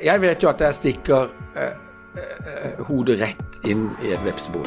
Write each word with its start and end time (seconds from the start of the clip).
Jeg 0.00 0.20
vet 0.22 0.40
jo 0.40 0.48
at 0.48 0.62
jeg 0.64 0.74
stikker 0.78 1.26
eh, 1.60 1.74
eh, 2.16 2.78
hodet 2.88 3.18
rett 3.20 3.66
inn 3.68 3.90
i 4.00 4.14
et 4.14 4.22
vepsebol. 4.24 4.64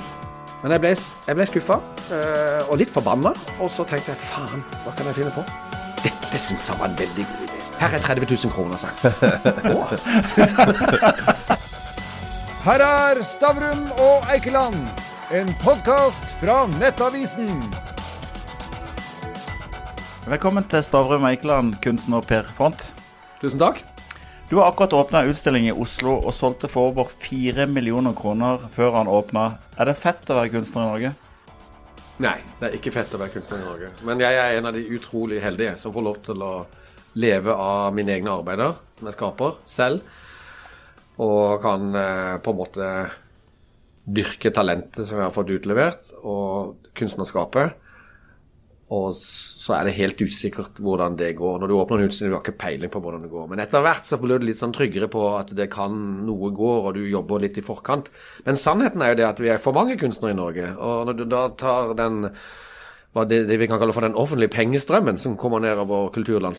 Men 0.61 0.75
jeg 0.75 0.81
ble, 0.83 0.91
jeg 1.25 1.37
ble 1.39 1.45
skuffa 1.49 1.77
eh, 2.13 2.59
og 2.67 2.77
litt 2.77 2.91
forbanna, 2.93 3.31
og 3.57 3.71
så 3.73 3.81
tenkte 3.89 4.13
jeg 4.13 4.19
faen, 4.27 4.61
hva 4.83 4.93
kan 4.93 5.09
jeg 5.09 5.17
finne 5.23 5.33
på? 5.33 5.41
Dette 6.03 6.37
syns 6.37 6.67
jeg 6.69 6.77
var 6.77 6.91
en 6.91 6.99
veldig 6.99 7.25
god 7.31 7.41
idé. 7.47 7.61
Her 7.79 7.95
er 7.97 8.03
30 8.05 8.29
000 8.29 8.53
kroner, 8.53 8.77
sa 8.77 8.93
jeg. 8.93 8.97
Her 12.67 12.85
er 12.85 13.23
Stavrum 13.25 13.87
og 13.97 14.29
Eikeland, 14.31 14.85
en 15.33 15.49
podkast 15.63 16.29
fra 16.43 16.67
Nettavisen. 16.77 17.49
Velkommen 20.29 20.69
til 20.69 20.85
Stavrum 20.85 21.25
Eikeland, 21.27 21.73
kunstner 21.81 22.21
Per 22.21 22.45
Front. 22.53 22.93
Tusen 23.41 23.59
takk. 23.59 23.81
Du 24.49 24.55
har 24.55 24.67
akkurat 24.67 24.93
åpna 24.93 25.23
utstilling 25.23 25.67
i 25.67 25.71
Oslo 25.71 26.17
og 26.19 26.33
solgte 26.35 26.67
for 26.69 26.91
over 26.91 27.09
fire 27.23 27.63
millioner 27.65 28.13
kroner 28.17 28.65
før 28.75 28.97
han 28.99 29.07
åpna. 29.07 29.45
Er 29.79 29.87
det 29.87 29.95
fett 29.97 30.29
å 30.29 30.35
være 30.37 30.51
kunstner 30.53 30.83
i 30.83 30.89
Norge? 30.91 31.11
Nei, 32.21 32.35
det 32.59 32.67
er 32.67 32.75
ikke 32.77 32.93
fett 32.93 33.15
å 33.15 33.21
være 33.21 33.33
kunstner 33.37 33.63
i 33.63 33.65
Norge. 33.65 33.91
Men 34.05 34.21
jeg 34.21 34.37
er 34.37 34.57
en 34.57 34.67
av 34.69 34.75
de 34.75 34.83
utrolig 34.93 35.39
heldige 35.41 35.77
som 35.81 35.95
får 35.95 36.05
lov 36.05 36.19
til 36.27 36.43
å 36.45 36.51
leve 37.17 37.55
av 37.55 37.95
mine 37.95 38.13
egne 38.13 38.35
arbeider, 38.35 38.75
som 38.99 39.09
jeg 39.09 39.17
skaper 39.17 39.57
selv. 39.69 40.03
Og 41.23 41.61
kan 41.63 41.89
eh, 41.97 42.35
på 42.43 42.53
en 42.53 42.59
måte 42.59 42.91
dyrke 44.03 44.51
talentet 44.53 45.07
som 45.07 45.17
jeg 45.21 45.27
har 45.29 45.33
fått 45.33 45.53
utlevert, 45.55 46.11
og 46.21 46.91
kunstnerskapet. 46.99 47.79
Og 48.93 49.13
så 49.17 49.77
er 49.77 49.87
det 49.87 49.95
helt 49.97 50.19
usikkert 50.21 50.81
hvordan 50.83 51.15
det 51.17 51.31
går. 51.39 51.61
Når 51.61 51.71
du 51.71 51.75
åpner 51.77 52.01
en 52.03 52.11
utstilling, 52.11 52.33
du 52.33 52.37
har 52.37 52.43
ikke 52.43 52.61
peiling 52.61 52.91
på 52.93 53.01
hvordan 53.01 53.23
det 53.23 53.31
går. 53.31 53.47
Men 53.49 53.63
etter 53.63 53.85
hvert 53.85 54.09
så 54.09 54.19
blir 54.21 54.41
du 54.41 54.47
litt 54.49 54.59
sånn 54.59 54.75
tryggere 54.75 55.09
på 55.11 55.23
at 55.37 55.53
det 55.57 55.69
kan 55.73 55.95
noe 56.27 56.51
går, 56.53 56.89
og 56.89 56.97
du 56.97 57.07
jobber 57.07 57.41
litt 57.45 57.57
i 57.57 57.65
forkant. 57.65 58.11
Men 58.45 58.59
sannheten 58.59 59.01
er 59.01 59.13
jo 59.13 59.21
det 59.21 59.29
at 59.31 59.41
vi 59.41 59.53
er 59.53 59.63
for 59.63 59.75
mange 59.77 59.97
kunstnere 60.01 60.35
i 60.35 60.39
Norge. 60.41 60.73
Og 60.77 61.07
når 61.09 61.19
du 61.21 61.25
da 61.31 61.47
tar 61.59 61.95
den 61.97 62.27
hva 63.13 63.27
det, 63.29 63.43
det 63.49 63.59
vi 63.61 63.69
kan 63.69 63.81
kalle 63.81 63.93
for 63.93 64.05
den 64.05 64.17
offentlige 64.17 64.53
pengestrømmen 64.55 65.19
som 65.21 65.37
kommer 65.37 65.61
ned 65.61 65.77
over 65.77 66.09
kulturland, 66.13 66.57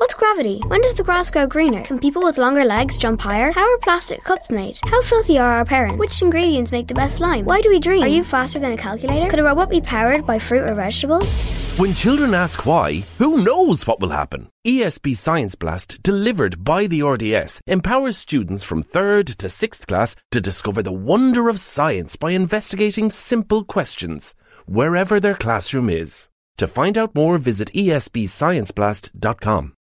What's 0.00 0.14
gravity? 0.14 0.60
When 0.60 0.80
does 0.80 0.94
the 0.94 1.04
grass 1.04 1.30
grow 1.30 1.46
greener? 1.46 1.82
Can 1.82 1.98
people 1.98 2.22
with 2.22 2.38
longer 2.38 2.64
legs 2.64 2.96
jump 2.96 3.20
higher? 3.20 3.52
How 3.52 3.70
are 3.70 3.78
plastic 3.80 4.24
cups 4.24 4.48
made? 4.48 4.80
How 4.82 5.02
filthy 5.02 5.36
are 5.36 5.52
our 5.52 5.66
parents? 5.66 5.98
Which 5.98 6.22
ingredients 6.22 6.72
make 6.72 6.86
the 6.86 6.94
best 6.94 7.18
slime? 7.18 7.44
Why 7.44 7.60
do 7.60 7.68
we 7.68 7.80
dream? 7.80 8.02
Are 8.02 8.08
you 8.08 8.24
faster 8.24 8.58
than 8.58 8.72
a 8.72 8.78
calculator? 8.78 9.28
Could 9.28 9.40
a 9.40 9.44
robot 9.44 9.68
be 9.68 9.82
powered 9.82 10.24
by 10.24 10.38
fruit 10.38 10.66
or 10.66 10.74
vegetables? 10.74 11.38
When 11.76 11.92
children 11.92 12.32
ask 12.32 12.64
why, 12.64 13.04
who 13.18 13.44
knows 13.44 13.86
what 13.86 14.00
will 14.00 14.08
happen? 14.08 14.48
ESB 14.66 15.14
Science 15.18 15.54
Blast, 15.54 16.02
delivered 16.02 16.64
by 16.64 16.86
the 16.86 17.02
RDS, 17.02 17.60
empowers 17.66 18.16
students 18.16 18.64
from 18.64 18.82
3rd 18.82 19.36
to 19.36 19.48
6th 19.48 19.86
class 19.86 20.16
to 20.30 20.40
discover 20.40 20.82
the 20.82 20.92
wonder 20.92 21.50
of 21.50 21.60
science 21.60 22.16
by 22.16 22.30
investigating 22.30 23.10
simple 23.10 23.64
questions, 23.64 24.34
wherever 24.64 25.20
their 25.20 25.34
classroom 25.34 25.90
is. 25.90 26.30
To 26.56 26.66
find 26.66 26.96
out 26.96 27.14
more, 27.14 27.36
visit 27.36 27.70
esbscienceblast.com. 27.74 29.74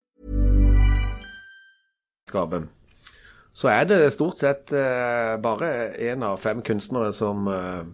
skape, 2.27 2.67
så 3.57 3.71
er 3.73 3.87
det 3.89 4.01
stort 4.13 4.43
sett 4.43 4.73
eh, 4.75 5.37
bare 5.41 5.95
én 6.03 6.25
av 6.27 6.37
fem 6.43 6.59
kunstnere 6.67 7.13
som, 7.17 7.47
eh, 7.49 7.87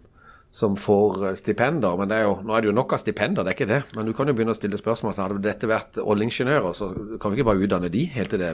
som 0.51 0.73
får 0.75 1.27
eh, 1.29 1.35
stipender. 1.39 1.95
Men 2.01 2.11
er 2.11 2.25
jo, 2.25 2.33
nå 2.43 2.57
er 2.57 2.65
det 2.65 2.71
jo 2.73 2.75
nok 2.75 2.97
av 2.97 2.99
stipender, 2.99 3.45
det 3.45 3.53
er 3.53 3.57
ikke 3.59 3.69
det. 3.71 3.79
Men 3.95 4.09
du 4.09 4.15
kan 4.17 4.27
jo 4.27 4.35
begynne 4.35 4.57
å 4.57 4.59
stille 4.59 4.81
spørsmål. 4.81 5.15
Hadde 5.21 5.45
dette 5.45 5.71
vært 5.71 6.01
oljeingeniører, 6.03 6.75
så 6.75 6.89
kan 7.23 7.31
vi 7.31 7.39
ikke 7.39 7.47
bare 7.53 7.63
utdanne 7.63 7.93
de 7.95 8.03
helt 8.17 8.35
til 8.35 8.43
det, 8.43 8.49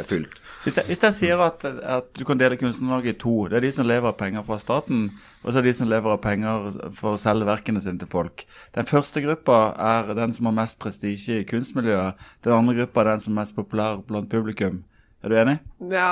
er 0.00 0.08
fylt. 0.08 0.34
Hvis 0.64 0.80
jeg, 0.80 0.88
hvis 0.88 1.04
jeg 1.06 1.16
sier 1.20 1.44
at, 1.46 1.68
at 1.94 2.10
du 2.18 2.24
kan 2.26 2.42
dele 2.42 2.58
Kunstner-Norge 2.58 3.12
i 3.12 3.20
to, 3.22 3.36
det 3.52 3.60
er 3.60 3.68
de 3.68 3.72
som 3.78 3.86
lever 3.86 4.10
av 4.10 4.18
penger 4.18 4.48
fra 4.50 4.58
staten, 4.64 5.06
og 5.44 5.52
så 5.52 5.54
er 5.54 5.60
det 5.60 5.76
de 5.76 5.78
som 5.78 5.92
lever 5.92 6.16
av 6.16 6.24
penger 6.26 6.68
for 6.98 7.14
å 7.14 7.22
selge 7.22 7.46
verkene 7.46 7.84
sine 7.84 8.02
til 8.02 8.10
folk. 8.10 8.42
Den 8.74 8.90
første 8.90 9.22
gruppa 9.22 9.60
er 9.92 10.10
den 10.18 10.34
som 10.34 10.50
har 10.50 10.58
mest 10.58 10.80
prestisje 10.82 11.38
i 11.44 11.46
kunstmiljøet. 11.46 12.28
Den 12.42 12.58
andre 12.58 12.80
gruppa 12.82 13.04
er 13.04 13.12
den 13.14 13.26
som 13.28 13.36
er 13.36 13.44
mest 13.44 13.54
populær 13.54 14.02
blant 14.10 14.32
publikum. 14.34 14.82
Er 15.24 15.32
du 15.32 15.36
enig? 15.40 15.56
Ja, 15.90 16.10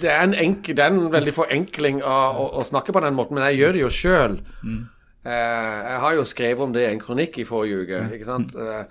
det 0.00 0.08
er 0.10 0.22
en, 0.22 0.34
enkel, 0.34 0.76
det 0.76 0.84
er 0.84 0.92
en 0.92 1.12
veldig 1.12 1.34
forenkling 1.36 2.02
av 2.04 2.40
å, 2.40 2.48
å, 2.60 2.64
snakke 2.66 2.94
på 2.94 3.02
den 3.04 3.16
måten, 3.16 3.38
men 3.38 3.46
jeg 3.50 3.60
gjør 3.60 3.76
det 3.76 3.82
jo 3.82 3.92
sjøl. 3.92 4.36
Mm. 4.62 4.82
Eh, 5.22 5.78
jeg 5.88 6.02
har 6.04 6.16
jo 6.16 6.28
skrevet 6.28 6.66
om 6.66 6.74
det 6.74 6.86
i 6.86 6.90
en 6.90 7.02
kronikk 7.02 7.38
i 7.38 7.46
forrige 7.48 7.84
uke, 7.84 8.02
ikke 8.16 8.28
sant? 8.28 8.54
Eh, 8.56 8.84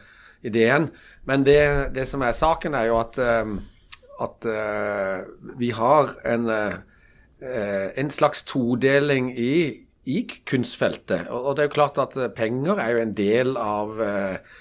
ideen. 0.48 0.90
Men 1.30 1.46
det, 1.46 1.60
det, 1.96 2.08
som 2.10 2.24
er 2.26 2.34
saken, 2.38 2.76
er 2.78 2.90
jo 2.90 2.98
at, 3.02 3.20
um, 3.20 3.60
at 4.22 4.48
uh, 4.50 5.22
vi 5.60 5.70
har 5.78 6.16
en, 6.26 6.48
uh, 6.50 7.88
en 8.02 8.10
slags 8.10 8.42
todeling 8.50 9.30
i, 9.38 9.54
i 10.10 10.24
kunstfeltet. 10.50 11.30
Og, 11.30 11.46
og, 11.46 11.56
det 11.56 11.66
er 11.66 11.70
jo 11.70 11.76
klart 11.78 12.02
at 12.02 12.18
penger 12.38 12.82
er 12.82 12.96
jo 12.96 13.04
en 13.04 13.14
del 13.18 13.54
av 13.62 14.02
uh, 14.02 14.58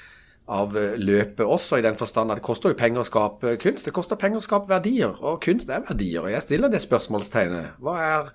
av 0.51 0.75
løpet 0.75 1.47
også, 1.47 1.79
i 1.79 1.85
den 1.85 1.99
forstand 1.99 2.33
at 2.33 2.41
det 2.41 2.47
koster 2.47 2.73
jo 2.73 2.79
penger 2.79 3.05
å 3.05 3.07
skape 3.07 3.55
kunst. 3.63 3.87
Det 3.87 3.95
koster 3.95 4.19
penger 4.19 4.41
å 4.41 4.45
skape 4.45 4.71
verdier, 4.71 5.15
og 5.23 5.39
kunst 5.45 5.71
er 5.71 5.85
verdier. 5.87 6.25
og 6.25 6.33
Jeg 6.33 6.43
stiller 6.43 6.73
det 6.73 6.83
spørsmålstegnet. 6.83 7.79
Hva 7.79 7.95
er, 8.03 8.33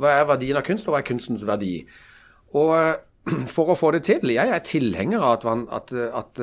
hva 0.00 0.16
er 0.18 0.28
verdien 0.32 0.58
av 0.58 0.66
kunst, 0.66 0.88
og 0.88 0.96
hva 0.96 1.02
er 1.02 1.08
kunstens 1.08 1.46
verdi? 1.46 1.76
Og 2.58 2.74
for 3.54 3.70
å 3.72 3.78
få 3.78 3.94
det 3.94 4.02
til 4.08 4.34
Jeg 4.34 4.50
er 4.52 4.66
tilhenger 4.66 5.22
av 5.22 5.38
at, 5.38 5.46
man, 5.48 5.64
at, 5.72 5.94
at 5.94 6.42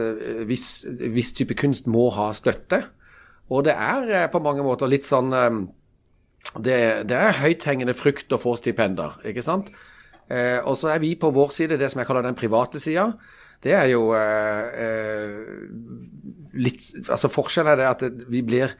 viss, 0.49 0.85
viss, 0.88 1.35
type 1.38 1.59
kunst 1.59 1.91
må 1.91 2.07
ha 2.16 2.31
støtte. 2.38 2.81
Og 3.51 3.67
det 3.67 3.75
er 3.75 4.31
på 4.31 4.39
mange 4.39 4.63
måter 4.63 4.88
litt 4.88 5.05
sånn 5.05 5.29
Det, 6.55 6.78
det 7.05 7.17
er 7.17 7.38
høythengende 7.43 7.93
frukt 7.93 8.31
å 8.31 8.39
få 8.41 8.55
stipender, 8.57 9.19
ikke 9.28 9.43
sant? 9.45 9.69
Eh, 10.31 10.57
og 10.63 10.78
så 10.79 10.93
er 10.93 11.03
vi 11.03 11.13
på 11.19 11.29
vår 11.35 11.51
side 11.53 11.78
det 11.78 11.91
som 11.91 11.99
jeg 11.99 12.07
kaller 12.07 12.23
den 12.25 12.38
private 12.39 12.79
sida 12.79 13.11
det 13.61 13.75
er 13.77 13.88
jo 13.91 14.09
eh, 14.17 15.38
litt 16.57 16.88
Altså 17.05 17.29
Forskjellen 17.31 17.73
er 17.75 17.81
det 17.81 17.89
at 17.89 18.27
vi 18.31 18.41
blir 18.45 18.73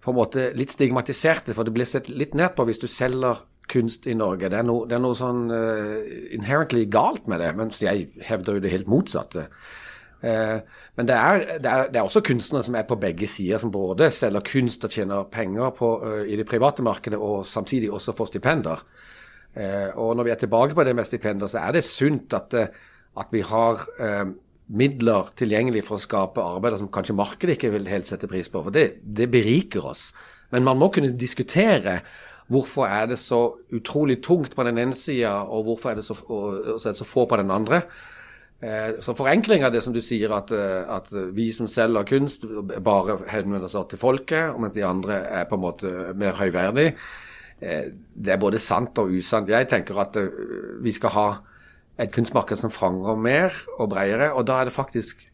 på 0.00 0.12
en 0.12 0.16
måte 0.16 0.46
litt 0.56 0.72
stigmatiserte, 0.72 1.52
for 1.52 1.66
det 1.66 1.74
blir 1.76 1.88
sett 1.88 2.08
litt 2.08 2.32
ned 2.38 2.54
på 2.56 2.64
hvis 2.64 2.80
du 2.80 2.86
selger 2.88 3.42
kunst 3.70 4.06
i 4.08 4.16
Norge. 4.16 4.48
Det 4.48 4.56
er 4.56 4.64
noe, 4.66 4.86
det 4.88 4.96
er 4.96 5.02
noe 5.04 5.18
sånn 5.18 5.42
uh, 5.52 6.00
inherently 6.32 6.86
galt 6.90 7.28
med 7.30 7.42
det, 7.42 7.50
mens 7.58 7.82
jeg 7.84 8.08
hevder 8.24 8.56
jo 8.56 8.62
det 8.64 8.72
helt 8.72 8.88
motsatte. 8.90 9.44
Uh, 10.24 10.56
men 10.96 11.10
det 11.10 11.18
er, 11.18 11.44
det, 11.60 11.68
er, 11.68 11.92
det 11.92 12.00
er, 12.00 12.08
også 12.08 12.24
kunstnere 12.24 12.64
som 12.64 12.78
er 12.80 12.88
på 12.88 12.98
begge 13.00 13.28
sider, 13.30 13.60
som 13.60 13.72
både 13.74 14.08
selger 14.14 14.44
kunst 14.48 14.88
og 14.88 14.96
tjener 14.96 15.28
penger 15.32 15.76
på, 15.76 15.92
uh, 16.00 16.22
i 16.24 16.40
det 16.40 16.48
private 16.48 16.84
markedet, 16.86 17.20
og 17.20 17.44
samtidig 17.46 17.92
også 17.92 18.16
får 18.16 18.32
stipender. 18.32 18.86
og 19.98 20.16
når 20.16 20.24
vi 20.24 20.30
er 20.30 20.38
tilbake 20.38 20.74
på 20.74 20.84
det 20.84 20.96
med 20.96 21.04
stipender, 21.04 21.46
så 21.50 21.58
er 21.58 21.72
det 21.72 21.84
sunt 21.84 22.32
at 22.32 22.54
at 23.20 23.30
vi 23.34 23.44
har 23.46 23.84
eh, 24.00 24.24
midler 24.70 25.30
tilgjengelig 25.38 25.84
for 25.86 25.98
å 25.98 26.04
skape 26.04 26.42
arbeider 26.56 26.80
som 26.80 26.90
kanskje 26.92 27.18
markedet 27.18 27.56
ikke 27.56 27.72
vil 27.74 27.88
helt 27.90 28.08
sette 28.08 28.30
pris 28.30 28.50
på. 28.50 28.62
For 28.66 28.74
det, 28.74 29.02
det 29.02 29.30
beriker 29.32 29.90
oss. 29.92 30.10
Men 30.54 30.66
man 30.66 30.78
må 30.80 30.90
kunne 30.94 31.12
diskutere 31.18 32.00
hvorfor 32.50 32.86
er 32.90 33.10
det 33.12 33.18
så 33.22 33.42
utrolig 33.74 34.18
tungt 34.26 34.56
på 34.58 34.64
den 34.66 34.78
ene 34.82 34.96
sida, 34.96 35.44
og 35.46 35.68
hvorfor 35.68 35.92
er 35.92 36.00
det 36.00 36.06
så, 36.06 36.16
og, 36.26 36.80
så, 36.80 36.88
er 36.88 36.96
det 36.96 37.02
så 37.02 37.06
få 37.06 37.26
på 37.30 37.38
den 37.38 37.52
andre. 37.54 37.84
Eh, 38.60 38.98
så 39.00 39.14
forenkling 39.16 39.62
av 39.64 39.72
det 39.72 39.84
som 39.84 39.94
du 39.94 40.00
sier, 40.04 40.34
at, 40.34 40.50
eh, 40.52 40.82
at 40.90 41.10
vi 41.36 41.48
som 41.54 41.70
selger 41.70 42.08
kunst, 42.10 42.46
bare 42.82 43.20
henvender 43.30 43.70
seg 43.70 43.86
til 43.92 44.02
folket, 44.02 44.58
mens 44.58 44.74
de 44.74 44.86
andre 44.86 45.22
er 45.30 45.46
på 45.50 45.58
en 45.58 45.62
måte 45.62 45.92
mer 46.18 46.34
høyverdig, 46.40 46.88
eh, 47.62 47.86
det 47.94 48.34
er 48.34 48.42
både 48.42 48.58
sant 48.58 48.98
og 48.98 49.14
usant. 49.14 49.48
Jeg 49.48 49.70
tenker 49.70 50.02
at 50.02 50.18
vi 50.82 50.92
skal 50.92 51.14
ha 51.14 51.28
et 52.00 52.12
kunstmarked 52.14 52.58
som 52.58 52.72
fanger 52.72 53.18
mer 53.20 53.54
og 53.78 53.90
bredere. 53.92 54.32
Og 54.32 54.46
da 54.48 54.60
er 54.60 54.68
det 54.68 54.76
faktisk 54.76 55.26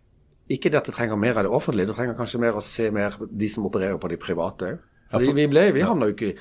ikke 0.50 0.70
det 0.70 0.80
at 0.80 0.86
det 0.86 0.94
trenger 0.94 1.18
mer 1.18 1.38
av 1.38 1.46
det 1.46 1.54
offentlige, 1.54 1.88
det 1.90 1.96
trenger 1.96 2.18
kanskje 2.18 2.42
mer 2.42 2.58
å 2.58 2.62
se 2.62 2.90
mer 2.94 3.16
de 3.30 3.48
som 3.50 3.66
opererer 3.66 3.98
på 4.02 4.10
de 4.12 4.20
private 4.20 4.70
òg. 4.74 4.84
Vi, 5.22 5.28
vi, 5.32 5.44
ble, 5.46 5.68
vi 5.70 5.84
havna 5.86 6.08
jo 6.08 6.16
ikke 6.16 6.32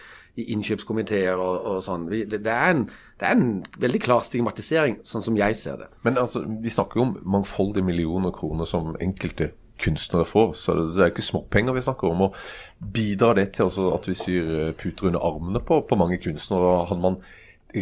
i 0.42 0.48
innkjøpskomiteer 0.56 1.38
og, 1.38 1.68
og 1.70 1.84
sånn. 1.86 2.08
Vi, 2.10 2.24
det, 2.28 2.42
det, 2.44 2.54
er 2.54 2.74
en, 2.74 2.82
det, 2.90 3.28
er 3.28 3.36
en, 3.36 3.52
veldig 3.80 4.02
klar 4.04 4.24
stigmatisering, 4.26 4.98
sånn 5.06 5.24
som 5.24 5.38
jeg 5.38 5.58
ser 5.60 5.78
det. 5.84 5.92
Men 6.08 6.18
altså, 6.20 6.42
vi 6.44 6.74
snakker 6.74 7.00
jo 7.00 7.06
om 7.06 7.14
mangfoldige 7.38 7.86
millioner 7.86 8.34
kroner 8.36 8.68
som 8.70 8.96
enkelte 8.98 9.52
kunstnere 9.82 10.26
får, 10.28 10.54
så 10.58 10.76
det, 10.80 10.98
er 10.98 11.14
ikke 11.14 11.26
småpenger 11.26 11.78
vi 11.78 11.86
snakker 11.86 12.10
om. 12.10 12.26
og 12.28 12.92
Bidrar 12.96 13.38
det 13.38 13.52
til 13.56 13.70
at 13.70 14.10
vi 14.10 14.18
syr 14.18 14.52
puter 14.80 15.12
under 15.12 15.24
armene 15.30 15.62
på, 15.64 15.82
på 15.88 16.00
mange 16.00 16.20
kunstnere? 16.24 16.88
Hadde 16.90 17.04
man 17.06 17.20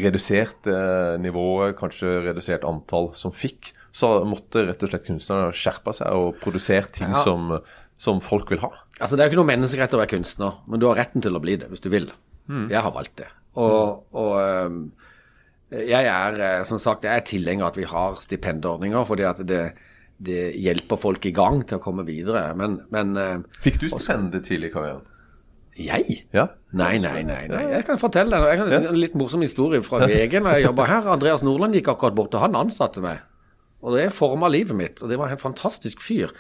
redusert 0.02 0.68
eh, 0.70 1.14
nivået, 1.22 1.76
kanskje 1.80 2.20
redusert 2.28 2.66
antall 2.68 3.12
som 3.18 3.34
fikk, 3.36 3.74
så 3.94 4.16
måtte 4.26 4.66
rett 4.66 4.84
og 4.84 4.92
slett 4.92 5.06
kunstnerne 5.06 5.54
skjerpe 5.56 5.94
seg 5.94 6.18
og 6.18 6.40
produsere 6.42 6.90
ting 6.94 7.14
ja. 7.14 7.22
som, 7.26 7.54
som, 8.00 8.22
folk 8.26 8.52
vil 8.54 8.64
ha. 8.64 8.72
Altså 9.00 9.16
Det 9.16 9.24
er 9.24 9.30
jo 9.30 9.34
ikke 9.34 9.42
noe 9.44 9.52
menneskerett 9.54 9.94
å 9.94 10.02
være 10.02 10.14
kunstner, 10.16 10.60
men 10.68 10.82
du 10.82 10.90
har 10.90 11.00
retten 11.02 11.24
til 11.24 11.38
å 11.38 11.44
bli 11.44 11.58
det 11.62 11.70
hvis 11.72 11.84
du 11.84 11.92
vil. 11.94 12.10
Mm. 12.50 12.68
Jeg 12.74 12.82
har 12.82 12.94
valgt 12.96 13.18
det. 13.22 13.30
Og, 13.62 14.04
og 14.18 14.34
um, 14.42 14.84
jeg 15.74 16.10
er 16.10 16.66
som 16.68 16.82
sagt, 16.82 17.06
jeg 17.06 17.14
er 17.14 17.26
tilhenger 17.28 17.68
av 17.68 17.74
at 17.74 17.80
vi 17.82 17.90
har 17.90 18.18
stipendordninger, 18.20 19.06
fordi 19.10 19.26
at 19.30 19.42
det, 19.46 19.64
det 20.18 20.44
hjelper 20.62 21.00
folk 21.02 21.26
i 21.30 21.34
gang 21.36 21.64
til 21.68 21.80
å 21.80 21.84
komme 21.84 22.06
videre. 22.08 22.48
Men, 22.58 22.82
men 22.94 23.18
eh, 23.20 23.40
Fikk 23.66 23.82
du 23.82 23.88
stipend 23.94 24.36
tidlig 24.46 24.72
i 24.72 24.76
karrieren? 24.76 25.06
Jeg? 25.80 26.24
Ja. 26.34 26.48
Nei, 26.78 26.98
nei, 27.02 27.22
nei. 27.26 27.44
nei. 27.50 27.64
Jeg 27.74 27.86
kan 27.88 28.02
fortelle 28.02 28.40
deg 28.44 28.60
kan, 28.62 28.74
en 28.78 28.98
litt 28.98 29.16
morsom 29.18 29.44
historie 29.46 29.84
fra 29.86 30.04
VG 30.06 30.38
når 30.44 30.58
jeg 30.58 30.68
jobba 30.68 30.90
her. 30.90 31.14
Andreas 31.16 31.46
Nordland 31.46 31.78
gikk 31.78 31.94
akkurat 31.94 32.18
bort, 32.18 32.36
og 32.36 32.46
han 32.46 32.58
ansatte 32.60 33.04
meg. 33.04 33.24
Og 33.84 33.98
det 33.98 34.12
forma 34.16 34.50
livet 34.52 34.78
mitt. 34.78 35.02
Og 35.04 35.12
det 35.12 35.20
var 35.20 35.34
en 35.34 35.42
fantastisk 35.42 36.04
fyr. 36.04 36.32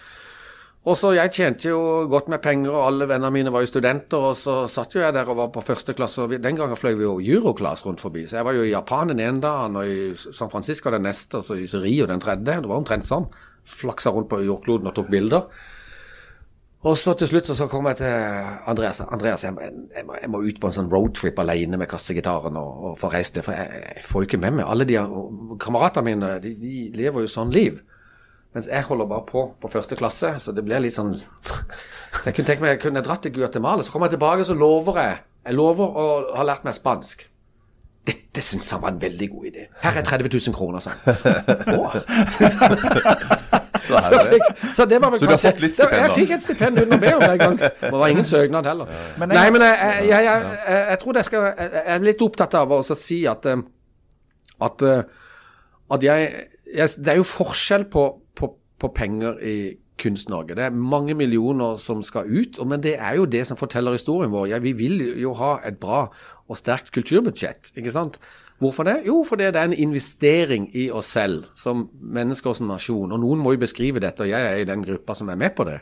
Og 0.83 0.97
så 0.99 1.13
Jeg 1.15 1.31
tjente 1.31 1.69
jo 1.69 2.07
godt 2.11 2.27
med 2.27 2.41
penger, 2.43 2.71
og 2.71 2.87
alle 2.89 3.07
vennene 3.07 3.31
mine 3.31 3.51
var 3.55 3.63
jo 3.63 3.71
studenter. 3.71 4.19
Og 4.31 4.35
så 4.35 4.63
satt 4.67 4.95
jo 4.95 5.01
jeg 5.01 5.15
der 5.15 5.29
og 5.31 5.39
var 5.39 5.51
på 5.55 5.63
første 5.63 5.95
klasse, 5.95 6.21
og 6.21 6.35
den 6.43 6.59
gangen 6.59 6.79
fløy 6.79 6.93
vi 6.99 7.07
jo 7.07 7.19
Euroclass 7.19 7.85
rundt 7.85 8.03
forbi. 8.03 8.25
Så 8.27 8.37
jeg 8.37 8.45
var 8.45 8.57
jo 8.57 8.65
i 8.67 8.73
Japan 8.73 9.13
den 9.13 9.23
ene 9.23 9.41
dagen, 9.41 9.79
og 9.79 9.87
i 9.87 10.11
San 10.15 10.51
Francisco 10.51 10.91
den 10.91 11.07
neste, 11.07 11.39
og 11.39 11.47
så 11.47 11.55
i 11.55 11.67
Rio 11.67 12.07
den 12.07 12.19
tredje. 12.19 12.59
Det 12.59 12.67
var 12.67 12.81
omtrent 12.83 13.07
sånn. 13.07 13.29
Flaksa 13.63 14.11
rundt 14.11 14.29
på 14.29 14.43
jordkloden 14.43 14.91
og 14.91 14.95
tok 14.97 15.07
bilder. 15.11 15.47
Og 16.83 16.97
så 16.99 17.13
til 17.15 17.29
slutt 17.31 17.47
så, 17.47 17.55
så 17.55 17.69
kom 17.71 17.87
jeg 17.87 18.01
til 18.01 18.11
Andreas. 18.67 18.99
Andreas, 19.07 19.43
jeg, 19.45 19.55
jeg, 19.95 20.03
må, 20.05 20.17
jeg 20.19 20.29
må 20.31 20.41
ut 20.43 20.57
på 20.59 20.67
en 20.67 20.75
sånn 20.75 20.89
roadtrip 20.91 21.37
alene 21.39 21.79
med 21.79 21.87
kassegitaren 21.91 22.57
og, 22.59 22.71
og 22.89 22.97
få 22.99 23.11
reist 23.13 23.37
det. 23.37 23.45
For 23.45 23.55
jeg, 23.55 23.83
jeg 23.95 24.03
får 24.09 24.23
jo 24.23 24.27
ikke 24.27 24.41
med 24.43 24.57
meg 24.57 24.67
alle 24.67 24.87
de 24.89 24.97
kameratene 25.63 26.09
mine. 26.09 26.31
De, 26.43 26.51
de 26.59 26.73
lever 26.99 27.23
jo 27.23 27.31
sånn 27.31 27.53
liv. 27.55 27.79
Mens 28.53 28.67
jeg 28.67 28.85
holder 28.85 29.07
bare 29.09 29.25
på 29.25 29.45
på 29.61 29.71
første 29.71 29.95
klasse, 29.97 30.33
så 30.43 30.51
det 30.53 30.61
blir 30.67 30.83
litt 30.83 30.93
sånn 30.93 31.15
Så 32.13 32.27
Jeg 32.27 32.35
kunne 32.35 32.49
tenkt 32.51 32.61
meg, 32.61 32.75
jeg 32.75 32.83
kunne 32.83 33.01
dratt 33.05 33.23
til 33.25 33.33
Guatemala. 33.37 33.81
Så 33.85 33.93
kommer 33.93 34.11
jeg 34.11 34.17
tilbake, 34.17 34.43
så 34.45 34.57
lover 34.57 34.99
jeg. 34.99 35.21
Jeg 35.47 35.57
lover 35.57 35.87
å 36.03 36.03
ha 36.35 36.43
lært 36.45 36.67
meg 36.67 36.75
spansk. 36.75 37.29
Dette 38.03 38.43
syns 38.43 38.67
han 38.75 38.83
var 38.83 38.91
en 38.91 38.99
veldig 38.99 39.29
god 39.31 39.47
idé. 39.53 39.69
Her 39.81 40.01
er 40.03 40.03
30 40.03 40.27
000 40.35 40.55
kroner, 40.59 40.83
sa 40.83 40.91
han. 40.91 40.99
Så 43.83 43.95
er 43.97 44.01
Så, 44.05 44.11
det 44.11 44.19
det. 44.23 44.33
fikk, 44.37 44.73
så 44.75 44.85
det 44.89 44.99
var 45.01 45.09
vel 45.13 45.19
Så 45.19 45.25
du 45.25 45.31
har 45.31 45.37
fått 45.41 45.61
litt 45.63 45.71
det- 45.71 45.79
stipend, 45.79 46.01
Jeg 46.03 46.11
fikk 46.17 46.31
et 46.35 46.43
stipend 46.45 46.77
uten 46.81 46.93
å 46.93 46.99
be 47.01 47.13
om 47.15 47.21
det 47.23 47.29
en 47.31 47.37
gang. 47.43 47.57
Det 47.81 47.91
var 47.91 48.07
ingen 48.13 48.25
søknad 48.25 48.65
heller. 48.69 48.91
Men 49.17 49.29
jeg- 49.33 49.39
Nei, 49.39 49.49
men 49.55 49.61
jeg, 49.61 49.77
jeg, 49.81 50.09
jeg, 50.09 50.23
jeg, 50.67 50.87
jeg 50.89 50.99
tror 51.03 51.13
jeg 51.19 51.25
skal 51.25 51.47
Jeg 51.57 51.83
er 51.95 52.05
litt 52.05 52.21
opptatt 52.21 52.53
av 52.59 52.71
å 52.77 52.81
si 52.85 53.23
at 53.29 53.45
eh, 53.49 53.63
at, 54.61 54.81
eh, 54.81 55.01
at 55.91 56.03
jeg, 56.05 56.27
jeg 56.75 56.89
Det 56.97 57.07
er 57.15 57.17
jo 57.17 57.23
forskjell 57.27 57.85
på, 57.91 58.03
på, 58.37 58.51
på 58.79 58.91
penger 58.95 59.39
i 59.41 59.55
Kunst-Norge. 60.03 60.55
Det 60.57 60.63
er 60.65 60.73
mange 60.73 61.13
millioner 61.17 61.77
som 61.77 61.99
skal 62.05 62.25
ut, 62.25 62.57
men 62.65 62.81
det 62.81 62.95
er 62.97 63.15
jo 63.19 63.25
det 63.29 63.43
som 63.47 63.57
forteller 63.59 63.93
historien 63.93 64.31
vår. 64.33 64.47
Ja, 64.49 64.57
vi 64.59 64.71
vil 64.73 64.99
jo 65.21 65.33
ha 65.37 65.59
et 65.65 65.77
bra 65.79 66.07
og 66.49 66.57
sterkt 66.57 66.89
kulturbudsjett, 66.95 67.69
ikke 67.77 67.91
sant? 67.93 68.17
Hvorfor 68.63 68.87
det? 68.87 68.95
Jo, 69.07 69.19
fordi 69.27 69.49
det 69.51 69.59
er 69.59 69.67
en 69.69 69.75
investering 69.85 70.69
i 70.79 70.87
oss 70.95 71.11
selv 71.11 71.49
som 71.59 71.85
mennesker 71.99 72.53
og 72.53 72.57
som 72.59 72.69
nasjon. 72.71 73.11
Og 73.11 73.19
noen 73.19 73.41
må 73.43 73.53
jo 73.55 73.61
beskrive 73.65 73.99
dette, 74.03 74.23
og 74.23 74.31
jeg 74.31 74.49
er 74.49 74.61
i 74.63 74.67
den 74.69 74.83
gruppa 74.85 75.15
som 75.19 75.29
er 75.33 75.39
med 75.41 75.51
på 75.57 75.65
det. 75.67 75.81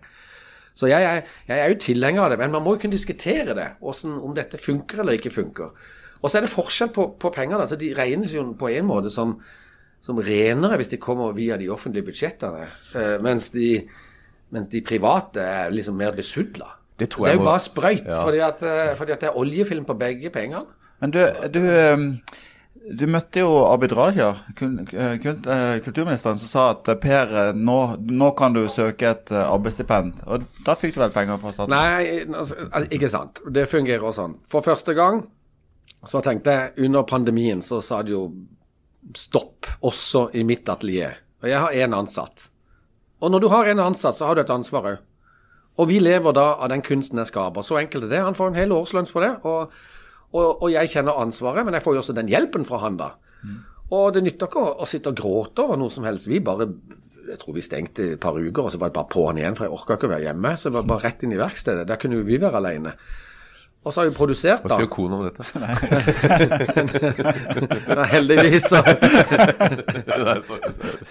Så 0.74 0.88
jeg 0.88 1.04
er, 1.04 1.26
jeg 1.48 1.60
er 1.60 1.70
jo 1.74 1.80
tilhenger 1.84 2.24
av 2.26 2.32
det, 2.34 2.40
men 2.40 2.54
man 2.56 2.64
må 2.64 2.76
jo 2.76 2.82
kunne 2.82 2.96
diskutere 2.96 3.54
det. 3.58 3.68
Hvordan, 3.84 4.18
om 4.24 4.36
dette 4.36 4.58
funker 4.58 5.04
eller 5.04 5.20
ikke 5.20 5.34
funker. 5.36 5.74
Og 6.22 6.30
så 6.30 6.38
er 6.40 6.46
det 6.46 6.54
forskjell 6.54 6.92
på, 6.96 7.08
på 7.20 7.32
pengene. 7.36 7.62
altså 7.62 7.76
De 7.76 7.94
regnes 7.98 8.34
jo 8.36 8.46
på 8.58 8.70
en 8.72 8.88
måte 8.88 9.12
som, 9.14 9.36
som 10.02 10.22
renere 10.22 10.78
hvis 10.80 10.94
de 10.94 11.02
kommer 11.02 11.34
via 11.38 11.58
de 11.60 11.70
offentlige 11.74 12.08
budsjettene, 12.12 12.68
eh, 12.96 13.16
mens, 13.26 13.50
de, 13.54 13.74
mens 14.54 14.70
de 14.72 14.84
private 14.86 15.42
er 15.42 15.74
liksom 15.76 15.98
mer 15.98 16.16
besudla. 16.18 16.70
Det 17.02 17.10
tror 17.10 17.26
Det 17.28 17.34
er 17.34 17.40
jo 17.40 17.48
bare 17.50 17.60
sprøyt, 17.60 18.06
Ja. 18.06 18.22
fordi, 18.24 18.40
at, 18.46 18.62
eh, 18.64 18.96
fordi 18.96 19.12
at 19.12 19.22
det 19.22 19.30
er 19.30 19.38
oljefilm 19.38 19.86
på 19.86 19.98
begge 19.98 20.30
pengene. 20.30 20.66
Men 21.02 21.12
du, 21.12 21.20
du, 21.50 21.60
um, 21.94 22.08
du 22.82 23.04
møtte 23.10 23.44
jo 23.44 23.50
Abid 23.70 23.94
Raja, 23.94 24.32
eh, 24.58 25.12
eh, 25.14 25.76
kulturministeren, 25.86 26.40
som 26.42 26.50
sa 26.50 26.64
at 26.74 26.90
eh, 26.90 26.98
Per, 27.02 27.54
nå, 27.54 27.78
nå 28.10 28.30
kan 28.38 28.56
du 28.56 28.64
søke 28.72 29.12
et 29.12 29.34
arbeidsstipend. 29.38 30.24
Og 30.26 30.48
da 30.66 30.76
fikk 30.80 30.96
du 30.96 31.02
vel 31.04 31.14
penger 31.14 31.38
fra 31.44 31.54
staten? 31.54 31.76
Nei, 31.76 32.24
altså, 32.26 32.58
ikke 32.90 33.12
sant. 33.14 33.44
Det 33.54 33.68
fungerer 33.70 34.16
sånn. 34.18 34.40
For 34.50 34.66
første 34.66 34.96
gang 34.98 35.22
så 36.10 36.24
tenkte 36.26 36.56
jeg 36.58 36.88
under 36.88 37.06
pandemien 37.06 37.62
så 37.66 37.84
sa 37.86 38.02
det 38.02 38.16
jo 38.16 38.26
stopp 39.18 39.70
også 39.86 40.30
i 40.38 40.46
mitt 40.48 40.70
atelier. 40.70 41.22
Og 41.42 41.50
jeg 41.50 41.62
har 41.62 41.78
én 41.86 41.98
ansatt. 41.98 42.48
Og 43.22 43.30
når 43.30 43.44
du 43.44 43.50
har 43.54 43.70
en 43.70 43.86
ansatt, 43.92 44.18
så 44.18 44.30
har 44.30 44.38
du 44.38 44.42
et 44.42 44.54
ansvar 44.54 44.90
òg. 44.90 45.08
Og 45.82 45.88
vi 45.90 46.02
lever 46.02 46.34
da 46.36 46.56
av 46.58 46.70
den 46.74 46.82
kunsten 46.86 47.22
jeg 47.22 47.30
skaper. 47.30 47.66
Så 47.66 47.78
enkelt 47.80 48.10
er 48.10 48.12
det. 48.12 48.26
Han 48.26 48.38
får 48.38 48.52
en 48.52 48.60
hel 48.60 48.74
årslønn 48.76 49.10
på 49.10 49.22
det. 49.24 49.32
Og, 49.48 49.74
og, 50.32 50.64
og 50.64 50.70
jeg 50.72 50.92
kjenner 50.94 51.20
ansvaret, 51.20 51.66
men 51.68 51.76
jeg 51.76 51.84
får 51.84 51.98
jo 51.98 52.02
også 52.06 52.16
den 52.18 52.32
hjelpen 52.32 52.66
fra 52.68 52.80
han 52.86 52.98
da. 53.00 53.12
Og 53.92 54.14
det 54.16 54.24
nytter 54.24 54.48
ikke 54.48 54.62
å, 54.64 54.74
å 54.84 54.88
sitte 54.88 55.12
og 55.12 55.20
gråte 55.20 55.66
over 55.66 55.80
noe 55.80 55.92
som 55.92 56.06
helst. 56.08 56.30
Vi 56.32 56.40
bare 56.44 56.70
jeg 57.32 57.40
tror 57.40 57.56
vi 57.56 57.64
stengte 57.64 58.06
et 58.14 58.22
par 58.22 58.36
uker, 58.36 58.66
og 58.66 58.74
så 58.74 58.80
var 58.82 58.92
det 58.92 58.98
bare 58.98 59.12
på'n 59.12 59.40
igjen, 59.40 59.56
for 59.56 59.68
jeg 59.68 59.76
orka 59.76 59.96
ikke 59.96 60.10
å 60.10 60.14
være 60.14 60.28
hjemme. 60.28 60.54
Så 60.58 60.70
det 60.70 60.78
var 60.78 60.88
bare 60.90 61.06
rett 61.06 61.22
inn 61.24 61.36
i 61.36 61.40
verkstedet. 61.40 61.86
Der 61.88 62.00
kunne 62.02 62.20
jo 62.20 62.28
vi 62.28 62.40
være 62.42 62.60
alene. 62.60 62.96
Og 63.82 63.90
så 63.94 64.04
har 64.04 64.10
vi 64.12 64.14
produsert, 64.14 64.62
da. 64.62 64.68
Hva 64.70 64.76
sier 64.78 64.86
kona 64.94 65.18
om 65.18 65.24
dette? 65.26 65.42
Nei, 67.98 68.04
heldigvis 68.12 68.68
så 68.70 68.78
Nei, 68.86 70.38
sorry, 70.46 70.70
sorry. 70.76 71.06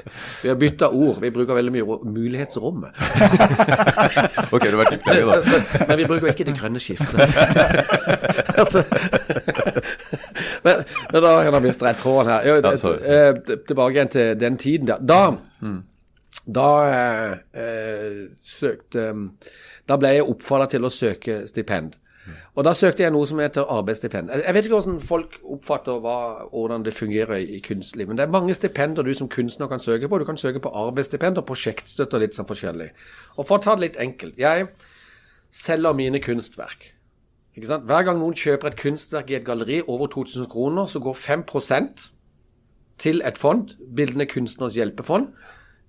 Vi 0.44 0.48
har 0.52 0.58
bytta 0.60 0.86
ord. 0.94 1.16
Vi 1.24 1.30
bruker 1.34 1.54
veldig 1.58 1.72
mye 1.74 1.82
ro- 1.88 2.04
mulighetsrommet. 2.06 2.92
Ok, 4.54 4.62
du 4.62 4.70
har 4.70 4.78
vært 4.84 4.94
gift 4.94 5.06
lenge, 5.10 5.26
da. 5.26 5.34
Men 5.88 5.96
vi 5.98 6.06
bruker 6.12 6.30
ikke 6.30 6.46
det 6.46 6.54
grønne 6.60 6.78
skiftet. 6.82 7.18
altså. 8.54 8.80
men, 10.64 10.74
men 11.12 11.20
da 11.26 11.30
kan 11.42 11.54
jeg 11.58 11.64
miste 11.66 11.84
jeg 11.90 11.96
tråden 12.04 12.30
her. 12.32 12.40
Jo, 12.46 12.54
Ja, 12.60 12.62
eh, 13.16 13.32
tilbake 13.66 13.94
igjen 13.98 14.12
til 14.14 14.26
den 14.40 14.54
tiden 14.62 14.86
der. 14.92 14.98
Da, 15.10 15.22
da 16.60 16.68
eh, 16.86 17.32
eh, 17.64 18.20
søkte 18.46 19.02
Da 19.90 19.94
ble 19.98 20.08
jeg 20.14 20.22
oppfordra 20.30 20.66
til 20.70 20.82
å 20.86 20.90
søke 20.94 21.40
stipend. 21.50 21.98
Og 22.60 22.64
da 22.66 22.74
søkte 22.76 23.06
jeg 23.06 23.12
noe 23.14 23.24
som 23.24 23.38
heter 23.40 23.70
arbeidsstipend. 23.72 24.28
Jeg 24.36 24.52
vet 24.52 24.66
ikke 24.66 24.76
hvordan 24.76 24.98
folk 25.00 25.38
oppfatter 25.54 26.02
hva, 26.04 26.16
hvordan 26.52 26.82
det 26.84 26.92
fungerer 26.92 27.38
i, 27.40 27.56
kunstliv, 27.64 28.10
men 28.10 28.18
det 28.18 28.26
er 28.26 28.34
mange 28.34 28.52
stipender 28.52 29.06
du 29.06 29.14
som 29.16 29.30
kunstner 29.32 29.70
kan 29.70 29.80
søke 29.80 30.10
på. 30.12 30.18
Du 30.20 30.26
kan 30.28 30.36
søke 30.36 30.60
på 30.60 30.68
arbeidsstipend 30.68 31.40
og 31.40 31.46
prosjektstøtte 31.48 32.20
litt 32.20 32.36
sånn 32.36 32.48
forskjellig. 32.50 32.90
Og 33.38 33.48
for 33.48 33.56
å 33.56 33.64
ta 33.64 33.78
det 33.78 33.86
litt 33.86 33.96
enkelt. 34.04 34.36
Jeg 34.36 34.68
selger 35.48 35.96
mine 35.96 36.20
kunstverk. 36.20 36.90
Ikke 37.56 37.72
sant? 37.72 37.88
Hver 37.88 38.04
gang 38.10 38.20
noen 38.20 38.36
kjøper 38.36 38.74
et 38.74 38.78
kunstverk 38.84 39.32
i 39.32 39.40
et 39.40 39.48
galleri 39.48 39.80
over 39.86 40.12
2000 40.12 40.52
kroner, 40.52 40.84
så 40.84 41.00
går 41.00 41.16
5% 41.16 42.06
til 43.00 43.24
et 43.24 43.40
fond, 43.40 43.72
Bildende 43.96 44.28
kunstners 44.28 44.76
hjelpefond. 44.76 45.32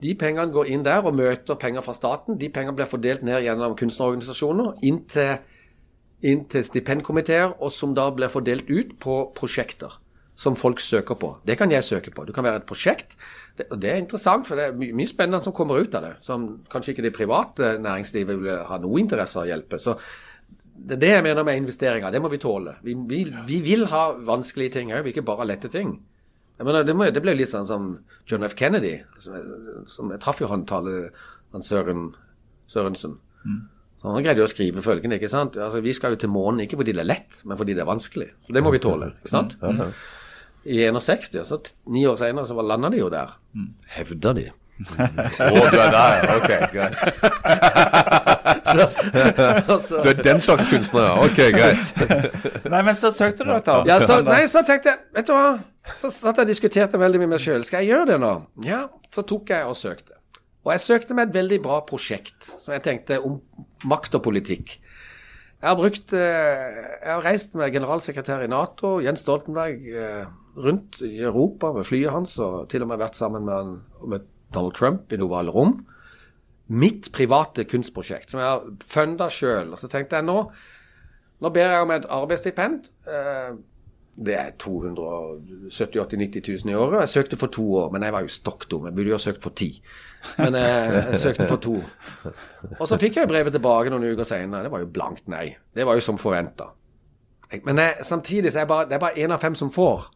De 0.02 0.16
pengene 0.16 0.56
går 0.56 0.72
inn 0.72 0.88
der 0.88 1.04
og 1.04 1.20
møter 1.20 1.60
penger 1.60 1.84
fra 1.84 2.00
staten. 2.00 2.40
De 2.40 2.48
pengene 2.48 2.80
blir 2.80 2.88
fordelt 2.88 3.28
ned 3.28 3.44
gjennom 3.44 3.76
kunstnerorganisasjoner 3.76 4.80
inn 4.88 5.04
til, 5.12 5.42
inn 6.22 6.46
til 6.50 6.64
stipendkomiteer, 6.66 7.58
og 7.60 7.74
som 7.74 7.96
da 7.98 8.08
blir 8.14 8.32
fordelt 8.32 8.70
ut 8.70 8.98
på 9.02 9.24
prosjekter 9.38 9.98
som 10.42 10.56
folk 10.58 10.80
søker 10.82 11.18
på. 11.22 11.36
Det 11.46 11.58
kan 11.60 11.72
jeg 11.72 11.86
søke 11.86 12.12
på. 12.14 12.26
Det 12.26 12.34
kan 12.34 12.46
være 12.46 12.62
et 12.64 12.68
prosjekt. 12.70 13.18
Det, 13.58 13.68
og 13.70 13.82
det 13.82 13.92
er 13.92 14.00
interessant, 14.02 14.48
for 14.48 14.58
det 14.58 14.70
er 14.70 14.78
mye, 14.78 14.96
mye 14.98 15.10
spennende 15.10 15.44
som 15.46 15.54
kommer 15.54 15.84
ut 15.84 15.96
av 15.98 16.06
det. 16.08 16.14
Som 16.26 16.48
kanskje 16.72 16.96
ikke 16.96 17.06
det 17.06 17.14
private 17.14 17.76
næringslivet 17.84 18.40
vil 18.42 18.64
ha 18.70 18.80
noe 18.82 19.02
interesse 19.02 19.38
av 19.38 19.46
å 19.46 19.52
hjelpe. 19.52 19.78
Så 19.82 19.98
det 20.74 20.98
er 20.98 21.02
det 21.04 21.12
jeg 21.12 21.26
mener 21.28 21.46
med 21.46 21.62
investeringer. 21.62 22.14
Det 22.14 22.22
må 22.24 22.32
vi 22.32 22.42
tåle. 22.42 22.78
Vi, 22.82 22.96
vi, 23.10 23.26
vi 23.50 23.60
vil 23.66 23.86
ha 23.92 24.06
vanskelige 24.32 24.80
ting 24.80 24.96
òg, 24.96 25.12
ikke 25.12 25.26
bare 25.28 25.46
lette 25.46 25.70
ting. 25.70 26.00
Mener, 26.62 26.86
det, 26.86 26.96
må, 26.98 27.10
det 27.14 27.22
ble 27.22 27.36
litt 27.38 27.52
sånn 27.52 27.68
som 27.70 27.92
John 28.30 28.46
F. 28.46 28.56
Kennedy. 28.58 28.96
Som, 29.22 29.54
som 29.90 30.14
jeg 30.14 30.22
traff 30.24 30.42
jo 30.42 30.50
han 30.50 30.66
tale, 30.70 31.12
han 31.54 31.66
Søren 31.66 32.12
Sørensen. 32.72 33.20
Så 34.02 34.10
Han 34.10 34.24
greide 34.26 34.42
jo 34.42 34.48
å 34.48 34.52
skrive 34.52 34.82
følgende. 34.82 35.20
ikke 35.20 35.30
sant? 35.30 35.58
Altså, 35.58 35.82
Vi 35.82 35.94
skal 35.94 36.16
jo 36.16 36.22
til 36.24 36.30
månen 36.34 36.64
ikke 36.66 36.80
fordi 36.80 36.94
det 36.98 37.04
er 37.04 37.12
lett, 37.12 37.42
men 37.46 37.58
fordi 37.58 37.76
det 37.78 37.84
er 37.84 37.90
vanskelig. 37.92 38.32
Så 38.42 38.54
det 38.54 38.64
må 38.66 38.72
vi 38.74 38.80
tåle. 38.82 39.12
ikke 39.22 39.30
sant? 39.30 39.56
I 40.66 40.84
61, 40.94 41.40
og 41.42 41.46
så 41.46 41.58
ni 41.90 42.04
år 42.06 42.18
senere 42.22 42.46
så 42.48 42.62
landa 42.62 42.90
de 42.94 42.98
jo 43.02 43.10
der. 43.10 43.38
Hevda 43.96 44.34
de. 44.38 44.50
Å, 44.82 45.70
du 45.70 45.78
er 45.78 45.92
der. 45.94 46.28
Ok, 46.36 46.50
greit. 46.74 46.96
Altså, 49.70 50.02
Du 50.04 50.10
er 50.10 50.22
den 50.24 50.40
slags 50.42 50.70
kunstner, 50.72 51.02
ja. 51.02 51.14
Ok, 51.26 51.42
greit. 51.54 51.92
Nei, 52.70 52.82
men 52.86 52.96
så 52.98 53.12
søkte 53.14 53.46
du 53.46 53.54
et 53.54 53.70
Ja, 53.90 54.00
så, 54.06 54.22
nei, 54.26 54.44
så 54.50 54.64
tenkte 54.68 54.94
jeg 54.94 55.04
Vet 55.18 55.30
du 55.30 55.34
hva? 55.36 55.52
Så 55.98 56.12
satt 56.14 56.38
jeg 56.38 56.46
og 56.46 56.52
diskuterte 56.52 57.00
veldig 57.02 57.22
mye 57.22 57.28
med 57.30 57.38
meg 57.40 57.44
sjøl. 57.44 57.64
Skal 57.66 57.82
jeg 57.86 57.94
gjøre 57.96 58.12
det 58.14 58.20
nå? 58.22 58.34
Ja, 58.66 58.84
så 59.14 59.26
tok 59.28 59.50
jeg 59.54 59.66
og 59.66 59.78
søkte. 59.78 60.18
Og 60.62 60.74
jeg 60.76 60.84
søkte 60.84 61.16
med 61.18 61.30
et 61.30 61.38
veldig 61.40 61.58
bra 61.64 61.80
prosjekt 61.88 62.52
som 62.62 62.76
jeg 62.76 62.84
tenkte 62.86 63.18
om 63.26 63.40
makt 63.90 64.18
og 64.20 64.26
politikk. 64.28 64.76
Jeg 65.62 65.70
har 65.70 65.78
brukt 65.78 66.14
eh, 66.18 66.78
Jeg 67.02 67.10
har 67.10 67.26
reist 67.26 67.56
med 67.58 67.74
generalsekretær 67.74 68.46
i 68.46 68.50
Nato, 68.50 68.96
Jens 69.02 69.22
Stoltenberg, 69.26 69.88
eh, 69.90 70.28
rundt 70.58 71.02
i 71.06 71.22
Europa 71.22 71.72
med 71.74 71.86
flyet 71.86 72.14
hans, 72.14 72.38
og 72.42 72.68
til 72.70 72.86
og 72.86 72.92
med 72.92 73.02
vært 73.02 73.18
sammen 73.18 73.46
med, 73.46 73.54
han, 73.54 73.76
med 74.10 74.28
Donald 74.54 74.78
Trump 74.78 75.14
i 75.14 75.20
det 75.22 75.30
rom. 75.54 75.80
Mitt 76.68 77.12
private 77.14 77.66
kunstprosjekt, 77.70 78.32
som 78.32 78.42
jeg 78.42 78.50
har 78.50 78.66
funda 78.86 79.30
sjøl. 79.30 79.74
Og 79.74 79.82
så 79.82 79.90
tenkte 79.92 80.20
jeg 80.20 80.30
nå 80.30 80.46
Nå 81.42 81.50
ber 81.50 81.72
jeg 81.74 81.82
om 81.82 81.90
et 81.90 82.04
arbeidsstipend. 82.06 82.84
Det 84.16 84.36
er 84.36 84.52
270 84.60 86.02
80 86.02 86.18
90 86.20 86.66
000 86.66 86.74
i 86.74 86.76
året. 86.78 87.00
Jeg 87.06 87.14
søkte 87.14 87.40
for 87.40 87.48
to 87.48 87.64
år, 87.80 87.92
men 87.94 88.04
jeg 88.04 88.14
var 88.14 88.26
jo 88.26 88.34
stokk 88.34 88.68
dum. 88.70 88.86
Jeg 88.90 88.96
burde 88.98 89.14
jo 89.14 89.18
ha 89.18 89.24
søkt 89.24 89.44
for 89.44 89.56
ti. 89.56 89.70
Men 90.38 90.58
jeg, 90.60 90.94
jeg 91.14 91.22
søkte 91.24 91.48
for 91.50 91.64
to. 91.64 91.78
Og 92.78 92.84
så 92.90 93.00
fikk 93.02 93.22
jeg 93.22 93.32
brevet 93.32 93.56
tilbake 93.56 93.94
noen 93.94 94.12
uker 94.12 94.28
senere. 94.28 94.68
Det 94.68 94.74
var 94.74 94.84
jo 94.84 94.92
blankt 94.94 95.32
nei. 95.32 95.46
Det 95.74 95.88
var 95.88 95.98
jo 95.98 96.04
som 96.06 96.20
forventa. 96.22 96.70
Men 97.66 97.82
jeg, 97.84 98.06
samtidig 98.08 98.52
så 98.52 98.62
er 98.62 98.68
bare, 98.70 98.88
det 98.90 99.00
er 99.00 99.04
bare 99.04 99.24
én 99.24 99.34
av 99.34 99.42
fem 99.42 99.56
som 99.58 99.72
får. 99.74 100.10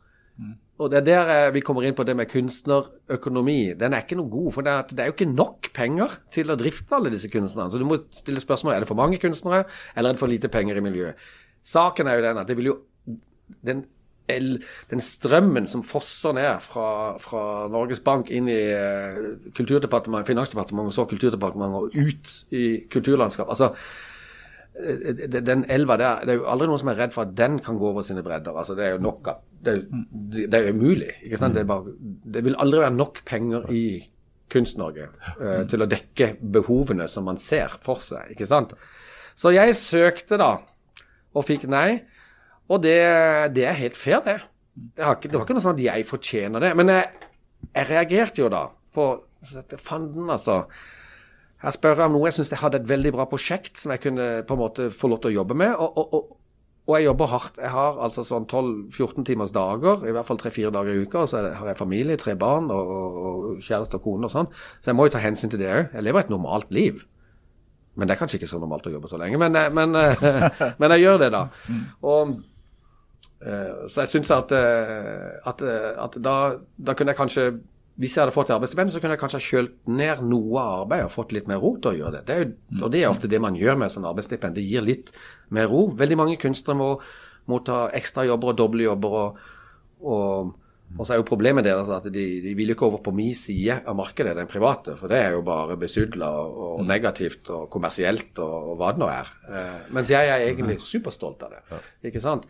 Og 0.76 0.92
det 0.92 0.98
er 1.00 1.06
der 1.08 1.30
eh, 1.32 1.54
vi 1.56 1.64
kommer 1.64 1.86
inn 1.88 1.96
på 1.96 2.04
det 2.04 2.18
med 2.20 2.28
kunstnerøkonomi. 2.28 3.60
Den 3.80 3.96
er 3.96 4.04
ikke 4.04 4.18
noe 4.20 4.32
god, 4.32 4.50
for 4.58 4.68
det 4.68 4.74
er, 4.74 4.90
det 4.92 5.04
er 5.04 5.08
jo 5.08 5.16
ikke 5.16 5.32
nok 5.32 5.70
penger 5.76 6.18
til 6.36 6.52
å 6.52 6.58
drifte 6.60 6.98
alle 6.98 7.12
disse 7.14 7.32
kunstnerne. 7.32 7.72
Så 7.72 7.80
du 7.80 7.88
må 7.88 8.02
stille 8.12 8.44
spørsmål 8.44 8.76
er 8.76 8.84
det 8.84 8.90
for 8.92 9.00
mange 9.00 9.20
kunstnere, 9.24 9.64
eller 9.96 10.12
er 10.12 10.18
det 10.18 10.24
for 10.24 10.32
lite 10.32 10.52
penger 10.52 10.82
i 10.82 10.84
miljøet. 10.84 11.24
Saken 11.66 12.12
er 12.12 12.20
jo 12.20 12.26
den 12.28 12.42
at 12.44 12.52
det 12.52 12.58
vil 12.60 12.74
jo 12.74 12.76
den, 13.66 13.84
el, 14.32 14.58
den 14.90 15.04
strømmen 15.04 15.68
som 15.70 15.84
fosser 15.86 16.36
ned 16.38 16.64
fra, 16.66 16.88
fra 17.22 17.44
Norges 17.72 18.02
Bank 18.06 18.32
inn 18.34 18.50
i 18.52 18.60
uh, 18.74 19.52
Kulturdepartementet, 19.58 20.32
Finansdepartementet 20.32 20.94
og 20.94 20.98
så 20.98 21.08
Kulturdepartementet 21.12 21.80
og 21.80 21.96
ut 21.96 22.34
i 22.56 22.66
kulturlandskap. 22.92 23.52
altså 23.54 23.72
eh, 24.80 25.28
den 25.36 25.66
elva 25.70 25.98
der, 26.02 26.26
Det 26.26 26.34
er 26.34 26.42
jo 26.42 26.50
aldri 26.52 26.72
noen 26.72 26.82
som 26.82 26.92
er 26.94 27.00
redd 27.04 27.14
for 27.16 27.28
at 27.28 27.38
den 27.38 27.60
kan 27.60 27.78
gå 27.78 27.92
over 27.92 28.06
sine 28.08 28.24
bredder. 28.26 28.58
altså 28.58 28.76
Det 28.76 28.86
er 28.86 28.98
jo 28.98 29.06
nok 29.06 29.30
Det 29.66 29.74
er, 29.74 29.86
det 30.50 30.54
er 30.54 30.74
umulig. 30.74 31.14
ikke 31.24 31.38
sant? 31.38 31.56
Det, 31.56 31.68
bare, 31.68 31.94
det, 32.26 32.44
vil 32.44 32.58
aldri 32.60 32.80
være 32.80 32.98
nok 32.98 33.24
penger 33.26 33.72
i 33.74 33.86
Kunst-Norge 34.50 35.08
uh, 35.42 35.64
til 35.66 35.82
å 35.82 35.90
dekke 35.90 36.36
behovene 36.40 37.08
som 37.10 37.26
man 37.26 37.38
ser 37.38 37.80
for 37.82 38.02
seg. 38.02 38.30
ikke 38.36 38.46
sant? 38.46 38.76
Så 39.36 39.52
jeg 39.52 39.76
søkte 39.76 40.38
da, 40.40 40.52
og 41.36 41.46
fikk 41.48 41.66
nei. 41.68 42.06
Og 42.72 42.82
det, 42.82 42.98
det, 43.56 43.66
er 43.70 43.78
helt 43.78 43.98
fair, 43.98 44.22
det. 44.26 44.40
Det, 44.76 45.06
ikke, 45.06 45.30
det, 45.30 45.38
var 45.38 45.46
ikke 45.46 45.58
noe 45.58 45.66
sånn 45.66 45.78
at 45.78 45.86
jeg 45.86 46.06
fortjener 46.10 46.64
det. 46.64 46.72
Men 46.80 46.92
jeg, 46.92 47.32
jeg 47.70 47.90
reagerte 47.92 48.42
jo 48.42 48.52
da 48.52 48.68
på 48.96 49.10
Fanden, 49.78 50.30
altså. 50.34 50.64
Her 51.62 51.74
spør 51.76 52.00
jeg 52.00 52.10
om 52.10 52.16
noe 52.18 52.30
jeg 52.30 52.38
syns 52.40 52.50
jeg 52.50 52.62
hadde 52.62 52.80
et 52.82 52.90
veldig 52.90 53.12
bra 53.14 53.28
prosjekt 53.30 53.78
som 53.82 53.94
jeg 53.94 54.02
kunne 54.04 54.26
på 54.48 54.56
en 54.56 54.62
måte 54.62 54.88
få 54.94 55.10
lov 55.12 55.22
til 55.22 55.32
å 55.32 55.38
jobbe 55.40 55.58
med. 55.62 55.76
Og, 55.78 56.00
og, 56.02 56.16
og, 56.18 56.32
og 56.86 56.96
jeg 56.98 57.06
jobber 57.08 57.30
hardt. 57.30 57.60
Jeg 57.62 57.72
har 57.74 58.00
altså 58.08 58.26
sånn 58.26 58.48
12-14 58.50 59.28
timers 59.30 59.54
dager, 59.54 60.02
i 60.06 60.14
hvert 60.16 60.28
fall 60.28 60.42
3-4 60.42 60.74
dager 60.74 60.98
i 60.98 61.06
uka. 61.06 61.24
Og 61.24 61.32
så 61.32 61.44
har 61.46 61.70
jeg 61.70 61.80
familie, 61.80 62.18
tre 62.22 62.34
barn 62.42 62.72
og, 62.74 62.90
og 62.90 63.46
kjæreste 63.66 64.02
og 64.02 64.08
kone 64.08 64.30
og 64.30 64.34
sånn. 64.34 64.50
Så 64.80 64.92
jeg 64.92 64.98
må 64.98 65.06
jo 65.06 65.14
ta 65.16 65.22
hensyn 65.22 65.54
til 65.54 65.62
det 65.62 65.70
òg. 65.70 65.94
Jeg 65.94 66.08
lever 66.10 66.26
et 66.26 66.34
normalt 66.34 66.74
liv. 66.74 67.06
Men 67.96 68.10
det 68.10 68.18
er 68.18 68.20
kanskje 68.20 68.42
ikke 68.42 68.52
så 68.52 68.60
normalt 68.60 68.90
å 68.90 68.98
jobbe 68.98 69.10
så 69.14 69.22
lenge. 69.22 69.40
Men, 69.40 69.56
men, 69.78 69.96
men 70.82 70.98
jeg 70.98 71.06
gjør 71.06 71.22
det, 71.22 71.32
da. 71.38 71.46
Og 72.06 72.36
Eh, 72.36 72.55
så 73.46 74.02
jeg 74.04 74.10
syns 74.10 74.32
at, 74.34 74.52
eh, 74.58 75.38
at, 75.46 75.62
eh, 75.62 75.92
at 76.02 76.18
da, 76.24 76.36
da, 76.82 76.96
kunne 76.98 77.14
jeg 77.14 77.20
kanskje 77.20 77.46
hvis 77.96 78.18
jeg 78.18 78.26
hadde 78.26 78.36
fått 78.36 78.50
arbeidsstipend, 78.52 78.92
så 78.92 79.00
kunne 79.00 79.16
jeg 79.16 79.22
kanskje 79.22 79.40
ha 79.40 79.46
kjølt 79.46 79.76
ned 79.88 80.24
noe 80.28 80.60
av 80.60 80.82
arbeidet 80.82 81.08
og 81.08 81.14
fått 81.14 81.32
litt 81.32 81.46
mer 81.48 81.62
ro 81.64 81.78
til 81.80 81.94
å 81.94 82.00
gjøre 82.02 82.18
det. 82.18 82.24
det 82.28 82.36
jo, 82.42 82.50
og 82.82 82.92
det 82.92 83.04
er 83.04 83.08
ofte 83.08 83.30
det 83.32 83.40
man 83.40 83.56
gjør 83.56 83.80
med 83.80 83.94
sånn 83.94 84.08
arbeidsstipend. 84.10 84.58
Det 84.58 84.66
gir 84.68 84.84
litt 84.84 85.14
mer 85.56 85.70
ro. 85.72 85.86
Veldig 85.96 86.18
mange 86.20 86.36
kunstnere 86.42 86.80
må, 86.82 86.90
må 87.48 87.62
ta 87.64 87.86
ekstrajobber 87.96 88.52
og 88.52 88.60
doble 88.60 88.84
jobber. 88.90 89.16
Og, 89.22 89.40
og, 90.04 90.52
og, 90.92 91.06
så 91.06 91.16
er 91.16 91.22
jo 91.22 91.28
problemet 91.30 91.64
deres 91.70 91.94
at 91.96 92.12
de, 92.12 92.28
de 92.44 92.56
vil 92.60 92.76
ikke 92.76 92.90
over 92.90 93.00
på 93.06 93.16
min 93.16 93.32
side 93.32 93.80
av 93.88 93.96
markedet, 93.96 94.36
den 94.42 94.52
private. 94.52 95.00
For 95.00 95.16
det 95.16 95.22
er 95.22 95.38
jo 95.38 95.48
bare 95.48 95.80
besudla 95.80 96.36
og, 96.44 96.64
og 96.82 96.88
negativt 96.92 97.48
og 97.56 97.70
kommersielt 97.72 98.44
og, 98.44 98.74
og 98.74 98.82
hva 98.82 98.92
det 98.92 99.06
nå 99.06 99.14
er. 99.14 99.36
Eh, 99.48 99.92
mens 99.96 100.12
jeg 100.12 100.36
er 100.36 100.50
egentlig 100.50 100.82
superstolt 100.84 101.48
av 101.48 101.56
det. 101.56 101.86
Ikke 102.12 102.28
sant? 102.28 102.44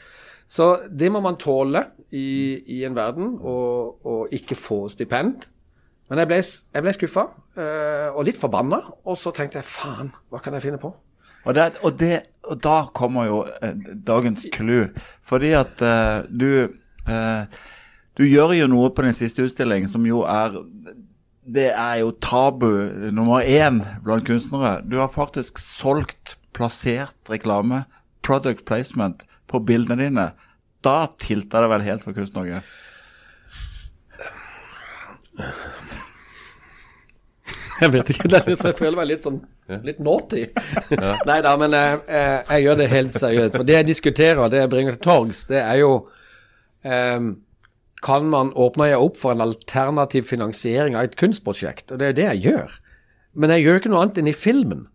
Så 0.47 0.69
det 0.91 1.09
må 1.11 1.21
man 1.25 1.39
tåle 1.41 1.81
i, 2.13 2.61
i 2.77 2.83
en 2.85 2.95
verden, 2.95 3.35
å 3.41 4.25
ikke 4.33 4.57
få 4.57 4.85
stipend. 4.93 5.47
Men 6.09 6.21
jeg 6.21 6.29
ble, 6.29 6.37
jeg 6.77 6.85
ble 6.85 6.93
skuffa 6.93 7.23
øh, 7.57 8.09
og 8.13 8.27
litt 8.27 8.37
forbanna, 8.37 8.77
og 9.09 9.17
så 9.17 9.33
tenkte 9.33 9.57
jeg 9.57 9.69
faen, 9.69 10.11
hva 10.29 10.41
kan 10.43 10.53
jeg 10.53 10.67
finne 10.67 10.81
på? 10.81 10.91
Og, 11.45 11.53
det, 11.53 11.65
og, 11.81 11.95
det, 11.99 12.19
og 12.45 12.59
da 12.61 12.75
kommer 12.97 13.27
jo 13.29 13.39
eh, 13.61 13.73
dagens 14.05 14.47
clou. 14.53 14.87
Fordi 15.25 15.51
at 15.57 15.81
uh, 15.81 16.25
du 16.29 16.73
uh, 17.09 17.45
Du 18.17 18.23
gjør 18.23 18.53
jo 18.55 18.67
noe 18.71 18.89
på 18.95 19.03
din 19.03 19.13
siste 19.13 19.43
utstilling 19.43 19.89
som 19.91 20.05
jo 20.07 20.21
er 20.23 20.53
Det 21.43 21.67
er 21.75 21.97
jo 21.99 22.13
tabu 22.23 22.87
nummer 23.11 23.43
én 23.43 23.83
blant 24.05 24.25
kunstnere. 24.25 24.79
Du 24.87 24.97
har 24.97 25.11
faktisk 25.13 25.59
solgt, 25.59 26.37
plassert 26.53 27.29
reklame, 27.29 27.83
product 28.23 28.65
placement, 28.65 29.21
på 29.51 29.61
bildene 29.65 29.99
dine, 30.01 30.27
da 30.85 30.97
tilta 31.21 31.63
det 31.63 31.71
vel 31.71 31.85
helt 31.85 32.05
for 32.05 32.17
Kunst-Norge? 32.17 32.61
Jeg 37.81 37.91
vet 37.91 38.13
ikke, 38.13 38.29
jeg 38.31 38.77
føler 38.77 38.95
meg 38.95 39.09
litt 39.09 39.25
sånn 39.27 39.41
litt 39.85 39.99
naughty. 40.03 40.45
Ja. 40.93 41.15
Nei 41.29 41.39
da, 41.43 41.55
men 41.59 41.73
jeg, 41.75 41.97
eh, 42.05 42.13
jeg, 42.13 42.35
eh, 42.37 42.51
jeg, 42.51 42.65
gjør 42.65 42.79
det 42.79 42.87
helt 42.91 43.17
seriøst. 43.17 43.57
For 43.57 43.67
det 43.67 43.79
jeg 43.79 43.89
diskuterer, 43.89 44.51
det 44.51 44.61
jeg 44.61 44.71
bringer 44.71 44.97
til 44.97 45.03
torgs, 45.07 45.43
det 45.49 45.61
er 45.63 45.81
jo 45.81 45.91
um, 46.85 47.31
Kan 48.05 48.27
man 48.29 48.51
åpne 48.53 48.91
jeg 48.91 49.01
opp 49.01 49.15
for 49.17 49.33
en 49.33 49.41
alternativ 49.41 50.27
finansiering 50.29 50.97
av 50.97 51.07
et 51.07 51.15
kunstprosjekt? 51.17 51.89
Og 51.91 52.01
det 52.01 52.11
er 52.11 52.17
det 52.19 52.27
jeg 52.27 52.43
gjør. 52.45 52.75
Men 53.33 53.55
jeg 53.55 53.65
gjør 53.65 53.79
ikke 53.81 53.91
noe 53.93 54.03
annet 54.03 54.19
enn 54.21 54.29
i 54.29 54.35
filmen. 54.37 54.85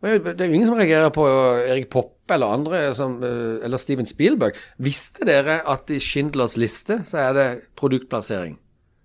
Det 0.00 0.40
er 0.40 0.48
jo 0.48 0.56
ingen 0.56 0.68
som 0.70 0.78
reagerer 0.78 1.10
på 1.12 1.26
Erik 1.28 1.90
Poppe 1.92 2.34
eller 2.34 2.54
andre, 2.54 2.94
som, 2.96 3.18
eh, 3.22 3.64
eller 3.64 3.76
Steven 3.76 4.06
Spielberg. 4.06 4.56
Visste 4.78 5.26
dere 5.28 5.60
at 5.68 5.90
i 5.90 5.98
Schindlers 6.00 6.56
liste 6.56 7.02
så 7.04 7.18
er 7.18 7.32
det 7.36 7.48
produktplassering? 7.76 8.56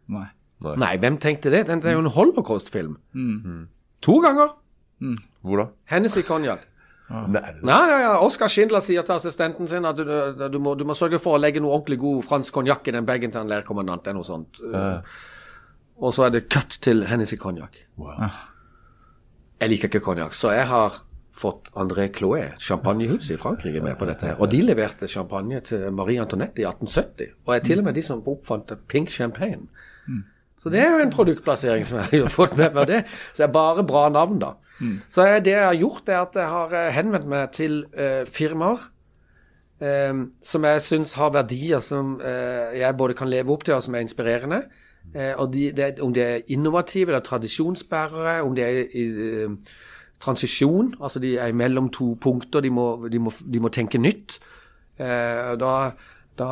Nei. 0.07 0.27
Nei, 0.63 0.75
Nei 0.79 0.93
hvem 0.97 1.17
tenkte 1.19 1.51
det? 1.51 1.65
Det 1.67 1.83
er 1.83 1.97
jo 1.97 2.05
en 2.05 2.13
holocaust-film. 2.15 2.95
Mm. 3.13 3.67
To 4.01 4.21
ganger. 4.23 4.55
Mm. 5.01 5.17
Hvor 5.43 5.57
da? 5.57 5.67
Hennessy 5.91 6.21
konjakk. 6.21 6.63
Ah. 7.05 7.27
Nei, 7.29 7.43
ja, 7.61 7.97
ja. 8.01 8.13
Oskar 8.25 8.49
Schindler 8.49 8.81
sier 8.81 9.03
til 9.05 9.13
assistenten 9.13 9.67
sin 9.69 9.85
at 9.85 9.99
du, 9.99 10.07
du, 10.49 10.55
må, 10.57 10.71
du 10.73 10.87
må, 10.89 10.95
sørge 10.97 11.19
for 11.21 11.37
å 11.37 11.37
legge 11.37 11.61
noe 11.61 11.75
ordentlig 11.75 11.99
god 12.01 12.23
fransk 12.25 12.55
konjakk 12.55 12.89
i 12.89 12.95
den 12.95 13.05
bagen 13.05 13.29
til 13.29 13.43
en 13.43 13.51
lærkommandant. 13.51 14.01
Det 14.01 14.09
er 14.09 14.17
noe 14.17 14.25
sånt. 14.25 14.57
Uh. 14.57 15.05
Og 16.01 16.15
så 16.17 16.25
er 16.25 16.33
det 16.33 16.47
cut 16.49 16.79
til 16.81 17.05
Hennessy 17.05 17.37
konjakk. 17.37 17.77
Wow. 18.01 18.17
Ah. 18.25 18.39
Jeg 19.61 19.71
liker 19.71 19.91
ikke 19.91 20.03
konjakk, 20.03 20.35
så 20.35 20.51
jeg 20.55 20.67
har 20.67 21.01
fått 21.35 21.67
André 21.75 22.07
Chloé, 22.15 22.53
champagnehuset 22.63 23.35
i 23.35 23.39
Frankrike, 23.39 23.81
med 23.83 23.97
på 23.99 24.07
dette. 24.07 24.25
her. 24.25 24.39
Og 24.39 24.51
de 24.51 24.61
leverte 24.63 25.07
champagne 25.07 25.59
til 25.67 25.91
Marie 25.91 26.21
Antoinette 26.21 26.63
i 26.63 26.65
1870. 26.65 27.33
Og 27.45 27.55
er 27.55 27.59
til 27.59 27.79
og 27.79 27.87
med 27.87 27.97
de 27.97 28.03
som 28.03 28.23
oppfant 28.23 28.71
pink 28.87 29.11
champagne. 29.11 29.67
Så 30.63 30.71
det 30.73 30.79
er 30.81 30.95
jo 30.95 31.01
en 31.03 31.11
produktplassering 31.13 31.83
som 31.85 31.99
jeg 32.01 32.23
har 32.23 32.31
fått 32.31 32.55
med 32.57 32.73
meg. 32.73 32.87
det. 32.87 33.01
Så 33.33 33.43
det 33.43 33.49
er 33.49 33.53
bare 33.53 33.83
bra 33.85 34.07
navn, 34.09 34.39
da. 34.41 34.55
Så 35.09 35.27
det 35.43 35.53
jeg 35.53 35.65
har 35.65 35.77
gjort, 35.77 36.09
er 36.09 36.21
at 36.23 36.35
jeg 36.35 36.49
har 36.51 36.73
eh, 36.75 36.91
henvendt 36.95 37.27
meg 37.31 37.51
til 37.55 37.85
uh, 37.95 38.25
firmaer 38.27 38.81
um, 39.79 40.25
som 40.43 40.65
jeg 40.67 40.81
syns 40.83 41.13
har 41.15 41.31
verdier 41.35 41.83
som 41.83 42.17
uh, 42.19 42.73
jeg 42.75 42.97
både 42.97 43.15
kan 43.15 43.31
leve 43.31 43.53
opp 43.53 43.63
til, 43.63 43.77
og 43.77 43.85
som 43.85 43.95
er 43.95 44.03
inspirerende. 44.03 44.63
Eh, 45.13 45.33
og 45.37 45.53
de, 45.53 45.69
det, 45.75 45.99
Om 46.03 46.13
de 46.15 46.23
er 46.23 46.51
innovative 46.51 47.13
eller 47.13 47.23
tradisjonsbærere, 47.23 48.41
om 48.43 48.55
de 48.55 48.63
er 48.65 48.81
i 48.95 49.05
eh, 49.05 49.77
transisjon, 50.19 50.95
altså 51.01 51.19
de 51.19 51.35
er 51.37 51.53
mellom 51.53 51.89
to 51.93 52.15
punkter, 52.21 52.63
de 52.63 52.71
må, 52.71 53.07
de 53.11 53.19
må, 53.19 53.33
de 53.53 53.61
må 53.61 53.69
tenke 53.69 54.01
nytt. 54.01 54.39
Eh, 54.97 55.55
da, 55.59 55.73
da, 56.39 56.51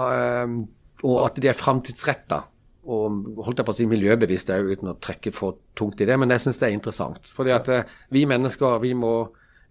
og 1.03 1.21
at 1.25 1.39
de 1.39 1.51
er 1.51 1.57
framtidsretta. 1.57 2.43
Og 2.83 3.39
holdt 3.45 3.61
jeg 3.61 3.65
på 3.67 3.71
å 3.71 3.77
si 3.77 3.85
miljøbevisste 3.87 4.57
uten 4.59 4.91
å 4.91 4.97
trekke 4.99 5.31
for 5.31 5.55
tungt 5.75 6.01
i 6.03 6.07
det, 6.07 6.17
men 6.19 6.33
jeg 6.35 6.43
syns 6.43 6.59
det 6.59 6.67
er 6.67 6.75
interessant. 6.75 7.31
Fordi 7.31 7.53
at 7.55 7.69
vi 8.11 8.25
mennesker, 8.27 8.81
vi 8.83 8.91
må 8.99 9.13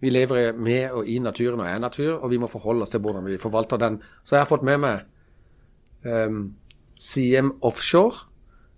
vi 0.03 0.11
lever 0.11 0.51
med 0.59 0.91
og 0.91 1.07
i 1.07 1.15
naturen 1.23 1.61
og 1.63 1.69
er 1.69 1.79
natur, 1.79 2.17
og 2.17 2.31
vi 2.33 2.37
må 2.41 2.49
forholde 2.51 2.83
oss 2.83 2.91
til 2.91 2.99
hvordan 2.99 3.23
vi 3.23 3.39
forvalter 3.39 3.79
den. 3.79 4.01
Så 4.27 4.35
jeg 4.35 4.43
har 4.43 4.49
fått 4.49 4.65
med 4.67 4.81
meg 4.83 5.05
um, 6.03 6.41
CM 6.99 7.53
Offshore, 7.63 8.25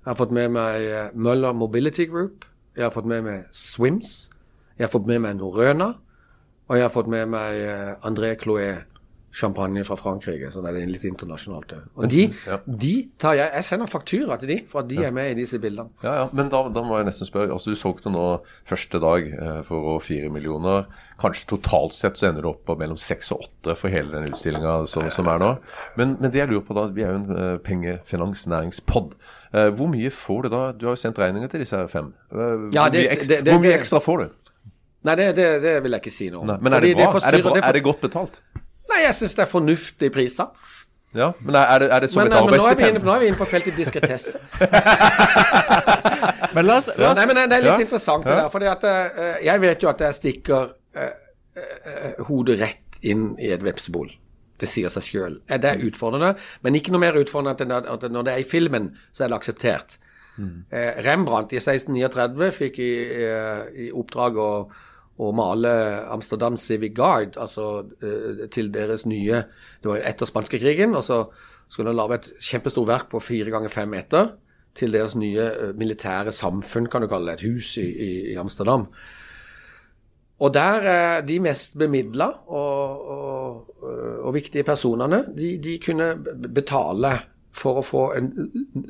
jeg 0.06 0.12
har 0.12 0.18
fått 0.20 0.34
med 0.38 0.52
meg 0.54 0.84
eh, 0.86 1.14
Møller 1.18 1.56
Mobility 1.58 2.06
Group. 2.06 2.44
Jeg 2.78 2.86
har 2.86 2.92
fått 2.94 3.08
med 3.10 3.24
meg 3.26 3.48
Swims. 3.50 4.30
Jeg 4.78 4.86
har 4.86 4.92
fått 4.94 5.08
med 5.10 5.24
meg 5.24 5.40
Norøna. 5.40 5.96
Og 6.70 6.78
jeg 6.78 6.86
har 6.86 6.94
fått 6.94 7.10
med 7.10 7.32
meg 7.34 7.58
eh, 7.58 7.96
André 8.06 8.36
Clouet 8.38 8.86
champagne 9.36 9.84
fra 9.84 9.98
Frankrike. 10.00 10.50
Så 10.54 10.64
det 10.64 10.72
er 10.72 10.90
litt 10.90 11.06
internasjonalt. 11.08 11.74
Og 11.96 12.08
de, 12.12 12.28
ja. 12.48 12.60
de 12.66 12.94
tar 13.22 13.36
jeg 13.36 13.52
Jeg 13.58 13.68
sender 13.68 13.90
faktura 13.92 14.38
til 14.40 14.52
de 14.54 14.58
for 14.72 14.84
at 14.84 14.90
de 14.90 15.00
ja. 15.02 15.10
er 15.10 15.16
med 15.16 15.34
i 15.34 15.40
disse 15.42 15.60
bildene. 15.62 15.92
Ja, 16.04 16.14
ja. 16.22 16.28
Men 16.36 16.52
da, 16.54 16.64
da, 16.74 16.84
må 16.86 17.00
jeg 17.00 17.10
nesten 17.10 17.28
spørre. 17.28 17.52
altså 17.54 17.74
Du 17.74 17.80
solgte 17.80 18.14
nå 18.14 18.26
første 18.68 19.02
dag 19.04 19.28
eh, 19.34 19.60
for 19.68 20.00
fire 20.04 20.32
millioner. 20.32 20.88
Kanskje 21.22 21.50
totalt 21.56 21.96
sett 21.98 22.20
så 22.20 22.30
ender 22.30 22.46
du 22.46 22.52
opp 22.54 22.64
på 22.68 22.78
mellom 22.80 23.00
seks 23.00 23.34
og 23.36 23.46
åtte 23.48 23.76
for 23.80 23.94
hele 23.94 24.14
den 24.16 24.32
utstillinga 24.32 24.78
som, 24.92 25.10
som, 25.12 25.30
er 25.32 25.44
nå. 25.44 25.52
Men, 26.00 26.16
men, 26.22 26.32
det 26.32 26.44
jeg 26.44 26.52
lurer 26.52 26.66
på 26.68 26.78
da, 26.78 26.88
vi 26.96 27.06
er 27.06 27.14
jo 27.14 27.22
en 27.24 27.60
pengefinansnæringspod. 27.66 29.16
Uh, 29.56 29.70
hvor 29.76 29.88
mye 29.88 30.12
får 30.12 30.46
du 30.46 30.50
da? 30.52 30.64
Du 30.76 30.90
har 30.90 30.98
jo 30.98 31.04
sendt 31.04 31.20
regninger 31.22 31.52
til 31.52 31.64
disse 31.64 31.80
fem. 31.92 32.12
Hvor, 32.32 32.68
ja, 32.76 32.90
det, 32.92 33.06
mye 33.06 33.14
ekstra, 33.16 33.38
det, 33.38 33.46
det, 33.46 33.56
hvor 33.56 33.64
mye 33.64 33.78
ekstra 33.78 34.02
får 34.04 34.24
du? 34.24 34.42
Nei, 35.06 35.16
det, 35.22 35.46
vil 35.86 35.94
jeg 35.94 36.02
ikke 36.02 36.14
si 36.14 36.28
noe 36.34 36.42
om. 36.42 36.52
Men 36.66 36.74
er 36.74 36.82
det 36.82 36.96
bra? 36.98 37.12
er, 37.20 37.38
det 37.38 37.46
bra? 37.46 37.60
er 37.62 37.78
det 37.78 37.84
godt 37.86 38.02
betalt? 38.02 38.40
Nei, 38.92 39.02
jeg 39.06 39.16
syns 39.18 39.36
det 39.38 39.44
er 39.46 39.50
fornuftige 39.52 40.14
priser. 40.14 40.52
Ja, 41.16 41.30
Men 41.40 41.56
er 41.56 41.80
det, 41.80 41.88
er 41.96 42.00
det 42.04 42.10
som 42.12 42.22
Men, 42.22 42.32
et 42.34 42.38
arbeidsstipend? 42.42 42.98
nå, 43.00 43.06
nå 43.08 43.14
er 43.16 43.22
vi 43.24 43.28
inne 43.32 43.40
på 43.40 43.46
feltet 43.48 43.78
diskretesse. 43.80 44.36
Men 46.56 46.68
la 46.68 46.78
oss, 46.82 46.90
la 46.98 47.12
oss 47.12 47.18
nei, 47.20 47.26
men 47.28 47.40
det 47.40 47.56
er 47.58 47.64
litt 47.64 47.72
Ja. 47.72 47.80
interessant 47.84 48.28
det 48.28 48.36
der. 48.36 48.50
For 48.52 48.64
at 48.72 48.84
eh, 48.88 49.40
jeg 49.46 49.62
vet 49.64 49.84
jo 49.84 49.90
at 49.92 50.04
jeg 50.06 50.18
stikker 50.20 50.70
uh, 50.72 51.10
uh, 51.60 52.24
hodet 52.30 52.60
rett 52.62 53.00
inn 53.04 53.34
i 53.40 53.52
et 53.56 53.64
vepsebol. 53.64 54.12
Det 54.60 54.68
sier 54.72 54.92
seg 54.94 55.04
sjøl. 55.04 55.36
Det 55.52 55.68
er 55.68 55.84
utfordrende, 55.84 56.36
men 56.64 56.76
ikke 56.80 56.94
noe 56.96 57.04
mer 57.04 57.18
utfordrende 57.20 57.66
enn 57.68 57.76
at 57.92 58.06
når 58.12 58.24
det 58.28 58.34
er 58.36 58.44
i 58.44 58.48
filmen, 58.48 58.94
så 59.12 59.26
er 59.26 59.32
det 59.34 59.40
akseptert. 59.42 59.98
Eh, 60.36 60.98
Rembrandt 61.04 61.54
i 61.56 61.60
1639 61.62 62.52
fikk 62.56 62.80
i, 62.84 62.92
eh, 63.24 63.62
i 63.86 63.92
oppdrag 63.96 64.36
å, 64.40 64.50
å 65.16 65.32
male 65.36 65.72
Amsterdam 66.12 66.58
Civic 66.60 66.96
Guard, 66.98 67.38
altså 67.40 67.86
eh, 68.04 68.48
til 68.52 68.72
deres 68.74 69.06
nye 69.08 69.46
Det 69.82 69.88
var 69.88 70.04
etter 70.04 70.28
spanskekrigen, 70.28 70.96
og 70.96 71.06
så 71.08 71.22
skulle 71.72 71.94
han 71.94 72.00
lage 72.00 72.20
et 72.20 72.32
kjempestort 72.44 72.90
verk 72.90 73.12
på 73.14 73.24
fire 73.24 73.54
ganger 73.54 73.72
fem 73.72 73.90
meter 73.96 74.34
til 74.76 74.92
deres 74.92 75.16
nye 75.16 75.46
eh, 75.52 75.76
militære 75.78 76.34
samfunn, 76.36 76.90
kan 76.92 77.06
du 77.06 77.10
kalle 77.12 77.32
det, 77.32 77.40
et 77.40 77.54
hus 77.54 77.78
i, 77.80 77.88
i, 78.34 78.36
Amsterdam. 78.40 78.90
Og 80.44 80.52
der 80.52 80.90
er 80.92 81.22
de 81.24 81.38
mest 81.40 81.78
bemidla 81.80 82.28
og, 82.52 83.06
og, 83.16 83.86
og 84.20 84.34
viktige 84.36 84.68
personene, 84.68 85.22
de, 85.32 85.54
de 85.64 85.78
kunne 85.80 86.10
betale 86.52 87.14
for 87.56 87.80
å 87.80 87.86
få 87.86 88.02
en 88.18 88.34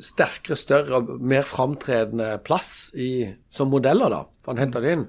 sterkere, 0.02 0.58
større 0.58 0.98
og 0.98 1.12
mer 1.22 1.46
framtredende 1.46 2.32
plass 2.42 2.90
i, 2.98 3.28
som 3.46 3.70
modeller, 3.70 4.10
da. 4.10 4.24
For 4.42 4.54
han 4.54 4.64
henta 4.64 4.82
det 4.82 4.96
inn. 4.96 5.06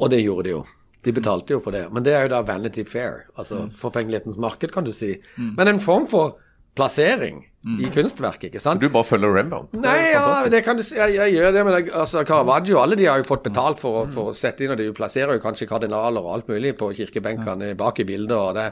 Og 0.00 0.10
det 0.10 0.22
gjorde 0.24 0.44
de 0.48 0.54
jo. 0.56 0.62
De 1.04 1.12
betalte 1.16 1.54
jo 1.54 1.60
for 1.64 1.72
det. 1.72 1.86
Men 1.92 2.04
det 2.04 2.12
er 2.16 2.26
jo 2.26 2.32
da 2.34 2.42
Vanity 2.44 2.82
Fair, 2.84 3.22
altså 3.38 3.66
forfengelighetens 3.72 4.36
marked, 4.40 4.72
kan 4.74 4.84
du 4.84 4.92
si. 4.92 5.14
Men 5.38 5.68
en 5.68 5.80
form 5.80 6.06
for 6.12 6.38
plassering 6.76 7.42
i 7.80 7.88
kunstverket, 7.92 8.48
ikke 8.50 8.60
sant? 8.62 8.80
Du 8.80 8.88
bare 8.88 9.04
følger 9.04 9.32
Rembrandt. 9.36 9.72
Det 9.74 9.82
Nei, 9.84 10.12
ja, 10.14 10.22
det 10.48 10.62
kan 10.64 10.76
du 10.78 10.82
si. 10.86 10.94
Jeg, 10.96 11.14
jeg 11.18 11.34
gjør 11.34 11.52
det, 11.56 11.64
men 11.66 11.74
jeg, 11.76 11.88
altså, 11.92 12.22
Caravaggio 12.24 12.78
alle 12.80 12.96
de 12.96 13.04
har 13.08 13.18
jo 13.20 13.26
fått 13.28 13.42
betalt 13.48 13.80
for, 13.82 14.02
å- 14.04 14.08
for 14.08 14.30
å 14.30 14.36
sette 14.36 14.64
inn, 14.64 14.70
og 14.72 14.78
de 14.80 14.86
plasserer 14.96 15.34
jo 15.36 15.42
kanskje 15.44 15.68
kardinaler 15.68 16.20
og 16.24 16.34
alt 16.38 16.48
mulig 16.48 16.72
på 16.78 16.88
kirkebenkene 16.96 17.74
bak 17.76 18.00
i 18.00 18.06
bildet. 18.08 18.36
og 18.36 18.54
det, 18.56 18.68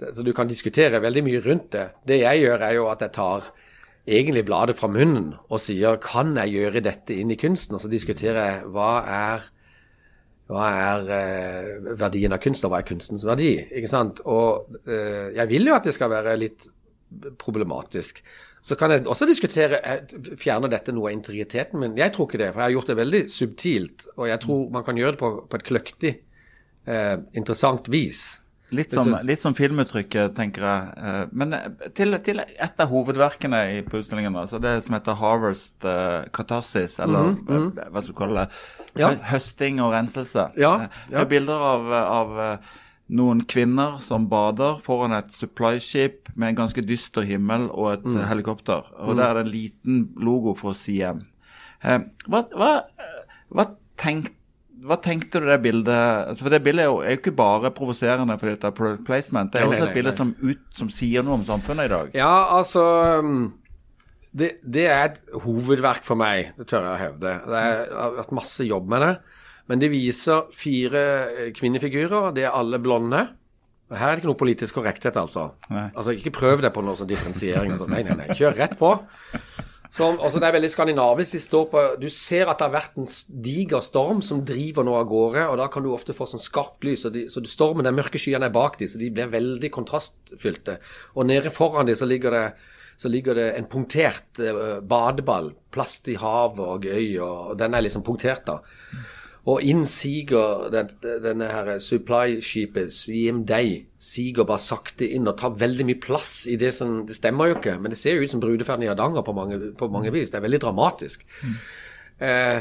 det, 0.00 0.14
Så 0.16 0.24
du 0.26 0.32
kan 0.36 0.48
diskutere 0.50 1.00
veldig 1.00 1.24
mye 1.24 1.40
rundt 1.46 1.70
det. 1.72 1.86
Det 2.04 2.20
jeg 2.20 2.42
gjør, 2.44 2.60
er 2.68 2.74
jo 2.80 2.88
at 2.92 3.00
jeg 3.06 3.12
tar 3.16 3.48
egentlig 4.08 4.44
bladet 4.48 4.76
fra 4.76 4.88
munnen 4.88 5.34
og 5.48 5.60
sier 5.60 5.96
kan 6.00 6.34
jeg 6.36 6.52
gjøre 6.58 6.82
dette 6.84 7.14
inn 7.16 7.30
i 7.30 7.36
kunsten? 7.40 7.76
Og 7.76 7.80
så 7.84 7.88
diskuterer 7.92 8.40
jeg 8.44 8.64
hva 8.74 8.90
er 9.06 9.48
hva 10.48 10.66
er 10.72 11.10
eh, 11.12 11.94
verdien 12.00 12.32
av 12.32 12.40
kunst, 12.40 12.64
og 12.64 12.72
hva 12.72 12.80
er 12.80 12.88
kunstens 12.88 13.24
verdi? 13.28 13.52
ikke 13.68 13.90
sant? 13.90 14.22
Og 14.24 14.78
eh, 14.88 15.34
jeg 15.36 15.50
vil 15.50 15.68
jo 15.68 15.76
at 15.76 15.88
det 15.88 15.96
skal 15.96 16.12
være 16.12 16.38
litt 16.40 16.68
problematisk. 17.40 18.22
Så 18.64 18.76
kan 18.76 18.92
jeg 18.92 19.06
også 19.08 19.28
diskutere 19.28 19.80
eh, 19.84 20.16
fjerner 20.40 20.72
dette 20.72 20.92
noe 20.92 21.10
av 21.10 21.16
integriteten 21.16 21.80
min. 21.80 21.96
Jeg 22.00 22.14
tror 22.14 22.28
ikke 22.28 22.40
det, 22.40 22.50
for 22.52 22.62
jeg 22.62 22.70
har 22.70 22.76
gjort 22.78 22.92
det 22.92 22.98
veldig 22.98 23.22
subtilt. 23.32 24.06
Og 24.16 24.28
jeg 24.30 24.42
tror 24.44 24.66
man 24.74 24.86
kan 24.86 25.00
gjøre 25.00 25.16
det 25.16 25.22
på, 25.22 25.30
på 25.48 25.60
et 25.60 25.66
kløktig, 25.68 26.14
eh, 26.88 27.16
interessant 27.38 27.88
vis. 27.92 28.24
Litt 28.70 28.92
som, 28.92 29.08
litt 29.24 29.40
som 29.40 29.54
filmuttrykket, 29.56 30.34
tenker 30.36 30.64
jeg. 30.66 30.88
Eh, 30.96 31.22
Men 31.32 31.52
eh, 31.56 31.68
til, 31.96 32.18
til 32.24 32.42
et 32.44 32.80
av 32.82 32.90
hovedverkene 32.90 33.60
i, 33.78 33.78
på 33.86 34.02
utstillingen, 34.02 34.36
altså 34.36 34.60
det 34.60 34.74
som 34.84 34.94
heter 34.94 35.16
'Harvest 35.16 35.84
uh, 35.84 36.26
Catharsis', 36.32 36.98
eller 37.02 37.32
-hmm. 37.32 37.70
hva 37.90 38.02
skal 38.02 38.14
du 38.14 38.18
kalle 38.18 38.40
det? 38.40 38.48
Ja. 39.00 39.14
Høsting 39.14 39.80
og 39.80 39.92
renselse. 39.92 40.50
Ja, 40.56 40.80
ja. 40.80 40.86
Det 41.08 41.16
er 41.20 41.24
bilder 41.24 41.54
av, 41.54 41.92
av 41.92 42.38
eh, 42.40 42.58
noen 43.08 43.44
kvinner 43.44 43.98
som 44.00 44.28
bader 44.28 44.80
foran 44.84 45.12
et 45.12 45.32
supply-skip 45.32 46.28
med 46.36 46.48
en 46.48 46.56
ganske 46.56 46.82
dyster 46.82 47.22
himmel 47.22 47.70
og 47.70 47.92
et 47.92 48.04
Mm. 48.04 48.16
eh, 48.20 48.26
helikopter. 48.28 48.82
Og 48.98 49.16
der 49.16 49.24
er 49.30 49.34
det 49.34 49.46
en 49.46 49.52
liten 49.52 50.08
logo 50.16 50.54
for 50.54 50.72
CM. 50.72 51.22
Eh, 51.84 51.98
hva, 52.28 52.42
hva, 52.56 52.82
hva, 53.54 53.64
tenk, 53.96 54.30
hva 54.86 54.98
tenkte 55.02 55.40
du 55.42 55.48
det 55.48 55.58
bildet 55.64 56.38
For 56.38 56.52
det 56.52 56.60
bildet 56.62 56.84
er 56.84 56.90
jo, 56.90 56.98
er 57.02 57.16
jo 57.16 57.20
ikke 57.20 57.34
bare 57.38 57.72
provoserende 57.74 58.36
fordi 58.38 58.54
det 58.54 58.68
er 58.68 58.76
product 58.76 59.06
placement. 59.06 59.50
Det 59.52 59.62
er 59.62 59.66
jo 59.66 59.72
også 59.74 59.88
et 59.88 59.96
bilde 59.96 60.12
som, 60.14 60.34
ut, 60.42 60.60
som 60.76 60.92
sier 60.92 61.26
noe 61.26 61.40
om 61.40 61.46
samfunnet 61.46 61.88
i 61.88 61.92
dag. 61.94 62.12
Ja, 62.18 62.34
altså 62.58 62.84
um, 63.24 63.48
det, 64.38 64.52
det 64.62 64.86
er 64.86 65.02
et 65.08 65.18
hovedverk 65.42 66.06
for 66.06 66.20
meg, 66.20 66.52
det 66.58 66.68
tør 66.70 66.86
jeg 66.86 66.94
å 66.94 67.02
hevde. 67.02 67.34
Det 67.48 67.58
er, 67.58 67.82
jeg 67.88 67.98
har 67.98 68.22
hatt 68.22 68.38
masse 68.38 68.68
jobb 68.68 68.88
med 68.92 69.04
det. 69.06 69.12
Men 69.68 69.82
det 69.82 69.90
viser 69.92 70.46
fire 70.56 71.02
eh, 71.28 71.50
kvinnefigurer. 71.56 72.30
De 72.36 72.46
er 72.46 72.54
alle 72.56 72.80
blonde. 72.80 73.24
Og 73.88 73.96
Her 73.96 74.10
er 74.10 74.16
det 74.16 74.22
ikke 74.22 74.30
noe 74.30 74.40
politisk 74.40 74.78
korrekthet, 74.78 75.16
altså. 75.20 75.50
Nei. 75.72 75.88
Altså, 75.94 76.14
Ikke 76.16 76.32
prøv 76.36 76.62
deg 76.64 76.72
på 76.74 76.84
noe 76.84 76.96
sånn 76.96 77.08
differensiering. 77.08 77.74
Altså. 77.74 77.88
Nei, 77.92 78.02
nei, 78.06 78.16
nei. 78.20 78.36
Kjør 78.36 78.56
rett 78.56 78.76
på. 78.80 78.94
Som, 79.96 80.18
altså, 80.20 80.38
det 80.38 80.48
er 80.48 80.54
veldig 80.58 80.70
skandinavisk. 80.70 81.36
De 81.50 81.60
på, 81.72 81.82
du 82.00 82.08
ser 82.12 82.50
at 82.50 82.60
det 82.60 82.68
har 82.68 82.74
vært 82.74 82.98
en 83.00 83.08
diger 83.44 83.84
storm 83.84 84.20
som 84.24 84.44
driver 84.46 84.86
nå 84.86 84.94
av 84.98 85.06
gårde, 85.10 85.46
og 85.48 85.58
da 85.60 85.68
kan 85.72 85.84
du 85.84 85.90
ofte 85.94 86.16
få 86.16 86.28
sånn 86.28 86.42
skarpt 86.42 86.86
lys. 86.86 87.06
Og 87.08 87.14
de, 87.16 87.26
så 87.32 87.42
du 87.42 87.48
stormen, 87.50 87.86
de 87.86 87.94
mørke 87.96 88.20
skyene 88.20 88.50
er 88.50 88.54
bak 88.54 88.78
dem, 88.80 88.90
så 88.90 89.00
de 89.00 89.10
blir 89.14 89.32
veldig 89.32 89.70
kontrastfylte. 89.74 90.78
Og 91.16 91.28
nede 91.30 91.52
foran 91.54 91.88
dem 91.88 91.98
så 91.98 92.08
ligger 92.08 92.36
det, 92.36 92.44
så 92.98 93.10
ligger 93.10 93.38
det 93.38 93.48
en 93.56 93.70
punktert 93.70 94.42
eh, 94.42 94.78
badeball. 94.84 95.52
Plast 95.74 96.10
i 96.12 96.18
havet 96.20 96.64
og 96.64 96.88
gøy, 96.88 97.14
og 97.24 97.54
den 97.60 97.74
er 97.74 97.86
liksom 97.86 98.04
punktert, 98.06 98.44
da. 98.48 98.60
Og 99.48 99.62
inn 99.64 99.84
siger 99.88 100.68
den, 100.72 100.90
denne 101.24 101.46
her 101.48 101.78
supply-skipet, 101.80 102.92
CM 102.92 103.44
Day, 103.48 103.86
siger 103.96 104.44
bare 104.44 104.60
sakte 104.60 105.08
inn 105.08 105.30
og 105.30 105.38
tar 105.40 105.56
veldig 105.56 105.86
mye 105.88 106.00
plass 106.02 106.42
i 106.50 106.58
det 106.60 106.74
som 106.76 107.06
Det 107.08 107.16
stemmer 107.16 107.48
jo 107.48 107.56
ikke, 107.56 107.78
men 107.80 107.94
det 107.94 107.98
ser 107.98 108.18
jo 108.18 108.26
ut 108.26 108.34
som 108.34 108.42
brudeferden 108.44 108.84
i 108.84 108.90
Hardanger 108.90 109.24
på 109.24 109.32
på 109.78 109.88
mange 109.88 110.12
vis. 110.12 110.30
Det 110.30 110.36
er 110.36 110.44
veldig 110.44 110.60
dramatisk. 110.60 111.24
Eh, 112.20 112.60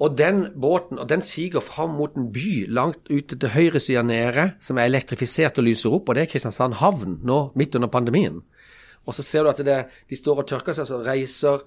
og 0.00 0.18
den 0.18 0.46
båten 0.60 0.98
og 0.98 1.08
den 1.08 1.22
siger 1.22 1.60
fram 1.60 1.90
mot 1.96 2.14
en 2.16 2.32
by 2.32 2.66
langt 2.68 3.10
ute 3.10 3.36
til 3.38 3.48
høyre 3.48 3.80
side 3.80 4.02
nede, 4.02 4.50
som 4.60 4.78
er 4.78 4.88
elektrifisert 4.88 5.58
og 5.58 5.64
lyser 5.64 5.90
opp, 5.90 6.08
og 6.08 6.14
det 6.14 6.22
er 6.22 6.30
Kristiansand 6.32 6.74
havn 6.74 7.20
nå 7.24 7.52
midt 7.54 7.74
under 7.74 7.88
pandemien. 7.88 8.42
Og 9.06 9.14
så 9.14 9.22
ser 9.22 9.42
du 9.42 9.48
at 9.48 9.58
det, 9.58 9.84
de 10.10 10.16
står 10.16 10.42
og 10.42 10.48
tørker 10.48 10.72
seg, 10.72 10.88
så 10.88 11.02
reiser 11.04 11.64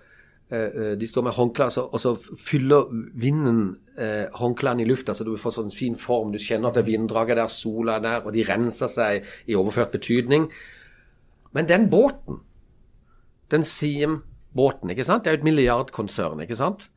De 0.53 1.07
står 1.09 1.23
med 1.25 1.33
håndklær, 1.33 1.71
og 1.81 1.97
så 2.01 2.11
fyller 2.37 2.91
vinden 3.17 3.61
eh, 3.97 4.27
håndklærne 4.37 4.83
i 4.83 4.87
lufta, 4.89 5.15
så 5.17 5.25
du 5.25 5.33
får 5.39 5.55
sånn 5.57 5.73
fin 5.73 5.95
form. 5.99 6.33
Du 6.33 6.41
kjenner 6.41 6.69
at 6.69 6.77
det 6.77 6.83
er 6.83 6.91
vinddraget 6.91 7.39
der, 7.39 7.49
sola 7.49 7.97
er 7.97 8.05
der, 8.05 8.21
og 8.21 8.35
de 8.35 8.45
renser 8.47 8.91
seg 8.91 9.27
i 9.49 9.57
overført 9.57 9.95
betydning. 9.95 10.49
Men 11.53 11.69
den 11.69 11.89
båten, 11.89 12.41
den 13.53 13.65
Siem-båten, 13.67 14.93
ikke 14.93 15.05
sant? 15.07 15.23
det 15.23 15.31
er 15.31 15.37
jo 15.37 15.43
et 15.43 15.49
milliardkonsern, 15.49 16.41
ikke 16.45 16.57
sant? 16.59 16.89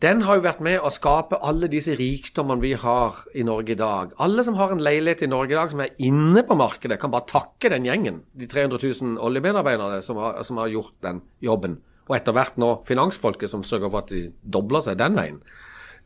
Den 0.00 0.22
har 0.24 0.38
jo 0.38 0.46
vært 0.46 0.62
med 0.64 0.80
å 0.80 0.88
skape 0.88 1.36
alle 1.44 1.68
disse 1.68 1.92
rikdommene 1.98 2.64
vi 2.64 2.70
har 2.80 3.18
i 3.36 3.42
Norge 3.44 3.74
i 3.74 3.76
dag. 3.76 4.14
Alle 4.24 4.40
som 4.46 4.56
har 4.56 4.72
en 4.72 4.80
leilighet 4.80 5.26
i 5.26 5.28
Norge 5.28 5.52
i 5.52 5.58
dag 5.58 5.74
som 5.74 5.82
er 5.84 5.92
inne 6.00 6.40
på 6.48 6.56
markedet, 6.56 6.96
kan 7.02 7.12
bare 7.12 7.28
takke 7.28 7.68
den 7.68 7.84
gjengen. 7.84 8.22
De 8.32 8.48
300 8.48 8.80
000 8.80 9.20
oljemedarbeiderne 9.20 10.00
som 10.06 10.16
har, 10.22 10.40
som 10.48 10.56
har 10.62 10.72
gjort 10.72 10.96
den 11.04 11.20
jobben. 11.44 11.76
Og 12.10 12.16
etter 12.18 12.34
hvert 12.34 12.56
nå 12.58 12.72
finansfolket 12.88 13.52
som 13.52 13.62
sørger 13.62 13.90
for 13.92 14.02
at 14.02 14.10
de 14.10 14.24
dobler 14.42 14.82
seg 14.82 14.98
den 14.98 15.14
veien. 15.14 15.40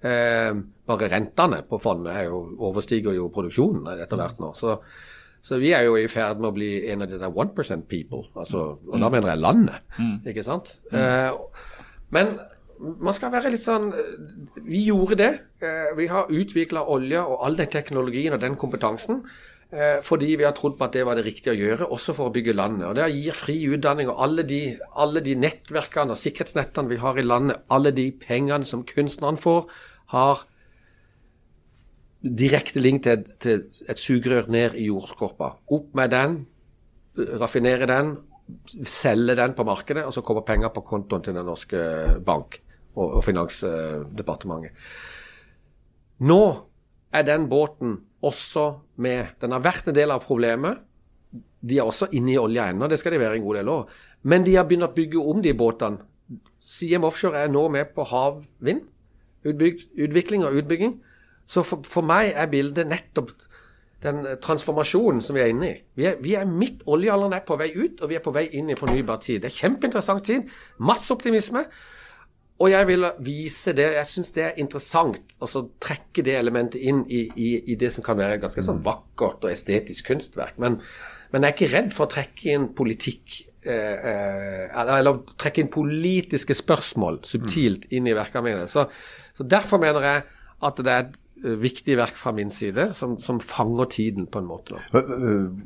Eh, 0.04 0.52
bare 0.84 1.08
rentene 1.08 1.62
på 1.64 1.78
fondet 1.80 2.12
er 2.12 2.26
jo, 2.28 2.42
overstiger 2.68 3.16
jo 3.16 3.30
produksjonen 3.32 3.88
etter 3.96 4.20
hvert 4.20 4.42
nå. 4.42 4.50
Så, 4.58 4.76
så 5.44 5.56
vi 5.62 5.72
er 5.72 5.86
jo 5.86 5.96
i 5.96 6.04
ferd 6.12 6.42
med 6.42 6.50
å 6.50 6.56
bli 6.58 6.72
en 6.92 7.06
av 7.06 7.08
de 7.08 7.20
der 7.22 7.32
1% 7.32 7.86
people. 7.88 8.26
Altså, 8.36 8.66
og 8.84 9.00
da 9.00 9.08
mener 9.08 9.32
jeg 9.32 9.40
landet, 9.40 9.80
ikke 10.28 10.44
sant? 10.44 10.74
Eh, 10.92 11.32
men 12.12 12.36
man 13.00 13.14
skal 13.16 13.30
være 13.32 13.52
litt 13.54 13.62
sånn 13.62 13.92
Vi 14.66 14.80
gjorde 14.88 15.16
det. 15.16 15.32
Eh, 15.64 15.92
Vi 15.96 16.08
har 16.10 16.28
utvikla 16.28 16.82
olje 16.90 17.22
og 17.22 17.44
all 17.46 17.56
den 17.56 17.70
teknologien 17.72 18.34
og 18.36 18.42
den 18.42 18.56
kompetansen 18.60 19.22
eh, 19.24 19.30
fordi 20.06 20.34
vi 20.38 20.44
har 20.46 20.54
trodd 20.54 20.76
på 20.78 20.86
at 20.86 20.94
det 20.94 21.02
var 21.06 21.18
det 21.18 21.24
riktige 21.26 21.54
å 21.54 21.58
gjøre, 21.58 21.88
også 21.90 22.14
for 22.14 22.30
å 22.30 22.34
bygge 22.34 22.54
landet. 22.54 22.86
Og 22.86 22.94
Det 22.98 23.08
gir 23.10 23.36
fri 23.36 23.56
utdanning 23.74 24.10
og 24.12 24.20
alle 24.22 24.44
de, 24.46 24.60
alle 25.02 25.22
de 25.24 25.34
nettverkene 25.34 26.14
og 26.14 26.20
sikkerhetsnettene 26.20 26.92
vi 26.92 27.00
har 27.02 27.18
i 27.18 27.26
landet, 27.26 27.64
alle 27.74 27.90
de 27.94 28.08
pengene 28.20 28.68
som 28.68 28.84
kunstnerne 28.86 29.40
får, 29.40 29.66
har 30.14 30.44
direkte 32.24 32.80
link 32.80 33.02
til, 33.04 33.24
til 33.42 33.64
et 33.88 34.00
sugerør 34.00 34.48
ned 34.52 34.78
i 34.80 34.86
jordskorpa. 34.88 35.50
Opp 35.74 35.90
med 35.98 36.14
den, 36.14 36.38
raffinere 37.40 37.88
den, 37.90 38.14
selge 38.88 39.36
den 39.36 39.56
på 39.56 39.66
markedet, 39.66 40.04
og 40.04 40.14
så 40.14 40.22
kommer 40.24 40.46
penger 40.46 40.72
på 40.74 40.84
kontoen 40.86 41.24
til 41.24 41.36
den 41.36 41.46
norske 41.48 41.82
bank 42.24 42.60
og, 42.94 43.18
og 43.18 43.20
Finansdepartementet. 43.26 44.72
Nå 46.24 46.42
er 47.14 47.26
den 47.26 47.48
båten 47.50 47.98
også 48.24 48.66
med. 49.04 49.36
Den 49.42 49.54
har 49.54 49.62
vært 49.64 49.90
en 49.90 49.96
del 49.96 50.12
av 50.14 50.24
problemet. 50.24 50.82
De 51.64 51.78
er 51.78 51.86
også 51.86 52.10
inne 52.12 52.34
i 52.34 52.40
olja 52.40 52.68
ennå, 52.70 52.88
det 52.90 52.98
skal 53.00 53.14
de 53.14 53.22
være 53.22 53.38
en 53.38 53.46
god 53.46 53.60
del 53.60 53.70
år. 53.72 53.94
Men 54.28 54.44
de 54.44 54.56
har 54.56 54.66
begynt 54.68 54.86
å 54.86 54.94
bygge 54.94 55.22
om 55.32 55.40
de 55.44 55.54
båtene. 55.56 56.04
Siem 56.64 57.04
Offshore 57.04 57.44
er 57.44 57.50
nå 57.52 57.66
med 57.72 57.92
på 57.96 58.06
havvind. 58.08 58.84
Utbygd, 59.44 59.88
utvikling 60.06 60.44
og 60.48 60.56
utbygging. 60.60 60.94
Så 61.46 61.64
for, 61.66 61.84
for 61.84 62.06
meg 62.06 62.32
er 62.32 62.48
bildet 62.52 62.88
nettopp 62.88 63.34
den 64.04 64.24
transformasjonen 64.42 65.20
som 65.24 65.36
vi 65.36 65.42
er 65.44 65.52
inne 65.52 65.68
i. 65.68 65.74
Vi 65.96 66.06
er, 66.08 66.16
vi 66.20 66.34
er 66.36 66.48
midt 66.48 66.84
Oljealderen 66.90 67.36
er 67.36 67.44
på 67.46 67.56
vei 67.60 67.70
ut, 67.72 68.00
og 68.00 68.10
vi 68.10 68.18
er 68.18 68.24
på 68.24 68.32
vei 68.36 68.46
inn 68.56 68.72
i 68.72 68.78
fornybar 68.78 69.20
tid. 69.24 69.42
Det 69.42 69.50
er 69.50 69.58
kjempeinteressant 69.62 70.24
tid. 70.28 70.50
Masse 70.84 71.12
optimisme. 71.14 71.64
Og 72.62 72.70
jeg 72.70 72.86
vil 72.86 73.06
vise 73.26 73.72
det. 73.74 73.86
Jeg 73.96 74.06
syns 74.06 74.30
det 74.36 74.44
er 74.44 74.60
interessant 74.62 75.34
å 75.42 75.48
trekke 75.82 76.22
det 76.26 76.36
elementet 76.38 76.84
inn 76.86 77.02
i, 77.10 77.24
i, 77.34 77.48
i 77.72 77.78
det 77.78 77.90
som 77.94 78.04
kan 78.06 78.18
være 78.20 78.38
ganske 78.44 78.62
sånn 78.62 78.84
vakkert 78.84 79.42
og 79.42 79.50
estetisk 79.50 80.12
kunstverk. 80.12 80.60
Men, 80.62 80.78
men 81.32 81.42
jeg 81.42 81.50
er 81.50 81.56
ikke 81.56 81.72
redd 81.72 81.90
for 81.96 82.06
å 82.06 82.12
trekke 82.14 82.54
inn 82.54 82.68
politikk 82.78 83.40
eh, 83.66 83.74
eh, 83.74 84.62
eller, 84.70 84.94
eller 85.00 85.34
trekke 85.34 85.64
inn 85.64 85.72
politiske 85.74 86.54
spørsmål 86.54 87.24
subtilt 87.26 87.88
inn 87.90 88.06
i 88.06 88.14
verkene 88.14 88.46
mine. 88.46 88.70
Så, 88.70 88.86
så 89.34 89.48
derfor 89.50 89.82
mener 89.82 90.06
jeg 90.06 90.24
at 90.64 90.80
det 90.86 90.94
er 90.94 91.08
et 91.08 91.20
viktig 91.44 91.96
verk 91.98 92.16
fra 92.16 92.32
min 92.32 92.48
side, 92.50 92.86
som, 92.96 93.18
som 93.20 93.36
fanger 93.40 93.84
tiden 93.92 94.24
på 94.32 94.40
en 94.40 94.46
måte. 94.48 94.78
Da. 94.92 95.00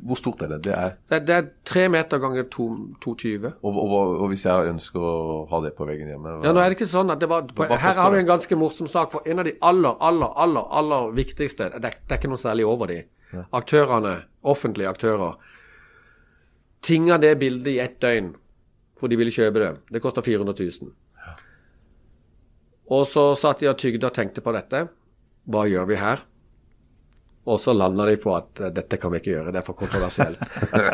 Hvor 0.03 0.17
stort 0.19 0.41
er 0.43 0.51
det? 0.51 0.57
Det 0.65 0.73
er 0.75 0.95
Det, 1.09 1.19
det 1.29 1.35
er 1.37 1.45
tre 1.65 1.85
meter 1.89 2.19
ganger 2.19 2.43
2,20. 2.51 3.45
og, 3.63 3.77
og, 3.79 3.93
og 4.19 4.27
hvis 4.33 4.43
jeg 4.45 4.73
ønsker 4.73 4.99
å 4.99 5.45
ha 5.51 5.61
det 5.63 5.71
på 5.77 5.87
veggen 5.87 6.11
hjemme 6.11 6.33
hva- 6.39 6.45
Ja, 6.49 6.51
nå 6.53 6.59
er 6.63 6.69
det 6.73 6.77
ikke 6.79 6.89
sånn 6.91 7.13
at 7.15 7.19
det 7.23 7.29
var 7.31 7.47
på, 7.47 7.63
Her 7.69 7.93
har 7.95 8.11
du 8.11 8.17
det? 8.17 8.25
en 8.25 8.31
ganske 8.33 8.59
morsom 8.59 8.87
sak. 8.91 9.11
For 9.15 9.23
en 9.25 9.39
av 9.39 9.45
de 9.47 9.55
aller, 9.61 9.95
aller, 10.09 10.33
aller 10.35 10.67
aller 10.81 11.11
viktigste 11.15 11.69
Det, 11.79 11.81
det 11.81 12.11
er 12.11 12.19
ikke 12.19 12.33
noe 12.33 12.43
særlig 12.43 12.67
over 12.67 12.91
de. 12.91 12.99
Aktørene, 13.53 14.17
offentlige 14.43 14.89
aktører, 14.89 15.35
tinga 16.81 17.17
det 17.21 17.35
bildet 17.39 17.71
i 17.75 17.79
ett 17.83 17.99
døgn 18.01 18.33
for 18.99 19.07
de 19.07 19.15
ville 19.15 19.31
kjøpe 19.31 19.59
det. 19.63 19.71
Det 19.95 20.01
koster 20.03 20.21
400 20.25 20.55
000. 20.59 20.91
Og 22.89 23.03
så 23.07 23.23
satt 23.37 23.59
de 23.61 23.67
og 23.69 23.77
tygde 23.77 24.07
og 24.09 24.15
tenkte 24.15 24.41
på 24.41 24.51
dette. 24.55 24.87
Hva 25.49 25.65
gjør 25.69 25.87
vi 25.89 25.97
her? 25.99 26.25
Og 27.49 27.57
så 27.57 27.73
landa 27.73 28.05
de 28.05 28.17
på 28.21 28.33
at 28.35 28.59
eh, 28.61 28.71
dette 28.75 28.99
kan 29.01 29.13
vi 29.13 29.21
ikke 29.21 29.31
gjøre, 29.31 29.53
det 29.55 29.61
er 29.61 29.65
for 29.65 29.77
kontroversielt. 29.79 30.41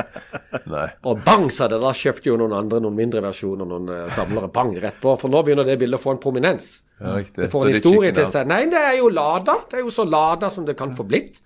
Nei. 0.76 0.86
Og 1.10 1.24
bang, 1.26 1.50
sa 1.52 1.68
det. 1.72 1.82
Da 1.84 1.92
kjøpte 1.98 2.30
jo 2.30 2.38
noen 2.40 2.56
andre 2.56 2.80
noen 2.84 2.96
mindre 2.96 3.24
versjoner, 3.26 3.68
noen 3.68 3.92
eh, 3.92 4.06
samlere. 4.16 4.52
Bang, 4.56 4.72
rett 4.82 5.02
på. 5.04 5.18
For 5.20 5.32
nå 5.34 5.42
begynner 5.46 5.68
det 5.68 5.76
bildet 5.82 6.00
å 6.00 6.04
få 6.06 6.16
en 6.16 6.22
prominens. 6.24 6.70
Ja. 7.02 7.18
Det 7.20 7.50
får 7.52 7.66
en 7.66 7.74
er 7.74 7.76
historie 7.76 8.14
til 8.16 8.30
seg. 8.32 8.48
Nei, 8.48 8.62
det 8.72 8.80
er 8.80 8.96
jo 9.02 9.10
Lada. 9.12 9.58
Det 9.68 9.82
er 9.82 9.84
jo 9.84 9.92
så 9.92 10.08
Lada 10.08 10.52
som 10.54 10.68
det 10.70 10.78
kan 10.80 10.96
få 10.96 11.04
blitt. 11.10 11.42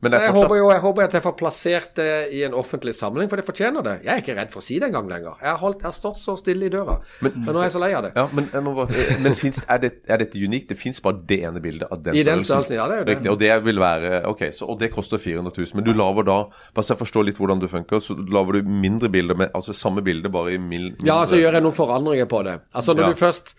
Men 0.00 0.12
Så 0.12 0.18
jeg 0.22 0.30
fortsatt 0.30 0.44
håper 0.46 0.58
jo 0.60 0.66
jeg 0.70 0.82
håper 0.84 1.02
at 1.08 1.14
jeg 1.16 1.22
får 1.24 1.32
plassert 1.40 1.94
det 1.98 2.10
i 2.30 2.42
en 2.46 2.52
offentlig 2.54 2.92
samling, 2.94 3.26
for 3.30 3.40
det 3.40 3.44
fortjener 3.48 3.82
det. 3.82 3.94
Jeg 4.04 4.12
er 4.12 4.20
ikke 4.22 4.36
redd 4.36 4.52
for 4.52 4.62
å 4.62 4.64
si 4.64 4.76
det 4.78 4.86
engang 4.92 5.08
lenger. 5.10 5.40
Jeg 5.42 5.50
har, 5.50 5.56
holdt, 5.58 5.80
jeg 5.82 5.88
har 5.88 5.96
stått 5.96 6.20
så 6.22 6.36
stille 6.38 6.68
i 6.68 6.70
døra. 6.70 6.94
Men, 7.26 7.40
nå 7.48 7.56
er 7.58 7.66
jeg 7.66 7.74
så 7.74 7.82
lei 7.82 7.88
av 7.98 8.06
det. 8.06 8.12
Ja, 8.14 8.28
men, 8.30 8.46
bare, 8.52 9.06
men 9.24 9.34
finnes, 9.34 9.58
er, 9.66 9.80
det, 9.82 9.90
er 10.06 10.22
dette 10.22 10.38
unikt? 10.38 10.70
Det 10.70 10.78
fins 10.78 11.02
bare 11.02 11.18
det 11.32 11.40
ene 11.48 11.62
bildet 11.64 11.90
av 11.90 11.98
den 12.04 12.14
I 12.14 12.22
den 12.22 12.38
størrelsen? 12.44 12.46
størrelsen, 12.46 12.78
ja, 12.78 12.86
det 12.86 12.94
er 12.94 13.02
jo 13.02 13.08
det. 13.08 13.16
Riktig, 13.16 13.32
og 13.34 13.42
det 13.42 13.52
vil 13.66 13.82
være 13.82 14.22
Ok, 14.30 14.46
så, 14.54 14.70
og 14.70 14.78
det 14.78 14.92
koster 14.94 15.18
400 15.18 15.50
000. 15.58 15.74
Men 15.80 15.88
du 15.90 15.92
lager 15.98 16.28
da 16.30 16.38
Bare 16.46 16.86
så 16.86 16.94
jeg 16.94 17.02
forstår 17.02 17.26
litt 17.32 17.42
hvordan 17.42 17.66
det 17.66 17.70
funker, 17.74 17.98
så 18.04 18.14
lager 18.14 18.60
du 18.60 18.70
mindre 18.70 19.10
bilder 19.10 19.34
med 19.42 19.50
Altså 19.58 19.74
samme 19.74 20.04
bilde, 20.06 20.30
bare 20.30 20.54
i 20.54 20.62
mild 20.62 20.92
mindre 21.02 21.10
Ja, 21.10 21.24
så 21.26 21.42
gjør 21.42 21.58
jeg 21.58 21.66
noen 21.66 21.74
forandringer 21.74 22.30
på 22.30 22.44
det. 22.46 22.60
Altså 22.70 22.94
når 22.94 23.08
Ja. 23.08 23.10
du 23.10 23.18
først 23.26 23.54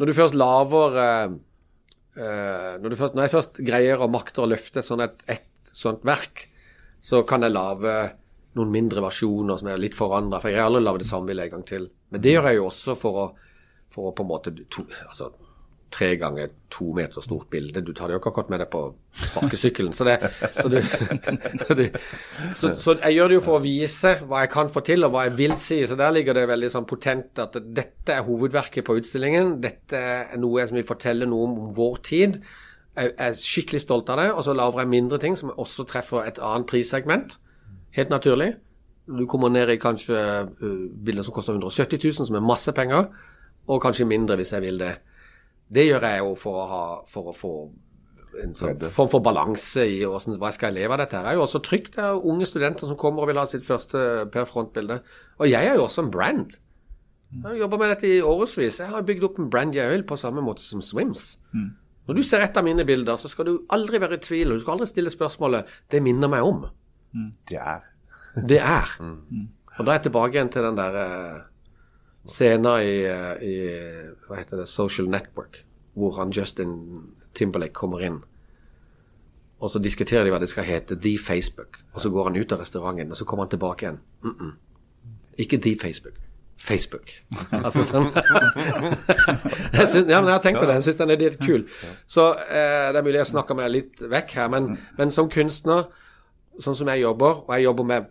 Når 0.00 0.10
du 0.10 0.12
først 0.18 0.34
lager 0.34 0.98
eh, 0.98 1.24
eh, 1.30 1.36
når, 2.16 2.88
du 2.88 2.96
først, 2.96 3.16
når 3.16 3.26
jeg 3.26 3.32
først 3.34 3.58
greier 3.66 4.00
og 4.00 4.12
makter 4.14 4.44
å 4.44 4.50
løfte 4.50 4.84
sånn 4.84 5.04
et, 5.04 5.18
et 5.28 5.74
sånt 5.76 6.04
verk, 6.08 6.46
så 7.04 7.20
kan 7.28 7.44
jeg 7.44 7.52
lage 7.52 7.96
noen 8.56 8.72
mindre 8.72 9.02
versjoner 9.04 9.60
som 9.60 9.68
er 9.68 9.80
litt 9.80 9.96
forandra. 9.96 10.40
For 10.40 10.50
jeg 10.50 10.62
har 10.62 10.70
aldri 10.70 10.84
lagd 10.86 11.04
det 11.04 11.10
samme 11.10 11.36
en 11.36 11.52
gang 11.52 11.66
til. 11.68 11.90
Men 12.12 12.22
det 12.24 12.32
gjør 12.32 12.48
jeg 12.48 12.58
jo 12.58 12.68
også 12.70 12.96
for 12.98 13.20
å, 13.20 13.26
for 13.92 14.10
å 14.10 14.14
på 14.16 14.24
en 14.24 14.30
måte 14.30 14.54
to, 14.72 14.86
altså, 15.04 15.30
tre 15.92 16.16
ganger 16.18 16.50
to 16.72 16.90
meter 16.96 17.22
stort 17.24 17.48
bilde. 17.50 17.80
Du 17.80 17.92
tar 17.94 18.08
det 18.08 18.16
jo 18.16 18.20
ikke 18.20 18.32
akkurat 18.32 18.50
med 18.52 18.60
deg 18.62 18.70
på 18.72 18.82
sparkesykkelen. 19.20 19.94
Så, 19.96 20.04
så, 20.58 20.70
så, 21.62 21.76
så, 22.56 22.72
så 22.82 22.96
jeg 22.98 23.16
gjør 23.16 23.30
det 23.30 23.38
jo 23.38 23.44
for 23.46 23.58
å 23.58 23.64
vise 23.64 24.16
hva 24.26 24.42
jeg 24.44 24.52
kan 24.52 24.70
få 24.72 24.82
til, 24.86 25.06
og 25.06 25.14
hva 25.14 25.24
jeg 25.28 25.36
vil 25.38 25.56
si. 25.62 25.80
Så 25.88 25.98
der 25.98 26.14
ligger 26.16 26.36
det 26.36 26.46
veldig 26.50 26.70
sånn 26.74 26.88
potent 26.90 27.42
at 27.42 27.56
dette 27.64 28.18
er 28.18 28.26
hovedverket 28.26 28.86
på 28.86 28.98
utstillingen. 29.00 29.56
Dette 29.64 30.02
er 30.02 30.38
noe 30.42 30.66
som 30.68 30.78
vil 30.78 30.88
fortelle 30.88 31.28
noe 31.30 31.48
om 31.48 31.72
vår 31.76 31.98
tid. 32.10 32.40
Jeg 32.96 33.12
er 33.20 33.40
skikkelig 33.40 33.82
stolt 33.84 34.12
av 34.12 34.20
det. 34.20 34.28
Og 34.34 34.44
så 34.46 34.56
lager 34.56 34.82
jeg 34.82 34.92
mindre 34.92 35.22
ting 35.22 35.38
som 35.38 35.54
også 35.54 35.86
treffer 35.88 36.26
et 36.26 36.42
annet 36.42 36.68
prissegment. 36.70 37.38
Helt 37.96 38.12
naturlig. 38.12 38.54
Du 39.06 39.22
kommer 39.30 39.52
ned 39.54 39.70
i 39.70 39.78
kanskje 39.78 40.18
uh, 40.18 40.78
bilder 41.06 41.22
som 41.22 41.34
koster 41.34 41.54
170 41.54 42.00
000, 42.02 42.26
som 42.26 42.36
er 42.36 42.42
masse 42.42 42.72
penger, 42.74 43.06
og 43.70 43.82
kanskje 43.82 44.08
mindre 44.08 44.34
hvis 44.40 44.50
jeg 44.52 44.64
vil 44.64 44.80
det. 44.82 44.96
Det 45.72 45.86
gjør 45.86 46.04
jeg 46.06 46.18
jo 46.22 46.34
for 46.38 46.62
å, 46.62 46.66
ha, 46.70 46.84
for 47.10 47.32
å 47.32 47.34
få 47.34 47.52
en 48.42 48.52
sånn 48.54 48.78
form 48.92 49.08
for 49.08 49.24
balanse 49.24 49.86
i 49.88 50.02
hvordan, 50.04 50.36
hva 50.38 50.50
skal 50.52 50.68
jeg 50.70 50.82
leve 50.82 50.92
av 50.94 51.00
dette. 51.00 51.16
her. 51.16 51.24
Det 51.24 51.30
er 51.32 51.38
jo 51.38 51.46
også 51.46 51.62
trygt. 51.64 51.94
Det 51.96 52.04
er 52.04 52.12
jo 52.14 52.34
unge 52.34 52.46
studenter 52.46 52.86
som 52.86 52.98
kommer 53.00 53.24
og 53.24 53.30
vil 53.30 53.40
ha 53.40 53.46
sitt 53.48 53.64
første 53.64 54.26
per 54.32 54.44
front-bilde. 54.44 55.00
Og 55.40 55.48
jeg 55.50 55.66
er 55.66 55.74
jo 55.74 55.86
også 55.86 56.04
en 56.04 56.10
brand. 56.12 56.58
Jeg 57.32 57.42
har 57.42 57.56
jobba 57.58 57.80
med 57.80 57.90
dette 57.94 58.06
i 58.06 58.20
årevis. 58.22 58.78
Jeg 58.78 58.92
har 58.92 59.02
bygd 59.02 59.24
opp 59.26 59.38
en 59.42 59.50
brand 59.50 59.74
jeg 59.74 59.90
vil, 59.90 60.04
på 60.06 60.16
samme 60.20 60.44
måte 60.44 60.62
som 60.62 60.82
Swims. 60.84 61.38
Når 62.06 62.14
du 62.14 62.22
ser 62.22 62.44
et 62.44 62.56
av 62.56 62.62
mine 62.64 62.84
bilder, 62.86 63.16
så 63.18 63.28
skal 63.28 63.48
du 63.48 63.54
aldri 63.74 63.98
være 63.98 64.20
i 64.20 64.22
tvil. 64.22 64.52
og 64.52 64.58
Du 64.60 64.60
skal 64.62 64.76
aldri 64.76 64.86
stille 64.86 65.10
spørsmålet 65.10 65.64
'Det 65.90 66.02
minner 66.02 66.28
meg 66.28 66.42
om'. 66.42 66.68
Det 67.48 67.56
er 67.58 67.80
Det 68.48 68.60
er. 68.60 68.86
Og 69.78 69.84
da 69.84 69.90
er 69.92 69.96
jeg 69.98 70.02
tilbake 70.02 70.32
igjen 70.32 70.48
til 70.48 70.62
den 70.62 70.76
der 70.76 71.42
scenen 72.26 72.82
i, 72.82 72.96
eh, 73.06 73.42
i 73.42 73.56
hva 74.26 74.40
heter 74.40 74.62
det, 74.62 74.68
Social 74.68 75.08
Network, 75.10 75.62
hvor 75.94 76.18
han 76.18 76.32
Justin 76.34 76.76
Timberlake 77.34 77.74
kommer 77.74 78.02
inn. 78.04 78.20
Og 79.60 79.70
så 79.72 79.80
diskuterer 79.80 80.26
de 80.26 80.32
hva 80.34 80.40
det 80.40 80.50
skal 80.52 80.66
hete, 80.68 80.98
The 81.00 81.16
Facebook. 81.18 81.80
Og 81.94 82.00
så 82.04 82.10
går 82.12 82.30
han 82.30 82.36
ut 82.36 82.52
av 82.52 82.60
restauranten, 82.60 83.10
og 83.10 83.16
så 83.16 83.24
kommer 83.24 83.46
han 83.46 83.50
tilbake 83.50 83.86
igjen. 83.86 84.00
Mm 84.22 84.34
-mm. 84.38 84.52
Ikke 85.38 85.58
The 85.58 85.76
Facebook. 85.80 86.14
Facebook. 86.56 87.10
Altså 87.66 87.84
sånn 87.84 88.08
jeg 89.78 89.88
synes, 89.88 90.08
Ja, 90.08 90.20
men 90.20 90.28
jeg 90.28 90.34
har 90.34 90.42
tenkt 90.42 90.60
på 90.60 90.66
det. 90.66 90.74
Jeg 90.74 90.84
syns 90.84 90.96
den 90.96 91.10
er 91.10 91.16
litt 91.16 91.38
kul. 91.38 91.68
Så 92.06 92.32
eh, 92.32 92.92
det 92.92 92.96
er 92.96 93.02
mulig 93.02 93.18
jeg 93.18 93.26
snakker 93.26 93.54
meg 93.54 93.70
litt 93.70 94.00
vekk 94.00 94.30
her, 94.30 94.48
men, 94.48 94.78
men 94.98 95.10
som 95.10 95.28
kunstner, 95.30 95.84
sånn 96.60 96.74
som 96.74 96.88
jeg 96.88 97.00
jobber, 97.00 97.44
og 97.48 97.54
jeg 97.54 97.64
jobber 97.64 97.84
med 97.84 98.04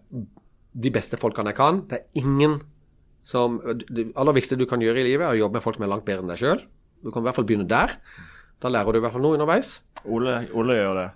de 0.84 0.91
beste 0.91 1.17
folkene 1.17 1.49
jeg 1.49 1.56
kan 1.56 1.78
Det 1.89 1.97
er 1.97 2.21
ingen 2.21 2.62
som 3.25 3.57
Det 3.89 4.11
aller 4.15 4.35
viktigste 4.38 4.57
du 4.61 4.67
kan 4.69 4.81
gjøre 4.83 5.01
i 5.01 5.07
livet, 5.07 5.25
er 5.25 5.33
å 5.33 5.39
jobbe 5.39 5.57
med 5.57 5.63
folk 5.65 5.75
som 5.79 5.85
er 5.88 5.91
langt 5.91 6.05
bedre 6.05 6.21
enn 6.21 6.29
deg 6.29 6.38
sjøl. 6.43 6.61
Du 7.03 7.09
kan 7.11 7.23
i 7.23 7.25
hvert 7.27 7.38
fall 7.39 7.47
begynne 7.49 7.65
der. 7.69 7.95
Da 8.61 8.69
lærer 8.71 8.93
du 8.93 8.99
i 8.99 9.03
hvert 9.03 9.15
fall 9.17 9.25
noe 9.25 9.35
underveis. 9.39 9.79
Ole, 10.05 10.35
Ole 10.53 10.77
gjør 10.77 10.99
det. 11.01 11.09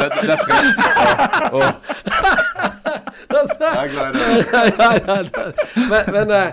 Det, 0.00 0.06
det 0.22 0.30
er 0.30 0.38
jeg 3.60 3.84
er 3.84 3.92
glad 3.92 4.08
i 4.08 4.12
det. 4.16 4.24
ja, 4.52 4.60
ja, 4.66 4.90
ja, 5.06 5.16
det- 5.22 5.54
men 5.90 6.02
men 6.14 6.30
eh, 6.30 6.48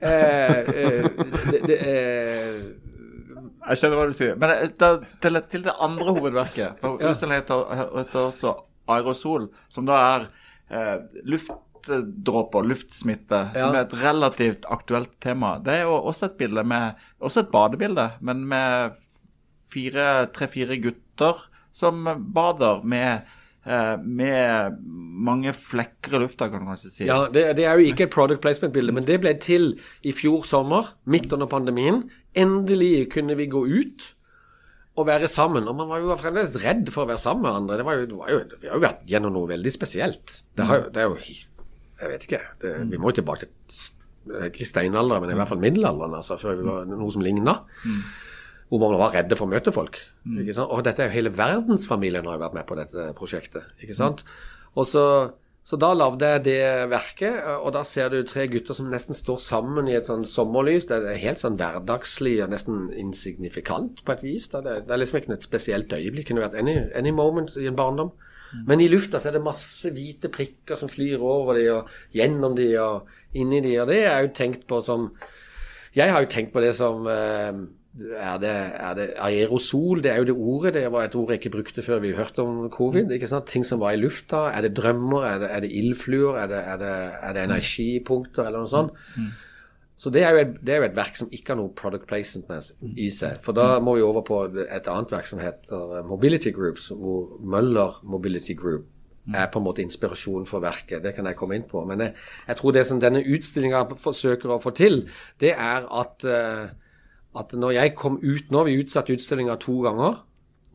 eh, 0.00 0.58
eh, 0.58 1.04
det, 1.50 1.60
det, 1.68 1.78
eh, 1.78 2.56
Jeg 3.68 3.76
skjønner 3.80 3.96
hva 4.00 4.06
du 4.10 4.16
sier. 4.16 4.34
Men 4.40 4.50
eh, 4.54 4.68
da, 4.80 4.90
til, 5.22 5.40
til 5.52 5.64
det 5.66 5.74
andre 5.78 6.14
hovedverket. 6.18 6.78
For 6.82 6.98
Ja. 7.02 7.12
heter, 7.12 7.64
heter 7.96 8.20
også 8.26 8.54
aerosol, 8.88 9.48
som 9.68 9.86
da 9.88 9.98
er 10.16 10.28
eh, 10.70 10.94
luftdråper, 11.28 12.68
luftsmitte, 12.68 13.42
som 13.54 13.74
er 13.74 13.84
et 13.84 13.96
relativt 14.02 14.68
aktuelt 14.70 15.14
tema. 15.24 15.56
Det 15.64 15.80
er 15.80 15.88
jo 15.88 15.96
også 15.98 16.30
et 16.30 16.38
bilde 16.40 16.64
med 16.64 17.04
Også 17.18 17.42
et 17.44 17.52
badebilde, 17.52 18.10
men 18.20 18.46
med 18.48 18.96
fire, 19.72 20.28
tre-fire 20.32 20.78
gutter 20.80 21.44
som 21.72 22.06
bader 22.34 22.82
med 22.84 23.26
eh, 23.66 23.96
med 24.02 24.78
mange 25.28 25.52
flekker 25.52 26.16
i 26.16 26.22
lufta, 26.24 26.48
kan 26.48 26.64
du 26.64 26.70
kanskje 26.72 26.92
si. 26.92 27.08
Ja, 27.08 27.26
det, 27.32 27.44
det 27.58 27.66
er 27.68 27.78
jo 27.78 27.90
ikke 27.90 28.08
et 28.08 28.14
product 28.14 28.42
placement-bilde, 28.44 28.94
men 28.96 29.06
det 29.08 29.20
ble 29.22 29.34
til 29.42 29.74
i 30.02 30.14
fjor 30.16 30.46
sommer, 30.48 30.94
midt 31.04 31.32
under 31.34 31.50
pandemien. 31.50 32.06
Endelig 32.38 33.10
kunne 33.12 33.36
vi 33.38 33.50
gå 33.50 33.66
ut 33.66 34.12
og 34.98 35.06
være 35.08 35.28
sammen. 35.30 35.66
Og 35.70 35.76
man 35.78 35.88
var 35.90 36.00
jo 36.02 36.16
fremdeles 36.18 36.56
redd 36.62 36.90
for 36.94 37.04
å 37.04 37.10
være 37.12 37.22
sammen 37.22 37.44
med 37.46 37.56
andre. 37.60 37.76
Det 37.80 37.86
var 37.86 38.00
jo, 38.00 38.06
det 38.10 38.18
var 38.18 38.32
jo, 38.34 38.40
vi 38.62 38.68
har 38.70 38.74
jo 38.80 38.84
vært 38.84 39.04
gjennom 39.12 39.36
noe 39.38 39.50
veldig 39.50 39.72
spesielt. 39.74 40.38
Det, 40.58 40.66
har, 40.66 40.88
det 40.94 41.02
er 41.04 41.08
jo 41.12 41.16
Jeg 41.98 42.10
vet 42.12 42.26
ikke. 42.28 42.40
Det, 42.62 42.72
vi 42.92 42.98
må 43.02 43.10
jo 43.12 43.18
tilbake 43.20 43.46
til 43.48 43.74
s- 43.74 43.94
ikke 44.50 44.66
steinalderen, 44.68 45.22
men 45.24 45.30
i 45.32 45.36
hvert 45.38 45.48
fall 45.48 45.62
middelalderen, 45.62 46.12
altså, 46.18 46.36
før 46.38 46.58
vi 46.58 46.66
var 46.66 46.84
noe 46.90 47.10
som 47.14 47.22
ligna. 47.24 47.54
Hvor 48.68 48.82
man 48.82 48.98
var 49.00 49.14
redde 49.16 49.36
for 49.38 49.48
å 49.48 49.52
møte 49.54 49.72
folk. 49.72 49.96
Sant? 50.52 50.68
Og 50.68 50.82
dette 50.84 51.00
er 51.00 51.08
jo 51.08 51.14
hele 51.16 51.30
verdensfamilien 51.32 52.26
har 52.28 52.36
jo 52.36 52.42
vært 52.42 52.56
med 52.58 52.66
på 52.68 52.76
dette 52.76 53.06
prosjektet. 53.16 53.70
ikke 53.80 53.96
sant? 53.96 54.20
Og 54.76 54.84
så, 54.86 55.04
så 55.68 55.76
da 55.76 55.90
lagde 55.92 56.24
jeg 56.24 56.44
det 56.46 56.60
verket, 56.88 57.42
og 57.60 57.74
da 57.76 57.82
ser 57.84 58.08
du 58.08 58.22
tre 58.24 58.46
gutter 58.48 58.72
som 58.72 58.86
nesten 58.88 59.16
står 59.16 59.40
sammen 59.44 59.90
i 59.90 59.98
et 59.98 60.06
sånn 60.08 60.24
sommerlys. 60.24 60.86
Det 60.88 60.96
er 60.96 61.20
helt 61.20 61.42
sånn 61.42 61.58
hverdagslig 61.60 62.38
og 62.40 62.54
nesten 62.54 62.86
insignifikant 62.96 64.00
på 64.00 64.14
et 64.14 64.24
vis. 64.24 64.46
Det, 64.54 64.62
det 64.64 64.94
er 64.94 65.02
liksom 65.02 65.18
ikke 65.20 65.36
et 65.36 65.44
spesielt 65.44 65.92
øyeblikk. 65.92 66.24
Det 66.24 66.30
kunne 66.30 66.46
vært 66.46 66.56
any, 66.62 66.78
any 66.96 67.12
moment 67.12 67.52
i 67.60 67.68
en 67.68 67.76
barndom. 67.76 68.14
Men 68.64 68.80
i 68.80 68.88
lufta 68.88 69.20
så 69.20 69.28
er 69.28 69.36
det 69.36 69.44
masse 69.44 69.92
hvite 69.92 70.30
prikker 70.32 70.78
som 70.80 70.88
flyr 70.88 71.20
over 71.20 71.58
de 71.58 71.66
og 71.74 71.92
gjennom 72.16 72.56
de 72.56 72.70
og 72.80 73.10
inni 73.36 73.60
de, 73.60 73.74
og 73.82 73.90
det 73.92 73.98
er 74.08 74.22
jo 74.24 74.32
tenkt 74.38 74.64
på 74.70 74.80
som 74.80 75.10
Jeg 75.92 76.12
har 76.12 76.24
jo 76.24 76.32
tenkt 76.32 76.52
på 76.54 76.64
det 76.64 76.72
som 76.76 77.04
eh, 77.12 77.60
er 77.98 78.38
det, 78.42 78.54
er 78.78 78.94
det 78.94 79.06
aerosol? 79.16 80.02
Det 80.02 80.12
er 80.12 80.22
jo 80.22 80.28
det 80.28 80.34
ordet. 80.34 80.74
Det 80.74 80.92
var 80.92 81.04
et 81.04 81.14
ord 81.18 81.32
jeg 81.32 81.40
ikke 81.40 81.54
brukte 81.56 81.82
før 81.82 81.98
vi 82.04 82.14
hørte 82.14 82.44
om 82.44 82.70
covid. 82.70 83.10
ikke 83.10 83.26
sant? 83.30 83.46
Ting 83.46 83.66
som 83.66 83.80
var 83.80 83.96
i 83.96 84.00
lufta. 84.00 84.48
Er 84.54 84.60
det 84.66 84.76
drømmer? 84.76 85.26
Er 85.26 85.38
det, 85.38 85.50
er 85.50 85.60
det 85.60 85.72
ildfluer? 85.72 86.38
Er 86.38 86.46
det, 86.46 86.58
er, 86.58 86.76
det, 86.76 86.94
er 87.22 87.32
det 87.32 87.44
energipunkter, 87.48 88.46
eller 88.46 88.64
noe 88.64 88.70
sånt? 88.70 88.92
Så 89.98 90.10
det 90.14 90.22
er, 90.22 90.30
jo 90.30 90.44
et, 90.44 90.52
det 90.62 90.74
er 90.74 90.76
jo 90.78 90.86
et 90.86 90.94
verk 90.96 91.16
som 91.18 91.30
ikke 91.34 91.52
har 91.52 91.58
noe 91.58 91.74
product 91.74 92.06
placentness 92.06 92.70
i 92.94 93.08
seg. 93.10 93.40
For 93.42 93.56
da 93.56 93.80
må 93.82 93.96
vi 93.96 94.04
over 94.06 94.22
på 94.22 94.44
et 94.62 94.86
annet 94.86 95.10
verk 95.10 95.26
som 95.26 95.42
heter 95.42 96.04
Mobility 96.06 96.52
Groups, 96.54 96.92
hvor 96.94 97.40
Møller 97.42 97.98
Mobility 98.06 98.54
Group 98.54 98.86
er 99.34 99.48
på 99.52 99.60
en 99.60 99.66
måte 99.66 99.82
inspirasjon 99.82 100.46
for 100.48 100.62
verket. 100.64 101.02
Det 101.04 101.14
kan 101.16 101.26
jeg 101.26 101.36
komme 101.36 101.58
inn 101.58 101.66
på. 101.68 101.82
Men 101.84 102.00
jeg, 102.00 102.14
jeg 102.46 102.60
tror 102.60 102.76
det 102.76 102.86
som 102.88 103.00
denne 103.02 103.24
utstillinga 103.26 103.84
forsøker 104.00 104.54
å 104.54 104.60
få 104.62 104.72
til, 104.76 105.02
det 105.42 105.52
er 105.52 105.88
at, 106.00 106.24
eh, 106.24 106.70
at 107.36 107.52
når 107.52 107.74
jeg 107.76 107.94
kom 107.98 108.16
ut 108.22 108.50
nå 108.50 108.64
Vi 108.64 108.78
utsatte 108.80 109.12
utstillinga 109.12 109.58
to 109.60 109.80
ganger. 109.84 110.22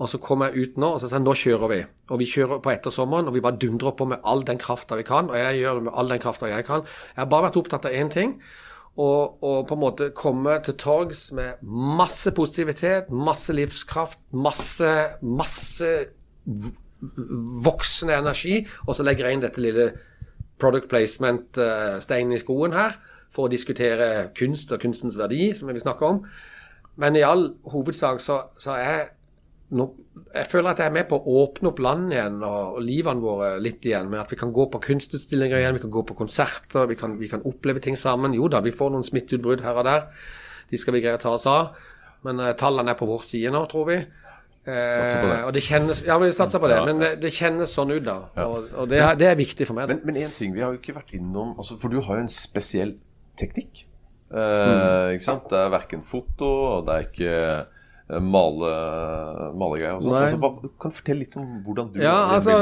Og 0.01 0.09
så 0.09 0.17
kom 0.19 0.41
jeg 0.41 0.57
ut 0.57 0.77
nå 0.81 0.95
og 0.95 0.99
så 0.99 1.07
sa 1.07 1.19
jeg, 1.19 1.23
nå 1.23 1.35
kjører 1.37 1.69
vi. 1.71 1.79
Og 2.11 2.19
vi 2.19 2.27
kjører 2.27 2.61
på 2.63 2.71
ettersommeren 2.73 3.29
og 3.29 3.35
vi 3.35 3.43
bare 3.45 3.59
dundrer 3.61 3.93
på 3.95 4.07
med 4.09 4.23
all 4.27 4.41
den 4.45 4.59
krafta 4.59 4.97
vi 4.99 5.05
kan. 5.07 5.29
Og 5.29 5.37
jeg 5.37 5.61
gjør 5.61 5.79
det 5.79 5.85
med 5.87 5.97
all 6.01 6.11
den 6.11 6.21
krafta 6.23 6.49
jeg 6.49 6.65
kan. 6.67 6.85
Jeg 7.13 7.21
har 7.21 7.29
bare 7.31 7.47
vært 7.47 7.59
opptatt 7.61 7.87
av 7.87 7.95
én 7.95 8.11
ting. 8.11 8.35
Og, 8.93 9.37
og 9.41 9.67
på 9.69 9.77
en 9.77 9.81
måte 9.81 10.09
komme 10.17 10.57
til 10.65 10.75
torgs 10.81 11.31
med 11.33 11.61
masse 11.63 12.33
positivitet, 12.35 13.09
masse 13.09 13.53
livskraft, 13.53 14.19
masse, 14.33 14.91
masse 15.21 15.93
voksende 17.63 18.17
energi. 18.17 18.59
Og 18.87 18.97
så 18.97 19.05
legger 19.05 19.29
jeg 19.29 19.37
inn 19.37 19.45
dette 19.45 19.63
lille 19.63 19.87
product 20.61 20.89
placement-steinen 20.91 22.35
i 22.35 22.41
skoen 22.41 22.75
her 22.75 22.97
for 23.33 23.47
å 23.47 23.51
diskutere 23.51 24.29
kunst 24.37 24.71
og 24.75 24.81
kunstens 24.83 25.17
verdi, 25.19 25.51
som 25.57 25.71
vi 25.71 25.81
snakker 25.81 26.05
om. 26.13 26.23
Men 27.01 27.15
i 27.17 27.23
all 27.25 27.47
hovedsak 27.73 28.19
så, 28.21 28.35
så 28.61 28.75
er 28.77 29.07
no, 29.73 29.87
jeg 30.35 30.45
føler 30.51 30.69
at 30.75 30.81
jeg 30.83 30.91
er 30.91 30.93
med 30.99 31.07
på 31.09 31.17
å 31.17 31.37
åpne 31.47 31.71
opp 31.71 31.79
landet 31.81 32.19
igjen 32.19 32.35
og, 32.45 32.75
og 32.77 32.83
livene 32.85 33.23
våre 33.23 33.47
litt 33.63 33.85
igjen. 33.89 34.11
Med 34.11 34.21
at 34.21 34.29
vi 34.33 34.37
kan 34.37 34.53
gå 34.53 34.67
på 34.69 34.81
kunstutstillinger 34.85 35.57
igjen, 35.63 35.79
vi 35.79 35.81
kan 35.87 35.93
gå 35.95 36.03
på 36.11 36.17
konserter, 36.19 36.85
vi 36.91 36.97
kan, 36.99 37.15
vi 37.17 37.31
kan 37.31 37.41
oppleve 37.49 37.81
ting 37.81 37.97
sammen. 37.97 38.35
Jo 38.37 38.49
da, 38.53 38.61
vi 38.61 38.73
får 38.75 38.93
noen 38.93 39.07
smitteutbrudd 39.07 39.65
her 39.65 39.79
og 39.81 39.87
der. 39.89 40.05
De 40.69 40.77
skal 40.81 40.93
vi 40.93 41.01
greie 41.05 41.17
å 41.17 41.21
ta 41.23 41.33
oss 41.33 41.47
av. 41.49 41.73
Men 42.23 42.37
uh, 42.39 42.51
tallene 42.57 42.93
er 42.93 42.99
på 43.01 43.09
vår 43.09 43.25
side 43.27 43.49
nå, 43.51 43.65
tror 43.71 43.89
vi. 43.89 43.97
Eh, 44.63 45.41
og 45.43 45.49
det 45.57 45.59
kjennes, 45.65 46.05
ja, 46.07 46.15
vi 46.21 46.29
satser 46.31 46.61
på 46.63 46.69
det. 46.71 46.77
Men 46.87 47.01
det, 47.01 47.09
det 47.19 47.33
kjennes 47.35 47.73
sånn 47.75 47.89
ut, 47.91 48.03
da. 48.05 48.13
Og, 48.45 48.69
og 48.79 48.87
det, 48.93 49.01
er- 49.03 49.17
det 49.19 49.27
er 49.27 49.35
viktig 49.41 49.65
for 49.67 49.75
meg. 49.75 49.89
da. 49.91 49.97
Men, 50.07 50.21
én 50.21 50.31
ting, 50.37 50.53
vi 50.55 50.61
har 50.63 50.71
jo 50.71 50.79
ikke 50.79 50.95
vært 50.95 51.11
innom 51.17 51.57
altså, 51.57 51.75
For 51.81 51.91
du 51.91 51.97
har 52.05 52.21
jo 52.21 52.23
en 52.23 52.31
spesiell 52.31 52.93
teknikk. 53.39 53.85
Eh. 54.33 55.13
Ikke 55.13 55.27
sant? 55.27 55.47
Det 55.51 55.59
er 55.59 55.71
verken 55.73 56.03
foto, 56.05 56.49
og 56.49 56.87
det 56.87 56.95
er 56.95 57.07
ikke 57.07 57.35
eh, 57.37 58.19
male, 58.33 58.71
malegreier. 59.59 59.99
Altså, 59.99 60.39
bare, 60.41 60.71
kan 60.81 60.93
du 60.93 60.97
fortelle 60.97 61.21
litt 61.21 61.37
om 61.39 61.51
hvordan 61.65 61.91
du 61.93 62.01
Ja, 62.01 62.15
altså, 62.35 62.57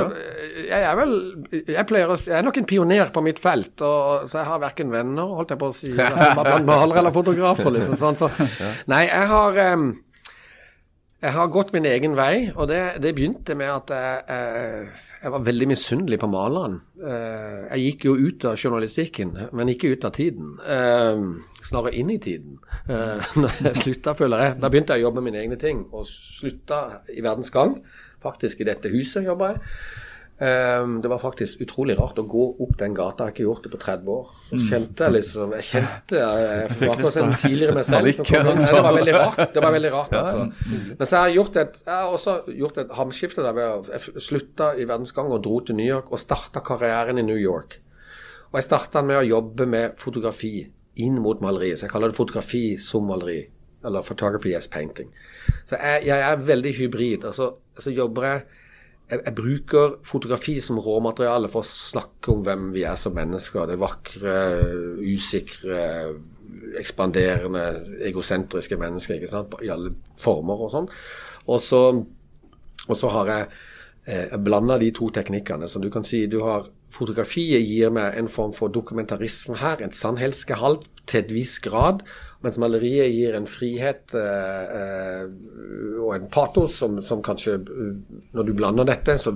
jeg 0.67 0.83
er 0.83 0.99
vel 0.99 1.15
Jeg 1.51 1.85
pleier 1.89 2.11
å 2.11 2.17
Jeg 2.19 2.37
er 2.39 2.45
nok 2.45 2.59
en 2.61 2.67
pioner 2.69 3.13
på 3.15 3.23
mitt 3.25 3.39
felt, 3.41 3.73
og, 3.79 4.27
så 4.31 4.41
jeg 4.41 4.49
har 4.51 4.63
verken 4.63 4.91
venner, 4.93 5.35
holdt 5.39 5.55
jeg 5.55 5.61
på 5.63 5.71
å 5.71 5.75
si, 5.75 5.93
blant 5.95 6.67
malere 6.67 7.03
eller 7.03 7.15
fotografer, 7.15 7.71
liksom. 7.77 7.99
Sånn, 7.99 8.19
så. 8.19 8.31
Nei, 8.91 9.05
jeg 9.07 9.31
har 9.31 9.61
em, 9.71 9.91
jeg 11.21 11.31
har 11.35 11.47
gått 11.53 11.71
min 11.75 11.85
egen 11.85 12.15
vei, 12.17 12.49
og 12.55 12.67
det, 12.71 12.79
det 13.03 13.11
begynte 13.17 13.53
med 13.57 13.69
at 13.69 13.91
jeg, 13.93 14.21
jeg, 14.27 14.87
jeg 15.21 15.31
var 15.35 15.43
veldig 15.45 15.67
misunnelig 15.69 16.17
på 16.21 16.29
maleren. 16.33 16.79
Eh, 16.97 17.59
Jeg 17.75 17.83
gikk 17.85 18.05
jo 18.09 18.15
ut 18.17 18.45
av 18.49 18.57
journalistikken, 18.57 19.35
men 19.53 19.69
ikke 19.69 19.91
ut 19.93 20.07
av 20.09 20.15
tiden. 20.17 20.55
Eh, 20.65 21.25
Snarere 21.61 21.93
inn 22.01 22.09
i 22.09 22.17
tiden. 22.17 22.57
Eh, 22.89 23.31
Når 23.41 23.59
jeg 23.67 23.81
slutta, 23.83 24.15
føler 24.17 24.45
jeg. 24.47 24.55
Da 24.63 24.69
begynte 24.73 24.97
jeg 24.97 25.05
å 25.05 25.09
jobbe 25.09 25.21
med 25.21 25.29
mine 25.31 25.43
egne 25.45 25.59
ting, 25.61 25.83
og 25.93 26.09
slutta 26.09 26.81
i 27.13 27.21
Verdens 27.21 27.53
Gang. 27.53 27.77
Faktisk 28.21 28.61
i 28.61 28.67
dette 28.71 28.89
huset 28.93 29.25
jobba 29.29 29.53
jeg. 29.53 29.61
Eh, 30.41 30.85
Det 31.03 31.09
var 31.11 31.19
faktisk 31.21 31.61
utrolig 31.61 31.93
rart 31.99 32.17
å 32.17 32.23
gå 32.25 32.45
opp 32.65 32.77
den 32.79 32.95
gata. 32.97 33.25
Jeg 33.27 33.29
har 33.29 33.33
ikke 33.35 33.43
gjort 33.45 33.63
det 33.67 33.71
på 33.75 33.79
30 33.83 34.07
år. 34.09 34.31
Så 34.49 34.57
kjente 34.71 35.03
jeg 35.05 35.13
liksom 35.13 35.51
Jeg 35.53 35.65
kjente 35.67 36.17
jeg, 36.17 36.47
jeg 36.47 36.87
var 36.87 36.95
akkurat 36.95 37.17
en 37.21 37.35
tidligere 37.43 37.75
meg 37.77 37.85
selv. 37.91 38.09
kom- 38.17 38.25
Det 38.65 38.81
var 38.81 38.95
veldig 38.97 39.13
rart. 39.19 39.53
Det 39.53 39.63
var 39.63 39.71
veldig 39.77 39.91
rart, 39.93 40.11
altså. 40.21 40.51
Men 40.97 41.05
så 41.07 41.17
har 41.17 41.27
jeg 41.29 41.35
gjort 41.37 41.55
et 41.61 41.77
Jeg 41.85 41.93
har 41.93 42.09
også 42.17 42.35
gjort 42.57 42.77
et 42.77 42.91
hamskifte 42.97 43.45
der 43.45 43.61
Jeg 43.91 44.21
slutta 44.27 44.71
i 44.81 44.85
verdensgang 44.89 45.29
og 45.31 45.43
dro 45.45 45.59
til 45.59 45.75
New 45.75 45.85
York 45.85 46.11
og 46.11 46.19
starta 46.19 46.59
karrieren 46.65 47.17
i 47.21 47.21
New 47.27 47.37
York. 47.37 47.77
Og 48.51 48.57
jeg 48.59 48.63
starta 48.67 49.01
med 49.05 49.21
å 49.21 49.27
jobbe 49.27 49.65
med 49.65 49.93
fotografi 49.97 50.65
inn 50.97 51.19
mot 51.23 51.39
maleri. 51.39 51.69
Så 51.75 51.85
jeg 51.85 51.91
kaller 51.93 52.09
det 52.11 52.17
fotografi 52.17 52.77
som 52.77 53.05
maleri. 53.07 53.43
Eller 53.85 54.01
photography 54.01 54.53
as 54.57 54.67
painting. 54.67 55.07
Så 55.65 55.77
jeg, 55.79 56.03
jeg 56.09 56.19
er 56.19 56.35
veldig 56.49 56.73
hybrid. 56.77 57.23
Og 57.29 57.33
så, 57.37 57.47
så 57.79 57.93
jobber 57.95 58.23
jeg 58.27 58.41
jeg, 59.11 59.21
jeg 59.25 59.35
bruker 59.35 59.97
fotografi 60.07 60.55
som 60.63 60.79
råmateriale 60.81 61.49
for 61.51 61.65
å 61.65 61.67
snakke 61.67 62.31
om 62.33 62.45
hvem 62.45 62.69
vi 62.75 62.85
er 62.87 62.99
som 62.99 63.15
mennesker. 63.15 63.67
Det 63.69 63.79
vakre, 63.81 64.35
usikre, 65.03 65.81
ekspanderende, 66.79 67.65
egosentriske 68.07 68.77
mennesker 68.79 69.19
i 69.21 69.71
alle 69.71 69.93
former 70.19 70.63
og 70.65 70.71
sånn. 70.73 70.89
Og 71.51 71.61
så 72.95 73.11
har 73.15 73.33
jeg 73.33 73.51
eh, 74.05 74.37
blanda 74.37 74.77
de 74.81 74.91
to 74.95 75.09
teknikkene. 75.13 75.69
Så 75.69 75.79
du 75.79 75.89
kan 75.93 76.05
si 76.07 76.25
du 76.27 76.41
har 76.45 76.69
Fotografiet 76.91 77.63
gir 77.63 77.91
meg 77.95 78.17
en 78.19 78.27
form 78.27 78.51
for 78.51 78.71
dokumentarisme 78.73 79.55
her, 79.61 79.79
en 79.79 79.93
sannhetsgehalt 79.95 80.89
til 81.07 81.21
et 81.21 81.31
visst 81.31 81.61
grad. 81.63 82.01
Mens 82.43 82.57
maleriet 82.59 83.13
gir 83.13 83.37
en 83.37 83.47
frihet 83.47 84.11
eh, 84.17 84.73
eh, 84.75 85.23
og 86.01 86.11
en 86.17 86.27
patos 86.33 86.75
som, 86.81 86.99
som 87.05 87.21
kanskje 87.23 87.59
eh, 87.61 87.95
Når 88.35 88.47
du 88.47 88.53
blander 88.57 88.89
dette, 88.89 89.15
så 89.21 89.35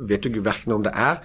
vet 0.00 0.24
du 0.24 0.32
ikke 0.32 0.48
verken 0.48 0.74
om 0.74 0.86
det 0.86 0.94
er 0.96 1.22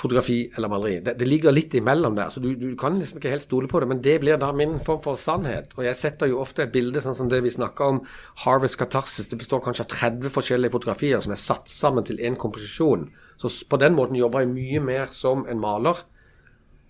fotografi 0.00 0.38
eller 0.56 0.70
maleri. 0.72 0.98
Det, 1.04 1.14
det 1.20 1.28
ligger 1.28 1.54
litt 1.54 1.74
imellom 1.76 2.16
der, 2.16 2.32
så 2.32 2.40
du, 2.42 2.50
du 2.58 2.72
kan 2.80 2.96
liksom 2.98 3.20
ikke 3.20 3.32
helt 3.34 3.44
stole 3.44 3.68
på 3.70 3.82
det. 3.82 3.88
Men 3.90 4.02
det 4.04 4.16
blir 4.22 4.40
da 4.40 4.50
min 4.56 4.78
form 4.82 5.02
for 5.04 5.20
sannhet. 5.20 5.74
Og 5.76 5.84
jeg 5.86 5.98
setter 5.98 6.30
jo 6.30 6.40
ofte 6.42 6.64
et 6.64 6.74
bilde 6.74 7.02
sånn 7.04 7.16
som 7.18 7.30
det 7.32 7.42
vi 7.44 7.52
snakker 7.52 7.94
om, 7.94 8.00
Harvest 8.44 8.78
Katarsis. 8.80 9.28
Det 9.30 9.40
består 9.40 9.62
kanskje 9.64 9.86
av 9.86 9.92
30 9.92 10.32
forskjellige 10.34 10.74
fotografier 10.76 11.24
som 11.24 11.34
er 11.36 11.42
satt 11.42 11.68
sammen 11.72 12.06
til 12.08 12.22
én 12.24 12.38
komposisjon. 12.40 13.10
Så 13.40 13.52
på 13.68 13.80
den 13.80 13.96
måten 13.96 14.18
jobber 14.18 14.44
jeg 14.44 14.54
mye 14.54 14.84
mer 14.84 15.12
som 15.16 15.44
en 15.48 15.60
maler. 15.60 16.00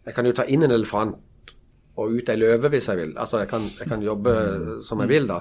Jeg 0.07 0.17
kan 0.17 0.27
jo 0.27 0.37
ta 0.37 0.47
inn 0.49 0.67
en 0.67 0.75
elefant 0.75 1.19
og 2.01 2.15
ut 2.17 2.31
ei 2.33 2.39
løve 2.39 2.71
hvis 2.73 2.89
jeg 2.89 2.99
vil. 3.01 3.17
Altså 3.21 3.43
jeg 3.43 3.51
kan, 3.51 3.67
jeg 3.79 3.89
kan 3.91 4.03
jobbe 4.05 4.35
som 4.87 5.03
jeg 5.05 5.11
vil 5.11 5.27
da. 5.29 5.41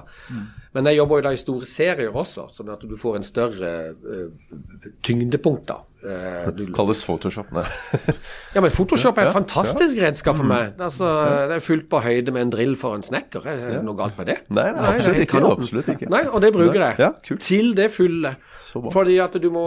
Men 0.74 0.90
jeg 0.90 0.98
jobber 1.00 1.20
jo 1.20 1.26
da 1.28 1.32
i 1.34 1.40
store 1.40 1.68
serier 1.68 2.16
også, 2.16 2.48
sånn 2.52 2.72
at 2.74 2.82
du 2.86 2.96
får 3.00 3.16
en 3.16 3.26
større 3.26 3.70
uh, 3.94 4.58
tyngdepunkt 5.06 5.70
da. 5.70 5.78
Eh, 6.00 6.50
du, 6.56 6.64
Det 6.64 6.74
kalles 6.74 7.02
Photoshop. 7.04 7.50
Nei. 7.52 7.64
ja, 8.54 8.60
men 8.62 8.72
Photoshop 8.72 9.18
er 9.18 9.28
et 9.28 9.30
Ja, 9.30 9.36
fantastisk 9.36 10.00
redskap 10.00 10.38
for 10.38 10.48
meg. 10.48 10.74
Altså, 10.80 11.08
Det 11.50 11.58
er 11.58 11.64
fullt 11.64 11.88
på 11.92 12.00
høyde 12.04 12.32
med 12.32 12.46
en 12.46 12.52
drill 12.54 12.76
for 12.80 12.96
en 12.96 13.04
snekker. 13.04 13.44
Er 13.46 13.60
det 13.76 13.82
noe 13.86 13.98
galt 13.98 14.16
med 14.20 14.30
det? 14.32 14.38
Nei, 14.48 14.68
nei, 14.76 14.86
er 14.86 15.00
absolutt 15.00 15.24
ikke, 15.26 15.42
absolutt 15.50 15.90
ikke. 15.94 16.10
Nei, 16.12 16.22
og 16.30 16.40
det 16.44 16.52
bruker 16.56 16.80
jeg. 16.86 16.96
Ja. 17.02 17.10
Til 17.36 17.74
det 17.76 17.90
fulle. 17.94 18.36
Fordi 18.70 19.18
at 19.20 19.36
du 19.42 19.50
må 19.52 19.66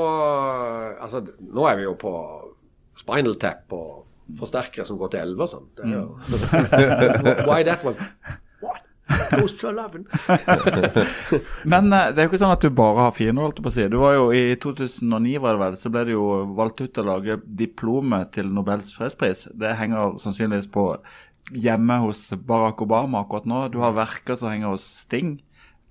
Altså, 1.03 1.23
nå 1.53 1.67
er 1.69 1.77
vi 1.79 1.85
jo 1.87 1.93
på 1.99 2.13
Spinal 2.97 3.35
Tap 3.41 3.73
og 3.75 4.03
forsterkere 4.39 4.85
som 4.87 4.97
går 4.97 5.13
til 5.13 5.19
11 5.35 5.43
og 5.43 5.49
sånn. 5.51 5.67
Why 7.49 7.63
that 7.67 7.83
one? 7.85 7.97
What? 9.07 9.31
Goes 9.35 9.55
to 9.59 9.67
11. 9.67 10.05
Men 11.63 11.93
eh, 11.93 12.09
det 12.13 12.21
er 12.21 12.27
jo 12.27 12.31
ikke 12.31 12.39
sånn 12.41 12.55
at 12.55 12.63
du 12.63 12.69
bare 12.75 13.09
har 13.09 13.15
fiender, 13.17 13.43
holdt 13.43 13.59
jeg 13.59 13.65
på 13.65 13.71
å 13.71 13.75
si. 13.75 13.87
Du 13.91 13.97
var 14.01 14.15
jo 14.15 14.29
I 14.35 14.43
2009 14.63 15.41
var 15.43 15.57
det 15.57 15.63
vel, 15.63 15.77
så 15.79 15.91
ble 15.93 16.05
det 16.07 16.15
jo 16.15 16.27
valgt 16.57 16.83
ut 16.83 17.01
å 17.01 17.07
lage 17.09 17.37
diplomet 17.43 18.31
til 18.37 18.51
Nobels 18.53 18.93
fredspris. 18.95 19.47
Det 19.59 19.75
henger 19.79 20.15
sannsynligvis 20.23 20.69
på 20.73 20.87
hjemme 21.51 21.99
hos 22.05 22.29
Barack 22.47 22.81
Obama 22.85 23.25
akkurat 23.25 23.49
nå. 23.49 23.65
Du 23.73 23.81
har 23.83 23.97
verker 23.97 24.39
som 24.39 24.53
henger 24.53 24.71
hos 24.75 24.85
Sting, 25.03 25.35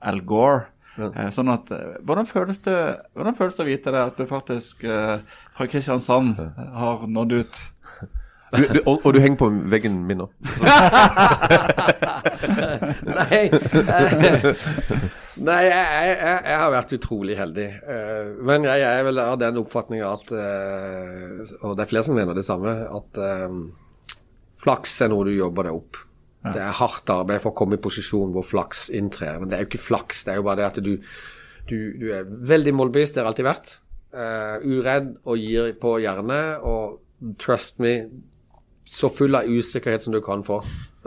Al 0.01 0.22
Gore. 0.25 0.70
Ja. 0.96 1.29
Sånn 1.33 1.48
at, 1.53 1.70
eh, 1.72 2.01
hvordan, 2.05 2.29
føles 2.29 2.61
det, 2.64 2.79
hvordan 3.16 3.37
føles 3.37 3.57
det 3.57 3.64
å 3.64 3.68
vite 3.68 3.92
det 3.94 4.03
at 4.09 4.18
du 4.18 4.27
faktisk 4.29 4.85
eh, 4.85 5.22
fra 5.57 5.68
Kristiansand 5.68 6.40
har 6.57 7.07
nådd 7.09 7.38
ut? 7.40 7.62
Du, 8.52 8.62
du, 8.68 8.78
og, 8.84 9.00
og 9.06 9.14
du 9.14 9.20
henger 9.22 9.38
på 9.40 9.48
veggen 9.72 9.94
min 10.08 10.18
nå. 10.20 10.26
Nei, 13.02 13.38
jeg, 13.38 13.60
nei 15.42 15.60
jeg, 15.64 15.84
jeg, 15.88 16.38
jeg 16.46 16.58
har 16.60 16.72
vært 16.74 16.94
utrolig 16.96 17.36
heldig. 17.38 17.66
Eh, 17.94 18.30
Men 18.44 18.66
jeg 18.68 18.84
er 18.86 19.04
vel 19.06 19.20
av 19.22 19.36
den 19.40 19.60
oppfatninga 19.62 20.10
at 20.18 20.32
eh, 20.36 21.52
Og 21.62 21.76
det 21.78 21.84
er 21.86 21.90
flere 21.92 22.06
som 22.06 22.16
mener 22.18 22.36
det 22.36 22.44
samme. 22.46 22.74
At 22.92 23.20
eh, 23.22 23.58
flaks 24.62 24.96
er 25.06 25.12
noe 25.12 25.26
du 25.28 25.32
jobber 25.34 25.68
deg 25.68 25.78
opp. 25.78 26.02
Det 26.42 26.58
er 26.58 26.74
hardt 26.74 27.10
arbeid 27.14 27.38
for 27.44 27.52
å 27.52 27.58
komme 27.60 27.76
i 27.78 27.82
posisjon 27.82 28.32
hvor 28.34 28.42
flaks 28.46 28.88
inntrer. 28.98 29.38
Men 29.38 29.50
det 29.50 29.56
er 29.56 29.62
jo 29.64 29.68
ikke 29.70 29.84
flaks, 29.84 30.24
det 30.26 30.34
er 30.34 30.40
jo 30.40 30.46
bare 30.48 30.58
det 30.58 30.66
at 30.72 30.80
du, 30.82 30.96
du, 31.70 31.76
du 32.02 32.08
er 32.16 32.26
veldig 32.26 32.72
målbevisst, 32.74 33.14
det 33.14 33.22
har 33.22 33.30
alltid 33.30 33.46
vært. 33.46 33.76
Eh, 34.10 34.56
uredd 34.66 35.12
og 35.22 35.38
gir 35.38 35.70
på 35.80 35.94
jernet. 36.02 36.66
Og 36.66 37.36
trust 37.38 37.78
me, 37.82 37.92
så 38.92 39.09
full 39.09 39.35
av 39.38 39.48
usikkerhet 39.48 40.05
som 40.05 40.12
du 40.12 40.20
kan 40.24 40.42
få 40.44 40.59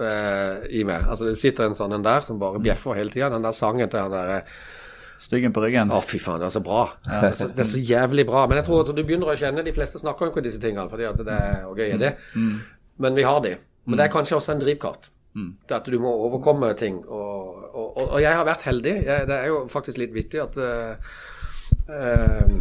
eh, 0.02 0.64
i 0.74 0.82
meg. 0.88 1.06
Altså 1.06 1.30
Det 1.30 1.38
sitter 1.38 1.68
en 1.68 1.78
sånn 1.78 1.94
en 1.94 2.06
der 2.06 2.26
som 2.26 2.40
bare 2.42 2.62
bjeffer 2.64 2.98
hele 2.98 3.14
tida. 3.14 3.30
Den 3.34 3.46
der 3.46 3.54
sangen 3.54 3.92
til 3.92 4.02
han 4.02 4.16
der 4.16 4.40
eh, 4.40 4.58
Styggen 5.22 5.54
på 5.56 5.62
ryggen. 5.64 5.94
Å, 5.96 6.02
fy 6.04 6.18
faen, 6.20 6.42
det 6.42 6.50
er 6.50 6.52
så 6.58 6.60
bra. 6.60 6.82
Det, 7.06 7.20
er 7.24 7.36
så, 7.40 7.46
det 7.48 7.62
er 7.64 7.68
så 7.70 7.80
jævlig 7.80 8.26
bra. 8.28 8.42
Men 8.52 8.60
jeg 8.60 8.66
tror 8.68 8.82
at 8.84 8.90
du 8.92 9.00
begynner 9.00 9.30
å 9.32 9.36
kjenne 9.40 9.64
De 9.64 9.72
fleste 9.72 10.02
snakker 10.02 10.28
jo 10.28 10.34
ikke 10.34 10.42
om 10.42 10.46
disse 10.50 10.60
tingene, 10.60 10.90
fordi 10.92 11.06
at 11.08 11.22
det 11.22 11.38
er 11.40 11.62
og 11.70 11.80
gøy 11.80 11.94
er 11.94 12.02
det. 12.02 12.10
Men 13.00 13.16
vi 13.16 13.24
har 13.24 13.40
de. 13.46 13.54
Men 13.86 14.02
det 14.02 14.10
er 14.10 14.12
kanskje 14.12 14.36
også 14.42 14.52
en 14.52 14.66
drivkraft. 14.66 15.08
Det 15.36 15.78
at 15.78 15.88
du 15.92 15.96
må 16.04 16.12
overkomme 16.26 16.74
ting. 16.80 17.00
Og, 17.08 17.64
og, 17.72 17.88
og, 17.98 18.04
og 18.06 18.20
jeg 18.24 18.36
har 18.36 18.48
vært 18.48 18.68
heldig. 18.68 18.96
Jeg, 19.06 19.30
det 19.32 19.38
er 19.38 19.50
jo 19.52 19.62
faktisk 19.72 20.00
litt 20.04 20.14
vittig 20.16 20.44
at 20.44 20.60
uh, 20.60 21.16
eh, 21.92 22.54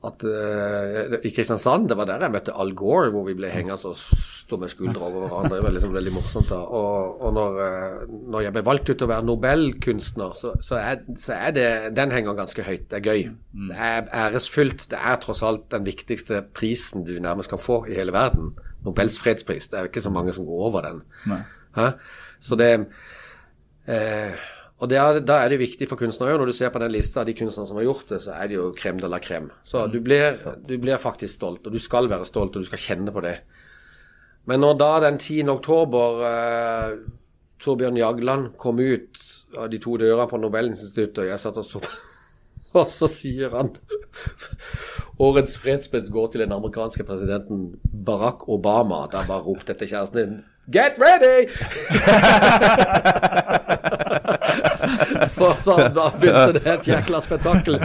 at 0.00 0.22
uh, 0.24 1.18
I 1.20 1.30
Kristiansand, 1.36 1.90
det 1.90 1.96
var 1.98 2.06
der 2.08 2.22
jeg 2.24 2.32
møtte 2.32 2.54
Al 2.56 2.70
Gore, 2.76 3.10
hvor 3.12 3.26
vi 3.26 3.34
ble 3.36 3.50
hengende 3.52 3.76
og 3.90 3.98
stå 4.00 4.56
med 4.56 4.72
skuldre 4.72 5.02
over 5.04 5.26
hverandre. 5.26 5.58
Det 5.58 5.64
var 5.66 5.74
liksom 5.74 5.92
veldig 5.92 6.12
morsomt. 6.14 6.48
da. 6.48 6.60
Og, 6.78 7.18
og 7.20 7.34
når, 7.36 7.58
uh, 7.60 8.14
når 8.32 8.46
jeg 8.46 8.54
ble 8.56 8.62
valgt 8.64 8.88
ut 8.88 8.94
til 8.94 9.08
å 9.08 9.10
være 9.10 9.26
nobelkunstner, 9.28 10.32
så, 10.40 10.54
så, 10.64 10.78
er, 10.80 11.02
så 11.20 11.36
er 11.36 11.54
det 11.56 11.68
Den 11.98 12.14
henger 12.16 12.38
ganske 12.38 12.64
høyt. 12.64 12.88
Det 12.88 13.00
er 13.00 13.04
gøy. 13.10 13.26
Det 13.68 13.76
er 13.90 14.08
æresfullt. 14.24 14.86
Det 14.94 15.02
er 15.12 15.20
tross 15.20 15.44
alt 15.44 15.68
den 15.74 15.84
viktigste 15.88 16.40
prisen 16.56 17.04
du 17.04 17.18
nærmest 17.20 17.52
kan 17.52 17.60
få 17.60 17.82
i 17.90 17.98
hele 18.00 18.16
verden. 18.16 18.54
Nobels 18.86 19.20
fredspris. 19.20 19.68
Det 19.68 19.78
er 19.78 19.90
ikke 19.90 20.04
så 20.06 20.14
mange 20.14 20.32
som 20.32 20.48
går 20.48 20.64
over 20.70 20.86
den. 20.88 21.04
Så 22.40 22.56
det 22.56 22.72
eh, 23.84 24.32
Og 24.80 24.88
det 24.88 24.96
er, 24.96 25.20
da 25.20 25.42
er 25.44 25.52
det 25.52 25.60
viktig 25.60 25.86
for 25.90 26.00
kunstnere 26.00 26.38
Når 26.40 26.50
du 26.50 26.56
ser 26.56 26.70
på 26.72 26.80
den 26.80 26.92
lista 26.94 27.20
av 27.20 27.28
de 27.28 27.36
kunstnere 27.36 27.68
som 27.68 27.76
har 27.76 27.84
gjort 27.84 28.12
det, 28.14 28.20
så 28.24 28.34
er 28.36 28.48
det 28.48 28.56
jo 28.56 28.70
krem 28.76 29.00
de 29.00 29.10
la 29.12 29.20
krem. 29.20 29.50
Så 29.64 29.84
du 29.92 29.98
blir, 30.00 30.38
du 30.66 30.76
blir 30.80 31.00
faktisk 31.00 31.34
stolt, 31.36 31.66
og 31.66 31.72
du 31.72 31.78
skal 31.82 32.08
være 32.08 32.28
stolt, 32.28 32.56
og 32.56 32.64
du 32.64 32.68
skal 32.68 32.80
kjenne 32.80 33.12
på 33.12 33.24
det. 33.24 33.36
Men 34.48 34.64
når 34.64 34.78
da 34.80 34.92
den 35.04 35.18
10. 35.20 35.42
oktober 35.52 36.22
eh, 36.30 36.94
Torbjørn 37.60 38.00
Jagland 38.00 38.54
kom 38.56 38.80
ut 38.80 39.20
av 39.58 39.68
de 39.68 39.80
to 39.82 39.98
dørene 40.00 40.28
på 40.30 40.40
Nobelinstituttet, 40.40 41.18
og 41.24 41.28
jeg 41.28 41.42
satt 41.42 41.60
og 41.60 41.66
så 41.66 41.82
og 42.80 42.86
så 42.88 43.08
sier 43.10 43.52
han 43.52 43.74
Årets 45.26 45.58
fredspris 45.60 46.08
går 46.14 46.30
til 46.32 46.44
den 46.44 46.54
amerikanske 46.56 47.04
presidenten 47.04 47.74
Barack 48.06 48.48
Obama. 48.48 49.04
Da 49.12 49.26
bare 49.28 49.44
ropte 49.44 49.74
etter 49.74 49.90
kjæresten 49.90 50.22
din 50.22 50.40
Get 50.70 50.94
ready! 51.02 51.50
For 55.38 55.56
så 55.64 55.76
da 55.94 56.10
begynte 56.16 56.58
det 56.58 56.66
et 56.74 56.92
jækla 56.92 57.22
spetakkel. 57.24 57.80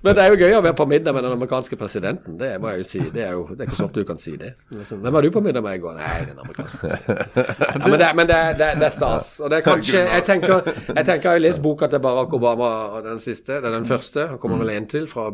Men 0.00 0.16
det 0.16 0.22
er 0.24 0.32
jo 0.32 0.36
gøy 0.40 0.54
å 0.56 0.62
være 0.64 0.76
på 0.78 0.86
middag 0.88 1.12
med 1.12 1.26
den 1.26 1.34
amerikanske 1.36 1.76
presidenten. 1.76 2.38
Det 2.40 2.54
må 2.60 2.70
jeg 2.72 2.80
jo 2.80 2.86
si. 2.88 3.00
Det 3.12 3.20
er 3.20 3.34
jo 3.36 3.42
det 3.50 3.66
er 3.66 3.68
ikke 3.68 3.80
så 3.82 3.88
ofte 3.90 4.00
du 4.00 4.06
kan 4.08 4.20
si 4.20 4.32
det. 4.40 4.54
Liksom, 4.72 5.02
Hvem 5.04 5.12
var 5.12 5.26
du 5.26 5.28
på 5.34 5.42
middag 5.44 5.64
med 5.66 5.76
i 5.76 5.82
går? 5.82 5.98
Nei, 5.98 6.14
den 6.30 6.40
amerikanske 6.40 6.80
presidenten. 6.80 7.50
Ja, 7.68 7.82
men 7.84 7.98
det, 8.00 8.08
men 8.16 8.30
det, 8.30 8.38
det, 8.62 8.70
det 8.80 8.86
er 8.88 8.94
stas. 8.94 9.34
Og 9.44 9.52
det 9.52 9.58
er 9.58 9.66
kanskje 9.66 10.06
Jeg 10.06 10.24
tenker 10.24 10.54
jeg, 10.54 11.04
tenker, 11.04 11.26
jeg 11.28 11.34
har 11.34 11.42
lest 11.44 11.60
boka 11.64 11.90
til 11.92 12.00
Barack 12.00 12.32
Obama, 12.38 12.70
den 13.04 13.20
siste. 13.20 13.58
Det 13.60 13.68
er 13.68 13.76
den 13.76 13.88
første. 13.88 14.30
Han 14.32 14.40
kommer 14.40 14.64
vel 14.64 14.72
en 14.78 14.88
til 14.88 15.04
fra 15.10 15.28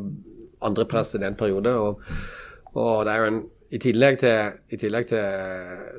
andre 0.66 0.88
presidentperiode. 0.90 1.76
Og, 1.78 2.02
og 2.74 3.06
det 3.06 3.14
er 3.14 3.22
jo 3.22 3.30
en 3.36 3.42
i 3.74 3.80
tillegg 3.82 4.20
til, 4.20 4.58
i 4.70 4.78
tillegg 4.78 5.08
til, 5.10 5.22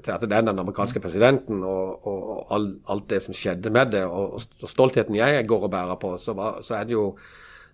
til 0.06 0.14
at 0.14 0.24
det 0.24 0.32
er 0.32 0.46
den 0.46 0.54
amerikanske 0.54 1.02
presidenten 1.04 1.66
og, 1.68 2.06
og, 2.08 2.22
og 2.36 2.54
all, 2.56 2.70
alt 2.94 3.10
det 3.12 3.20
som 3.26 3.36
skjedde 3.36 3.74
med 3.76 3.92
det, 3.96 4.06
og, 4.08 4.40
og 4.40 4.72
stoltheten 4.72 5.18
jeg 5.18 5.44
går 5.50 5.68
og 5.68 5.74
bærer 5.74 6.00
på, 6.00 6.14
så, 6.22 6.36
var, 6.38 6.62
så 6.64 6.80
er 6.80 6.88
det 6.88 6.96
jo 6.96 7.10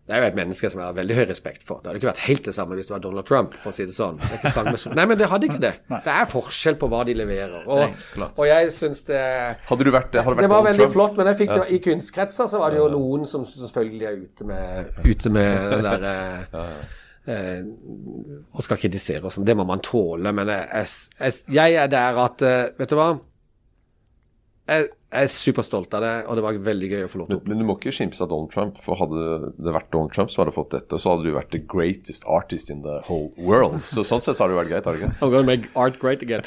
det 0.04 0.12
er 0.12 0.20
jo 0.20 0.28
et 0.34 0.36
menneske 0.36 0.68
som 0.68 0.82
jeg 0.82 0.90
har 0.90 0.96
veldig 0.98 1.16
høy 1.16 1.26
respekt 1.30 1.62
for. 1.64 1.80
Det 1.80 1.88
hadde 1.88 2.00
ikke 2.02 2.10
vært 2.10 2.24
helt 2.26 2.48
det 2.50 2.54
samme 2.58 2.76
hvis 2.76 2.90
det 2.90 2.92
var 2.92 3.04
Donald 3.06 3.28
Trump, 3.30 3.54
for 3.56 3.72
å 3.72 3.76
si 3.76 3.86
det 3.88 3.94
sånn. 3.96 4.18
Det 4.20 4.34
er 4.34 4.42
ikke 4.42 4.52
samme 4.52 4.96
Nei, 5.00 5.06
men 5.08 5.20
det 5.22 5.30
hadde 5.32 5.48
ikke 5.48 5.62
det. 5.64 5.72
Det 5.94 6.12
er 6.12 6.26
forskjell 6.28 6.76
på 6.82 6.90
hva 6.92 7.06
de 7.08 7.16
leverer. 7.16 7.62
Og, 7.72 8.02
og 8.26 8.44
jeg 8.50 8.74
syns 8.76 9.06
det 9.08 9.22
Hadde 9.70 9.88
du 9.88 9.94
vært, 9.96 10.18
hadde 10.18 10.34
du 10.36 10.42
vært 10.42 10.44
det 10.44 10.50
var 10.52 10.66
veldig 10.68 10.84
Trump? 10.84 10.98
flott, 10.98 11.16
men 11.22 11.32
jeg 11.32 11.40
fikk 11.46 11.54
det, 11.54 11.70
i 11.72 11.80
kunstkretser 11.88 12.52
så 12.52 12.60
var 12.60 12.76
det 12.76 12.82
jo 12.82 12.90
noen 12.92 13.24
som 13.32 13.48
selvfølgelig 13.48 14.10
er 14.10 14.20
ute 14.26 14.50
med, 14.52 14.92
ute 15.08 15.32
med 15.40 15.56
den 15.78 15.88
der 15.88 16.06
eh, 16.12 16.60
eh, 16.60 17.00
og 17.32 18.66
skal 18.66 18.80
kritisere 18.82 19.24
og 19.24 19.32
sånn. 19.32 19.46
Det 19.48 19.56
må 19.56 19.66
man 19.68 19.84
tåle. 19.84 20.34
Men 20.36 20.52
jeg, 20.52 20.88
jeg, 21.20 21.38
jeg 21.56 21.78
er 21.80 21.92
der 21.92 22.20
at 22.26 22.44
eh, 22.44 22.66
Vet 22.80 22.92
du 22.92 22.98
hva? 23.00 23.12
Jeg, 24.68 24.90
jeg 25.14 25.28
er 25.28 25.32
superstolt 25.32 25.94
av 25.94 26.02
det, 26.04 26.12
og 26.28 26.38
det 26.40 26.44
var 26.46 26.58
veldig 26.66 26.90
gøy 26.90 27.04
å 27.06 27.10
få 27.12 27.20
lov 27.22 27.30
til 27.30 27.38
Men, 27.38 27.50
men 27.52 27.62
du 27.62 27.68
må 27.70 27.76
ikke 27.78 27.94
skimse 27.94 28.24
av 28.26 28.32
Donald 28.32 28.52
Trump, 28.54 28.80
for 28.82 28.98
hadde 28.98 29.52
det 29.62 29.74
vært 29.76 29.92
Donald 29.94 30.14
Trump 30.16 30.34
som 30.34 30.44
hadde 30.44 30.56
fått 30.56 30.72
dette, 30.74 31.00
så 31.00 31.14
hadde 31.14 31.28
du 31.28 31.36
vært 31.38 31.52
the 31.54 31.62
greatest 31.74 32.26
artist 32.26 32.72
in 32.74 32.82
the 32.86 33.00
whole 33.08 33.30
world. 33.38 33.80
Så 33.92 34.06
sånn 34.08 34.24
sett 34.26 34.40
så 34.40 34.48
hadde 34.48 34.56
det 34.56 34.62
vært 34.64 34.72
greit, 34.74 34.88
har 34.90 34.98
det 34.98 35.04
ikke? 35.04 35.18
I'm 35.22 35.34
gonna 35.34 35.48
make 35.48 35.70
art 35.78 36.00
great 36.02 36.26
again. 36.26 36.42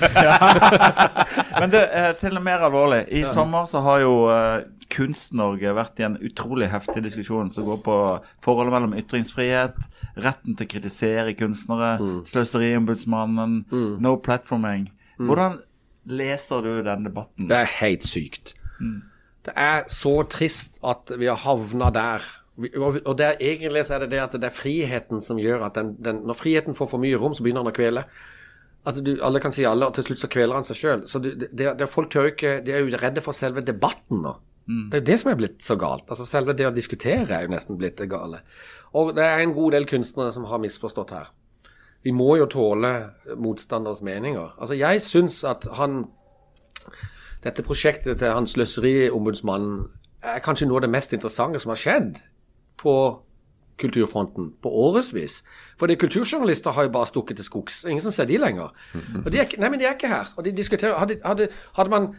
Men 1.60 1.72
det 1.72 1.84
er 1.96 2.16
til 2.20 2.36
og 2.36 2.44
mer 2.44 2.64
alvorlig. 2.66 3.04
I 3.16 3.22
sommer 3.32 3.68
så 3.70 3.80
har 3.86 4.02
jo 4.02 4.16
eh, 4.32 4.66
Kunst-Norge 4.92 5.72
vært 5.76 6.02
i 6.02 6.06
en 6.06 6.18
utrolig 6.26 6.68
heftig 6.72 7.02
diskusjon 7.06 7.48
som 7.54 7.66
går 7.68 7.80
på 7.86 7.96
forholdet 8.44 8.74
mellom 8.74 8.96
ytringsfrihet, 8.98 9.78
retten 10.22 10.56
til 10.56 10.68
å 10.68 10.72
kritisere 10.74 11.34
kunstnere, 11.38 11.96
Sløseriombudsmannen, 12.28 13.56
no 14.04 14.16
platforming. 14.22 14.90
Hvordan 15.16 15.58
leser 16.06 16.62
du 16.64 16.72
den 16.86 17.06
debatten? 17.08 17.48
Det 17.50 17.56
er 17.56 17.70
helt 17.80 18.06
sykt. 18.06 18.54
Det 19.46 19.54
er 19.54 19.86
så 19.92 20.22
trist 20.30 20.80
at 20.84 21.12
vi 21.18 21.28
har 21.30 21.38
havna 21.42 21.90
der. 21.94 22.24
Og 22.56 23.12
det 23.18 23.26
er 23.26 23.42
egentlig 23.52 23.84
så 23.86 23.98
er 23.98 24.06
det 24.06 24.14
det 24.14 24.22
at 24.22 24.34
det 24.38 24.48
er 24.48 24.54
friheten 24.54 25.20
som 25.22 25.38
gjør 25.38 25.66
at 25.68 25.76
den, 25.76 25.92
den 26.00 26.22
Når 26.24 26.38
friheten 26.38 26.74
får 26.74 26.88
for 26.94 27.02
mye 27.02 27.18
rom, 27.20 27.34
så 27.36 27.44
begynner 27.44 27.66
den 27.66 27.74
å 27.74 27.76
kvele. 27.76 28.06
At 28.86 28.98
du, 29.02 29.16
alle 29.22 29.42
kan 29.42 29.52
si 29.52 29.66
alle, 29.66 29.88
og 29.88 29.96
til 29.96 30.06
slutt 30.06 30.22
så 30.22 30.30
kveler 30.30 30.56
han 30.56 30.66
seg 30.66 30.78
sjøl. 30.78 31.06
Så 31.10 31.20
det, 31.22 31.50
det, 31.50 31.72
det, 31.78 31.88
folk 31.90 32.10
tør 32.12 32.30
ikke 32.30 32.60
De 32.64 32.72
er 32.72 32.84
jo 32.84 33.00
redde 33.02 33.22
for 33.24 33.36
selve 33.36 33.64
debatten 33.66 34.22
nå. 34.24 34.36
Det 34.66 34.98
er 34.98 35.02
jo 35.02 35.06
det 35.06 35.16
som 35.22 35.30
er 35.30 35.38
blitt 35.38 35.62
så 35.62 35.76
galt. 35.78 36.08
Altså 36.10 36.26
Selve 36.26 36.54
det 36.58 36.66
å 36.66 36.74
diskutere 36.74 37.36
er 37.36 37.44
jo 37.46 37.52
nesten 37.52 37.78
blitt 37.78 38.00
det 38.00 38.08
gale. 38.10 38.40
Og 38.98 39.12
det 39.14 39.22
er 39.22 39.42
en 39.42 39.54
god 39.54 39.76
del 39.76 39.86
kunstnere 39.86 40.32
som 40.34 40.46
har 40.50 40.58
misforstått 40.62 41.12
her. 41.14 41.28
Vi 42.06 42.12
må 42.14 42.36
jo 42.38 42.46
tåle 42.46 42.92
motstanders 43.34 43.98
meninger. 44.06 44.54
Altså 44.62 44.78
Jeg 44.78 45.02
syns 45.02 45.42
at 45.44 45.66
han 45.74 46.04
dette 47.42 47.64
prosjektet 47.66 48.20
til 48.20 48.30
han 48.30 48.46
sløseriombudsmannen 48.46 49.86
er 50.26 50.42
kanskje 50.42 50.68
noe 50.70 50.80
av 50.80 50.86
det 50.86 50.92
mest 50.94 51.14
interessante 51.14 51.60
som 51.62 51.72
har 51.74 51.80
skjedd 51.82 52.20
på 52.80 52.94
kulturfronten 53.80 54.52
på 54.62 54.70
årevis. 54.70 55.42
Fordi 55.78 55.98
kulturjournalister 56.00 56.72
har 56.72 56.86
jo 56.86 56.94
bare 56.94 57.10
stukket 57.10 57.36
til 57.36 57.44
skogs. 57.44 57.82
Ingen 57.84 58.02
som 58.02 58.14
ser 58.14 58.30
de 58.30 58.38
lenger. 58.40 58.72
Og 59.24 59.28
de 59.32 59.42
er, 59.42 59.52
nei, 59.60 59.68
men 59.68 59.82
de 59.82 59.86
er 59.86 59.98
ikke 59.98 60.10
her. 60.10 60.32
Og 60.36 60.46
de 60.46 60.54
diskuterer 60.56 60.96
Hadde, 60.98 61.20
hadde, 61.24 61.48
hadde 61.76 61.90
man 61.92 62.14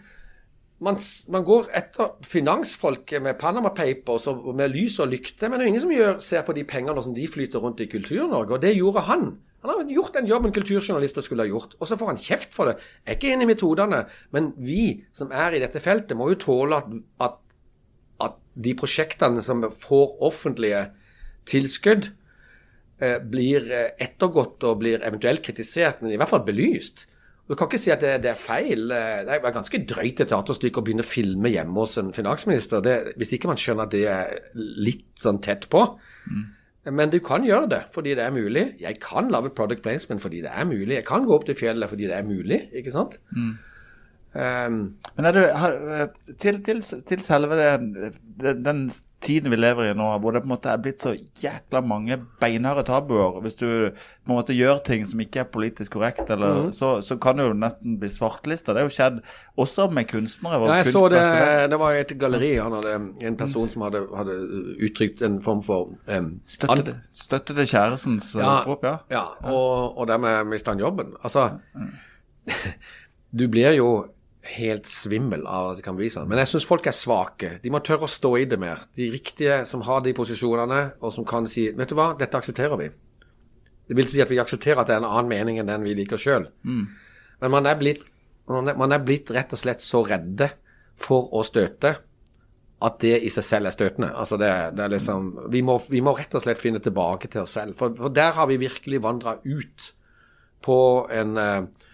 man, 0.80 1.00
man 1.34 1.44
går 1.44 1.72
etter 1.74 2.12
finansfolket 2.22 3.22
med 3.26 3.40
Panama 3.42 3.72
Papers 3.74 4.28
og 4.30 4.56
med 4.56 4.70
lys 4.70 5.00
og 5.00 5.10
lykte, 5.10 5.50
men 5.50 5.58
det 5.58 5.66
er 5.66 5.72
ingen 5.72 5.82
som 5.82 5.94
gjør, 5.94 6.20
ser 6.22 6.44
på 6.46 6.54
de 6.54 6.64
pengene 6.70 7.04
som 7.04 7.16
de 7.16 7.26
flyter 7.28 7.64
rundt 7.64 7.82
i 7.82 7.90
Kultur-Norge, 7.90 8.54
og 8.54 8.62
det 8.62 8.76
gjorde 8.78 9.02
han. 9.10 9.26
Han 9.64 9.72
har 9.74 9.90
gjort 9.90 10.14
den 10.14 10.30
jobben 10.30 10.54
kulturjournalister 10.54 11.26
skulle 11.26 11.48
ha 11.48 11.50
gjort, 11.50 11.74
og 11.80 11.90
så 11.90 11.98
får 11.98 12.12
han 12.12 12.22
kjeft 12.22 12.54
for 12.54 12.70
det. 12.70 12.78
Jeg 13.02 13.10
er 13.10 13.18
ikke 13.18 13.34
enig 13.34 13.48
i 13.48 13.52
metodene, 13.54 14.04
men 14.36 14.52
vi 14.62 14.84
som 15.18 15.34
er 15.34 15.58
i 15.58 15.62
dette 15.64 15.82
feltet, 15.84 16.18
må 16.18 16.30
jo 16.32 16.40
tåle 16.44 16.78
at, 16.78 16.94
at, 17.26 17.40
at 18.28 18.38
de 18.54 18.76
prosjektene 18.78 19.42
som 19.44 19.66
får 19.82 20.22
offentlige 20.30 20.86
tilskudd, 21.50 22.12
eh, 23.02 23.18
blir 23.34 23.66
eh, 23.74 23.94
ettergått 24.04 24.66
og 24.68 24.82
blir 24.84 25.02
eventuelt 25.02 25.42
kritisert, 25.46 26.04
men 26.04 26.14
i 26.14 26.20
hvert 26.22 26.32
fall 26.32 26.46
belyst. 26.46 27.08
Du 27.48 27.56
kan 27.56 27.70
ikke 27.70 27.80
si 27.80 27.94
at 27.94 28.04
det, 28.04 28.18
det 28.26 28.34
er 28.34 28.40
feil. 28.40 28.90
Det 28.92 29.32
er 29.32 29.54
ganske 29.56 29.80
drøyt 29.88 30.20
et 30.20 30.28
teaterstykke 30.28 30.82
å 30.82 30.84
begynne 30.84 31.06
å 31.06 31.08
filme 31.08 31.50
hjemme 31.54 31.80
hos 31.80 31.96
en 32.02 32.12
finansminister. 32.16 32.84
Det, 32.84 32.96
hvis 33.16 33.32
ikke 33.38 33.48
man 33.48 33.60
skjønner 33.62 33.88
at 33.88 33.94
det 33.94 34.04
er 34.12 34.34
litt 34.84 35.14
sånn 35.16 35.40
tett 35.44 35.70
på. 35.72 35.86
Men 36.92 37.10
du 37.12 37.20
kan 37.20 37.44
gjøre 37.44 37.70
det 37.70 37.82
fordi 37.92 38.16
det 38.16 38.24
er 38.24 38.32
mulig. 38.32 38.66
Jeg 38.80 39.00
kan 39.04 39.32
lage 39.32 39.50
product 39.56 39.82
placement 39.84 40.22
fordi 40.22 40.42
det 40.42 40.52
er 40.54 40.66
mulig. 40.66 40.96
Jeg 40.96 41.06
kan 41.06 41.26
gå 41.26 41.34
opp 41.36 41.46
til 41.46 41.56
fjellet 41.56 41.90
fordi 41.90 42.04
det 42.08 42.16
er 42.18 42.24
mulig. 42.24 42.70
ikke 42.74 42.92
sant? 42.92 43.20
Um, 44.38 44.98
Men 45.18 45.26
er 45.26 45.34
du, 45.34 45.40
har, 45.58 45.72
til, 46.38 46.60
til, 46.62 46.82
til 47.10 47.22
selve 47.26 47.56
det, 47.58 48.52
den 48.62 48.84
tiden 49.26 49.50
vi 49.50 49.58
lever 49.58 49.88
i 49.90 49.94
nå, 49.98 50.12
hvor 50.22 50.36
det 50.36 50.44
på 50.44 50.46
en 50.46 50.52
måte 50.52 50.70
er 50.70 50.82
blitt 50.84 51.02
så 51.02 51.16
jækla 51.42 51.80
mange 51.82 52.20
beinharde 52.38 52.84
tabuer 52.86 53.40
Hvis 53.42 53.56
du 53.58 53.66
på 53.66 54.30
en 54.30 54.36
måte 54.36 54.54
gjør 54.54 54.84
ting 54.86 55.08
som 55.10 55.24
ikke 55.24 55.42
er 55.42 55.48
politisk 55.50 55.96
korrekt, 55.96 56.30
eller, 56.30 56.70
så, 56.76 57.00
så 57.02 57.18
kan 57.18 57.40
du 57.40 57.48
jo 57.48 57.56
nesten 57.58 57.96
bli 57.98 58.12
svartlista. 58.14 58.76
Det 58.76 58.84
har 58.84 58.92
jo 58.92 58.94
skjedd 58.94 59.18
også 59.58 59.88
med 59.98 60.06
kunstnere. 60.12 60.60
Ja, 60.70 60.76
jeg 60.84 60.92
så 60.94 61.08
det, 61.10 61.24
det 61.74 61.80
var 61.82 61.98
et 61.98 62.14
galleri. 62.22 62.52
Han 62.62 62.76
hadde 62.78 62.94
en 63.32 63.40
person 63.40 63.72
som 63.74 63.88
hadde, 63.88 64.04
hadde 64.20 64.36
uttrykt 64.86 65.24
en 65.26 65.40
form 65.42 65.64
for 65.66 65.96
um, 66.14 66.30
Støtte, 66.46 66.84
til- 66.92 67.00
støtte 67.24 67.56
til 67.58 67.72
kjærestens 67.74 68.36
eh, 68.36 68.44
Ja, 68.44 68.60
opprop, 68.60 68.86
ja. 68.86 68.94
ja 69.18 69.26
og, 69.50 69.98
og 69.98 70.12
dermed 70.14 70.46
mista 70.54 70.76
han 70.78 70.84
jobben. 70.86 71.16
Altså 71.24 71.50
Du 73.38 73.48
blir 73.52 73.74
jo 73.76 73.90
helt 74.50 74.88
svimmel 74.90 75.46
av 75.48 75.72
at 75.72 75.80
det 75.80 75.86
kan 75.86 75.98
bli 75.98 76.10
sånn. 76.12 76.28
Men 76.30 76.42
jeg 76.42 76.52
syns 76.54 76.68
folk 76.68 76.88
er 76.90 76.96
svake. 76.96 77.52
De 77.64 77.72
må 77.74 77.82
tørre 77.86 78.08
å 78.08 78.12
stå 78.12 78.32
i 78.40 78.46
det 78.50 78.60
mer. 78.62 78.86
De 78.98 79.10
riktige 79.14 79.62
som 79.70 79.84
har 79.88 80.04
de 80.06 80.14
posisjonene, 80.18 80.82
og 81.02 81.14
som 81.14 81.28
kan 81.28 81.48
si 81.50 81.68
Vet 81.76 81.92
du 81.92 81.98
hva, 81.98 82.12
dette 82.20 82.40
aksepterer 82.40 82.80
vi. 82.80 82.90
Det 83.88 83.96
vil 83.96 84.10
si 84.12 84.22
at 84.24 84.32
vi 84.32 84.40
aksepterer 84.42 84.82
at 84.82 84.90
det 84.90 84.98
er 84.98 85.04
en 85.04 85.10
annen 85.10 85.32
mening 85.32 85.62
enn 85.62 85.72
den 85.72 85.86
vi 85.88 85.96
liker 85.98 86.20
sjøl. 86.20 86.50
Men 87.42 87.54
man 87.54 87.70
er 87.70 87.80
blitt, 87.80 88.04
man 88.48 88.92
er, 88.92 89.04
blitt 89.04 89.32
rett 89.36 89.54
og 89.56 89.62
slett 89.62 89.84
så 89.84 90.04
redde 90.08 90.50
for 91.00 91.30
å 91.36 91.44
støte 91.46 91.94
at 92.88 93.00
det 93.02 93.16
i 93.26 93.30
seg 93.34 93.46
selv 93.46 93.70
er 93.70 93.74
støtende. 93.74 94.12
Altså 94.14 94.38
det, 94.38 94.52
det 94.78 94.84
er 94.86 94.94
liksom, 94.94 95.30
vi 95.54 95.64
må, 95.66 95.80
vi 95.90 96.02
må 96.06 96.14
rett 96.18 96.36
og 96.38 96.44
slett 96.44 96.62
finne 96.62 96.82
tilbake 96.84 97.30
til 97.34 97.42
oss 97.46 97.56
selv. 97.58 97.78
For, 97.80 97.96
for 97.98 98.14
der 98.14 98.36
har 98.38 98.50
vi 98.50 98.60
virkelig 98.62 99.02
vandra 99.06 99.38
ut 99.46 99.92
på 100.66 100.78
en 101.14 101.38
eh, 101.42 101.87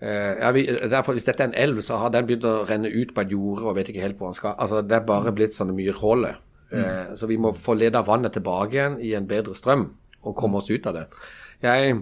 ja, 0.00 0.50
vi, 0.54 0.62
derfor, 0.90 1.16
Hvis 1.16 1.26
dette 1.26 1.42
er 1.42 1.48
en 1.50 1.56
elv, 1.58 1.80
så 1.82 1.96
har 1.98 2.12
den 2.14 2.26
begynt 2.28 2.44
å 2.46 2.60
renne 2.68 2.90
ut 2.92 3.14
på 3.14 3.24
et 3.24 3.32
jorde 3.34 3.64
og 3.66 3.74
vet 3.78 3.88
ikke 3.90 4.04
helt 4.04 4.20
hvor 4.20 4.30
den 4.30 4.38
skal. 4.38 4.54
Altså 4.58 4.82
Det 4.86 4.94
er 4.94 5.08
bare 5.08 5.32
blitt 5.34 5.56
sånne 5.56 5.74
myrhuller. 5.74 6.36
Eh, 6.70 7.16
så 7.16 7.26
vi 7.26 7.38
må 7.40 7.54
få 7.56 7.74
leda 7.74 8.04
vannet 8.06 8.36
tilbake 8.36 8.76
igjen 8.76 9.00
i 9.00 9.14
en 9.16 9.26
bedre 9.28 9.56
strøm 9.56 9.88
og 10.22 10.36
komme 10.36 10.60
oss 10.60 10.70
ut 10.70 10.86
av 10.86 10.98
det. 10.98 11.08
Jeg 11.64 11.98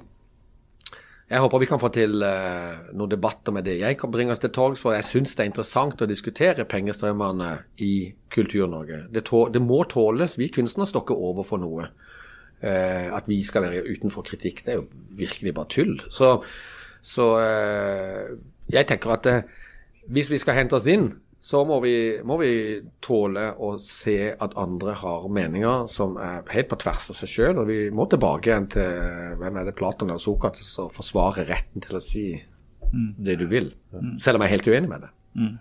jeg 1.27 1.43
håper 1.43 1.59
vi 1.59 1.67
kan 1.67 1.81
få 1.83 1.89
til 1.91 2.23
eh, 2.23 2.91
noen 2.95 3.11
debatter 3.11 3.51
med 3.55 3.65
det. 3.67 3.81
Jeg 3.81 3.97
kan 3.99 4.13
bringe 4.15 4.31
oss 4.31 4.39
til 4.39 4.53
torgs, 4.55 4.79
for 4.79 4.95
jeg 4.95 5.07
syns 5.09 5.35
det 5.35 5.43
er 5.43 5.49
interessant 5.51 6.03
å 6.05 6.07
diskutere 6.07 6.69
pengestrømmene 6.71 7.49
i 7.83 8.13
Kultur-Norge. 8.31 9.01
Det, 9.11 9.25
det, 9.27 9.63
må 9.63 9.81
tåles. 9.91 10.37
Vi 10.39 10.47
kunstnere 10.55 10.87
står 10.87 11.03
ikke 11.03 11.19
overfor 11.19 11.59
noe. 11.59 11.89
Eh, 12.63 13.11
at 13.11 13.27
vi 13.27 13.41
skal 13.43 13.67
være 13.67 13.83
utenfor 13.89 14.23
kritikk, 14.29 14.63
det 14.65 14.77
er 14.77 14.79
jo 14.79 14.87
virkelig 15.19 15.55
bare 15.57 15.73
tull. 15.75 15.99
Så, 16.15 16.31
så 17.07 17.29
uh, 17.39 18.35
jeg 18.73 18.89
tenker 18.91 19.15
at 19.15 19.31
hvis 20.11 20.31
vi 20.33 20.41
skal 20.43 20.59
hente 20.59 20.79
oss 20.79 20.89
inn, 20.91 21.09
så 21.47 21.61
må 21.69 21.77
vi, 21.85 21.95
må 22.27 22.39
vi, 22.41 22.53
tåle 23.05 23.53
å 23.63 23.77
se 23.79 24.33
at 24.33 24.57
andre 24.59 24.97
har 24.99 25.29
meninger 25.31 25.85
som 25.91 26.17
er 26.19 26.41
helt 26.51 26.71
på 26.73 26.79
tvers 26.83 27.11
av 27.13 27.19
seg 27.21 27.31
sjøl. 27.31 27.61
Og 27.63 27.69
vi 27.71 27.79
må 27.95 28.09
tilbake 28.11 28.51
igjen 28.51 28.67
til 28.73 29.37
hvem 29.39 29.61
er 29.61 29.69
det 29.69 29.77
Platon 29.79 30.11
eller 30.11 30.23
Sokrates 30.23 30.73
som 30.75 30.91
forsvarer 30.91 31.47
retten 31.53 31.85
til 31.85 31.99
å 31.99 32.03
si 32.03 32.25
mm. 32.35 33.13
det 33.29 33.39
du 33.43 33.47
vil. 33.53 33.71
Mm. 33.95 34.17
Selv 34.23 34.41
om 34.41 34.47
jeg 34.47 34.51
er 34.51 34.57
helt 34.57 34.71
uenig 34.73 34.91
med 34.91 35.07
det. 35.07 35.13
Mm. 35.37 35.55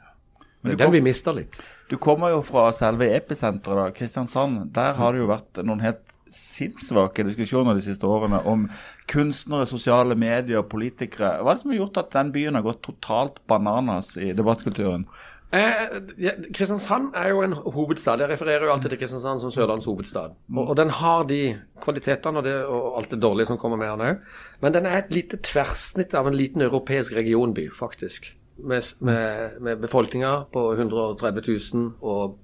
Men 0.65 0.71
det 0.71 0.75
er 0.79 0.81
den 0.81 0.95
vi 0.95 1.03
mister 1.05 1.37
litt. 1.37 1.61
Du 1.91 1.99
kommer 2.01 2.33
jo 2.33 2.41
fra 2.47 2.65
selve 2.73 3.11
episenteret, 3.13 3.93
Kristiansand. 3.99 4.71
Der 4.73 4.97
har 4.97 5.13
det 5.13 5.21
jo 5.21 5.29
vært 5.29 5.61
noen 5.61 5.85
helt 5.85 6.14
sinnssvake 6.35 7.25
diskusjoner 7.27 7.77
de 7.77 7.85
siste 7.85 8.07
årene 8.07 8.41
om 8.47 8.67
kunstnere, 9.11 9.67
sosiale 9.69 10.17
medier, 10.19 10.65
politikere. 10.67 11.37
Hva 11.41 11.53
er 11.53 11.57
det 11.57 11.63
som 11.63 11.73
har 11.73 11.81
gjort 11.81 12.01
at 12.01 12.11
den 12.17 12.33
byen 12.35 12.59
har 12.59 12.65
gått 12.65 12.83
totalt 12.85 13.39
bananas 13.49 14.15
i 14.21 14.33
debattkulturen? 14.35 15.07
Eh, 15.55 15.99
ja, 16.19 16.31
Kristiansand 16.53 17.13
er 17.15 17.29
jo 17.31 17.43
en 17.45 17.53
hovedstad. 17.53 18.19
Jeg 18.23 18.31
refererer 18.33 18.65
jo 18.67 18.73
alltid 18.73 18.91
til 18.91 18.99
Kristiansand 19.03 19.43
som 19.43 19.53
Sørlandets 19.53 19.87
hovedstad. 19.87 20.33
Og, 20.51 20.63
og, 20.63 20.73
den 20.77 20.91
har 20.97 21.27
de 21.29 21.41
kvalitetene 21.83 22.41
og, 22.41 22.47
det, 22.47 22.55
og, 22.65 22.87
alt 22.99 23.13
det 23.13 23.21
dårlige 23.23 23.51
som 23.51 23.59
kommer 23.61 23.79
med 23.79 23.93
den 23.93 24.07
òg. 24.09 24.23
Men 24.65 24.75
den 24.75 24.89
er 24.89 25.03
et 25.03 25.13
lite 25.13 25.39
tverrsnitt 25.45 26.17
av 26.17 26.27
en 26.27 26.35
liten 26.35 26.65
europeisk 26.65 27.15
regionby, 27.15 27.69
faktisk. 27.71 28.33
Med, 28.57 28.83
med, 29.03 29.61
med 29.61 29.81
befolkninga 29.83 30.33
på 30.51 30.65
130 30.73 31.43
000 31.47 31.89
og 32.01 32.37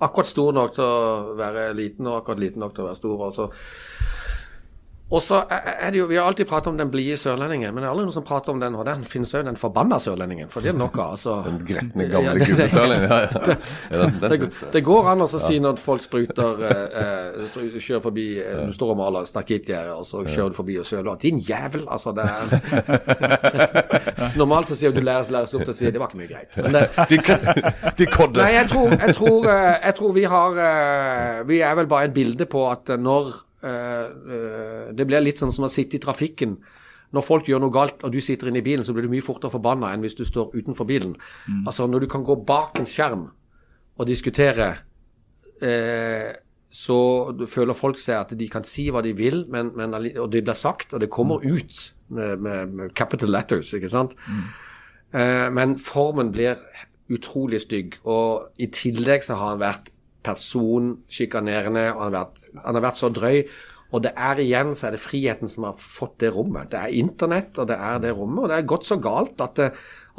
akkurat 0.00 0.30
stor 0.30 0.54
nok 0.56 0.74
til 0.76 0.84
å 0.84 1.36
være 1.38 1.70
liten 1.76 2.06
og 2.06 2.20
akkurat 2.20 2.42
liten 2.42 2.62
nok 2.62 2.74
til 2.74 2.84
å 2.84 2.88
være 2.88 3.00
stor. 3.00 3.24
Også. 3.28 3.48
Og 5.08 5.22
så 5.24 5.38
er 5.48 5.88
det 5.90 5.98
jo, 6.02 6.06
Vi 6.06 6.16
har 6.16 6.24
alltid 6.28 6.46
pratet 6.48 6.66
om 6.68 6.76
den 6.76 6.90
blide 6.92 7.16
sørlendingen, 7.16 7.72
men 7.72 7.80
det 7.80 7.86
er 7.88 7.92
aldri 7.94 8.04
noen 8.04 8.16
som 8.18 8.24
prater 8.28 8.52
om 8.52 8.60
den. 8.60 8.74
Og 8.76 8.84
den 8.84 9.04
finnes 9.08 9.32
òg, 9.32 9.46
den 9.46 9.56
forbanna 9.56 9.96
sørlendingen. 10.04 10.50
For 10.52 10.60
det 10.64 10.70
er 10.74 10.76
noe 10.76 10.92
av. 10.92 11.14
Altså. 11.16 11.38
Den 11.46 11.62
gretne, 11.64 12.08
gamle 12.12 12.34
ja, 12.34 12.38
gubbesørlendingen. 12.44 13.08
Ja, 13.08 13.16
ja. 13.88 14.04
det, 14.34 14.38
det, 14.74 14.82
går 14.84 15.08
an 15.14 15.24
å 15.24 15.28
si 15.32 15.56
når 15.64 15.80
folk 15.80 16.02
spruter 16.04 16.60
eh, 16.68 17.00
eh 17.00 17.16
Kjører 17.78 18.02
forbi 18.04 18.26
eh, 18.42 18.66
Du 18.68 18.72
står 18.76 18.88
og 18.92 18.98
maler 19.00 19.24
stakittgjerde, 19.28 19.92
og 19.96 20.04
så 20.06 20.16
kjører 20.26 20.50
du 20.52 20.56
forbi 20.60 20.74
og 20.82 20.86
søler. 20.88 21.14
Din 21.22 21.38
jævel! 21.40 21.84
Altså, 21.88 22.12
det 22.12 22.24
er 22.28 22.44
Normalt 24.40 24.68
så 24.68 24.74
sier 24.76 24.92
du 24.92 25.00
lærer, 25.00 25.32
læres 25.32 25.54
opp 25.56 25.64
til 25.64 25.72
å 25.72 25.78
si 25.78 25.88
det 25.88 26.00
var 26.02 26.08
ikke 26.12 26.20
mye 26.20 26.32
greit. 26.34 26.52
Men 26.60 26.72
det, 26.76 26.82
de, 27.10 27.16
de 28.02 28.06
kodde. 28.12 28.40
Nei, 28.42 28.52
jeg 28.58 28.66
tror, 28.74 28.88
jeg, 28.92 29.14
tror, 29.16 29.40
eh, 29.56 29.76
jeg 29.88 29.94
tror 30.02 30.10
vi 30.20 30.24
har 30.36 30.50
eh, 30.68 31.36
Vi 31.48 31.56
er 31.64 31.72
vel 31.80 31.88
bare 31.90 32.04
et 32.10 32.16
bilde 32.16 32.44
på 32.50 32.60
at 32.68 32.84
når 32.98 33.47
det 33.60 35.06
blir 35.08 35.24
litt 35.24 35.40
sånn 35.40 35.50
som 35.54 35.66
å 35.66 35.72
sitte 35.72 35.98
i 35.98 36.02
trafikken. 36.02 36.52
Når 37.16 37.24
folk 37.24 37.48
gjør 37.48 37.62
noe 37.62 37.72
galt 37.72 38.02
og 38.04 38.12
du 38.12 38.20
sitter 38.20 38.50
inne 38.50 38.60
i 38.60 38.66
bilen, 38.66 38.84
så 38.84 38.92
blir 38.94 39.06
du 39.06 39.12
mye 39.12 39.24
fortere 39.24 39.52
forbanna 39.54 39.94
enn 39.94 40.04
hvis 40.04 40.18
du 40.18 40.26
står 40.28 40.52
utenfor 40.58 40.88
bilen. 40.88 41.14
Mm. 41.48 41.62
Altså 41.64 41.86
Når 41.88 42.04
du 42.04 42.08
kan 42.12 42.26
gå 42.26 42.36
bak 42.48 42.78
en 42.78 42.88
skjerm 42.88 43.24
og 43.98 44.06
diskutere, 44.06 44.68
eh, 45.64 46.30
så 46.68 46.98
føler 47.48 47.76
folk 47.76 47.98
seg 47.98 48.18
at 48.20 48.34
de 48.38 48.48
kan 48.52 48.66
si 48.68 48.90
hva 48.92 49.00
de 49.04 49.14
vil, 49.16 49.46
men, 49.48 49.72
men, 49.76 49.96
og 49.96 50.28
det 50.32 50.44
blir 50.44 50.58
sagt, 50.58 50.92
og 50.92 51.00
det 51.00 51.10
kommer 51.10 51.40
mm. 51.40 51.56
ut 51.56 51.78
med, 52.08 52.36
med, 52.44 52.74
med, 52.76 52.94
capital 52.94 53.32
letters, 53.32 53.72
ikke 53.72 53.90
sant. 53.92 54.12
Mm. 54.28 54.44
Eh, 55.16 55.48
men 55.56 55.78
formen 55.80 56.32
blir 56.34 56.60
utrolig 57.08 57.62
stygg, 57.64 57.96
og 58.04 58.52
i 58.60 58.68
tillegg 58.68 59.24
så 59.24 59.38
har 59.40 59.54
han 59.54 59.64
vært 59.64 59.88
personsjikanerende, 60.26 61.88
og 61.94 62.04
han 62.04 62.16
har, 62.16 62.16
vært, 62.18 62.62
han 62.64 62.78
har 62.78 62.84
vært 62.88 63.00
så 63.00 63.10
drøy. 63.14 63.42
Og 63.88 64.04
det 64.04 64.12
er 64.20 64.42
igjen 64.42 64.74
så 64.76 64.88
er 64.88 64.96
det 64.96 65.00
friheten 65.00 65.48
som 65.48 65.68
har 65.70 65.80
fått 65.80 66.18
det 66.24 66.32
rommet. 66.34 66.68
Det 66.72 66.80
er 66.80 66.98
internett, 67.00 67.56
og 67.56 67.70
det 67.70 67.78
er 67.80 68.02
det 68.02 68.12
rommet. 68.16 68.44
Og 68.44 68.50
det 68.50 68.58
er 68.58 68.68
gått 68.68 68.84
så 68.88 68.98
galt 69.00 69.40
at, 69.40 69.62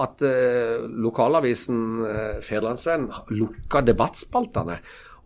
at 0.02 0.26
uh, 0.26 0.88
lokalavisen 1.06 1.84
uh, 2.02 2.39
Federlandsvennen 2.45 3.12
lukka 3.38 3.84
debattspaltene. 3.86 4.80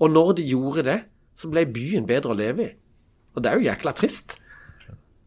Og 0.03 0.11
når 0.11 0.37
de 0.41 0.49
gjorde 0.51 0.87
det, 0.89 0.99
så 1.39 1.49
ble 1.53 1.63
byen 1.71 2.07
bedre 2.09 2.33
å 2.33 2.37
leve 2.37 2.67
i. 2.67 2.71
Og 3.33 3.41
det 3.41 3.49
er 3.49 3.61
jo 3.61 3.69
jækla 3.69 3.95
trist. 3.97 4.35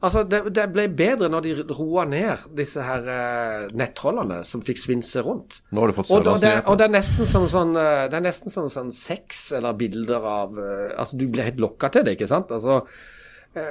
Altså, 0.07 0.23
det, 0.29 0.41
det, 0.55 0.67
ble 0.71 0.87
bedre 0.95 1.29
når 1.33 1.47
de 1.47 1.55
roa 1.75 2.05
ned 2.09 2.47
disse 2.59 2.83
her 2.85 3.09
uh, 3.09 3.67
nettrollene 3.75 4.43
som 4.47 4.63
fikk 4.65 4.79
svinse 4.79 5.23
rundt. 5.27 5.59
Nå 5.75 5.83
har 5.83 5.91
du 5.91 5.97
fått 5.97 6.13
og, 6.15 6.31
og, 6.31 6.39
det, 6.43 6.53
og 6.69 6.79
det 6.79 6.87
er 6.87 6.95
nesten 6.95 7.29
som 7.29 7.49
sånn 7.51 7.75
uh, 7.75 8.07
Det 8.11 8.21
er 8.21 8.27
nesten 8.29 8.53
som 8.53 8.71
sånn 8.73 8.93
sex 8.95 9.49
eller 9.57 9.77
bilder 9.79 10.29
av 10.31 10.55
uh, 10.55 10.95
Altså, 10.95 11.19
du 11.19 11.27
blir 11.27 11.49
helt 11.49 11.63
lokka 11.63 11.91
til 11.95 12.07
det, 12.07 12.17
ikke 12.17 12.31
sant? 12.31 12.55
Altså, 12.55 12.85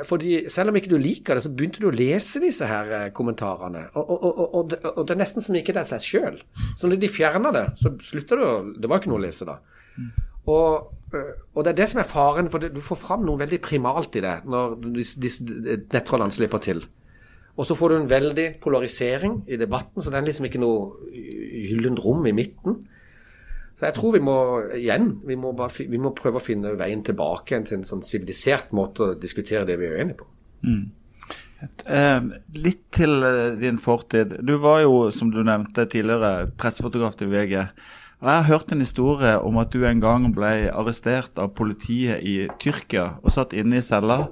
fordi 0.09 0.47
Selv 0.49 0.71
om 0.71 0.79
ikke 0.79 0.89
du 0.89 0.97
liker 0.97 1.38
det, 1.38 1.45
så 1.45 1.51
begynte 1.53 1.83
du 1.83 1.91
å 1.91 1.93
lese 1.93 2.41
disse 2.41 2.65
her 2.65 3.11
kommentarene. 3.13 3.83
Og, 3.93 4.13
og, 4.15 4.71
det, 4.71 4.79
og, 4.81 5.03
det, 5.05 5.13
er 5.13 5.19
nesten 5.19 5.45
som 5.45 5.57
ikke 5.59 5.75
det 5.77 5.83
er 5.83 5.91
seg 5.91 6.07
sjøl. 6.07 6.39
Så 6.73 6.89
når 6.89 7.03
de 7.03 7.11
fjerna 7.13 7.51
det, 7.53 7.67
så 7.77 7.91
slutter 8.01 8.41
du 8.41 8.45
å 8.47 8.55
Det 8.73 8.89
var 8.89 9.03
ikke 9.03 9.11
noe 9.13 9.21
å 9.21 9.25
lese 9.27 9.45
da. 9.45 9.59
Mm. 10.01 10.09
Og 10.55 11.04
og 11.53 11.63
det 11.63 11.72
er 11.72 11.80
det 11.80 11.88
som 11.91 12.01
er 12.01 12.09
faren, 12.09 12.49
for 12.51 12.63
du 12.63 12.82
får 12.84 12.99
fram 13.01 13.26
noe 13.28 13.41
veldig 13.41 13.59
primalt 13.63 14.16
i 14.18 14.24
det 14.26 14.38
når 14.49 14.78
disse 14.95 15.45
nettrollene 15.45 16.36
slipper 16.36 16.63
til. 16.63 16.84
Og 17.55 17.68
så 17.68 17.78
får 17.78 17.91
du 17.91 17.95
en 17.97 18.09
veldig 18.11 18.47
polarisering 18.63 19.39
i 19.47 19.59
debatten, 19.59 20.03
så 20.03 20.11
det 20.11 20.20
er 20.20 20.28
liksom 20.28 20.49
ikke 20.49 20.59
noe 20.59 21.13
gyllent 21.16 22.01
rom 22.03 22.26
i 22.28 22.36
midten. 22.36 22.82
Så 23.76 23.88
jeg 23.88 23.95
tror 23.97 24.16
vi 24.16 24.24
må 24.24 24.36
igjen 24.76 25.09
vi 25.28 25.36
må, 25.39 25.51
bare, 25.55 25.88
vi 25.88 25.99
må 25.99 26.13
prøve 26.16 26.39
å 26.39 26.43
finne 26.43 26.76
veien 26.80 27.03
tilbake 27.03 27.59
til 27.68 27.80
en 27.80 27.88
sånn 27.88 28.03
sivilisert 28.07 28.72
måte 28.76 29.03
å 29.03 29.18
diskutere 29.20 29.68
det 29.68 29.76
vi 29.80 29.88
er 29.88 29.97
uenige 29.99 30.20
på. 30.22 30.30
Mm. 30.66 30.86
Eh, 31.66 32.28
litt 32.59 32.84
til 32.95 33.24
eh, 33.24 33.57
din 33.59 33.80
fortid. 33.82 34.38
Du 34.45 34.55
var 34.63 34.82
jo, 34.84 35.09
som 35.16 35.32
du 35.34 35.41
nevnte 35.43 35.88
tidligere, 35.91 36.49
pressefotograf 36.59 37.18
til 37.20 37.32
VG. 37.32 37.66
Jeg 38.26 38.41
har 38.41 38.47
hørt 38.47 38.71
en 38.73 38.82
historie 38.82 39.36
om 39.45 39.59
at 39.61 39.69
du 39.69 39.84
en 39.86 39.99
gang 40.01 40.23
ble 40.34 40.71
arrestert 40.73 41.38
av 41.38 41.51
politiet 41.53 42.23
i 42.26 42.47
Tyrkia 42.57 43.19
og 43.21 43.30
satt 43.36 43.51
inne 43.53 43.78
i 43.78 43.84
cella, 43.86 44.23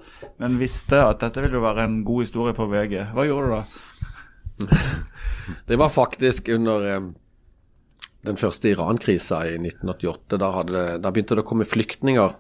men 0.41 0.55
visste 0.57 0.97
at 0.97 1.19
dette 1.21 1.43
ville 1.43 1.61
være 1.61 1.83
en 1.85 1.99
god 2.07 2.23
historie 2.23 2.55
for 2.57 2.71
VG. 2.71 2.95
Hva 3.13 3.25
gjorde 3.27 3.51
du 3.51 3.53
da? 3.53 4.71
Det 5.69 5.77
var 5.77 5.93
faktisk 5.93 6.49
under 6.55 6.87
den 8.25 8.39
første 8.41 8.71
Iran-krisa 8.71 9.43
i 9.51 9.59
1988. 9.59 10.39
Da, 10.41 10.49
hadde, 10.55 10.81
da, 11.03 11.11
begynte 11.13 11.37
det 11.37 11.43
å 11.43 11.49
komme 11.51 11.67
flyktninger 11.69 12.33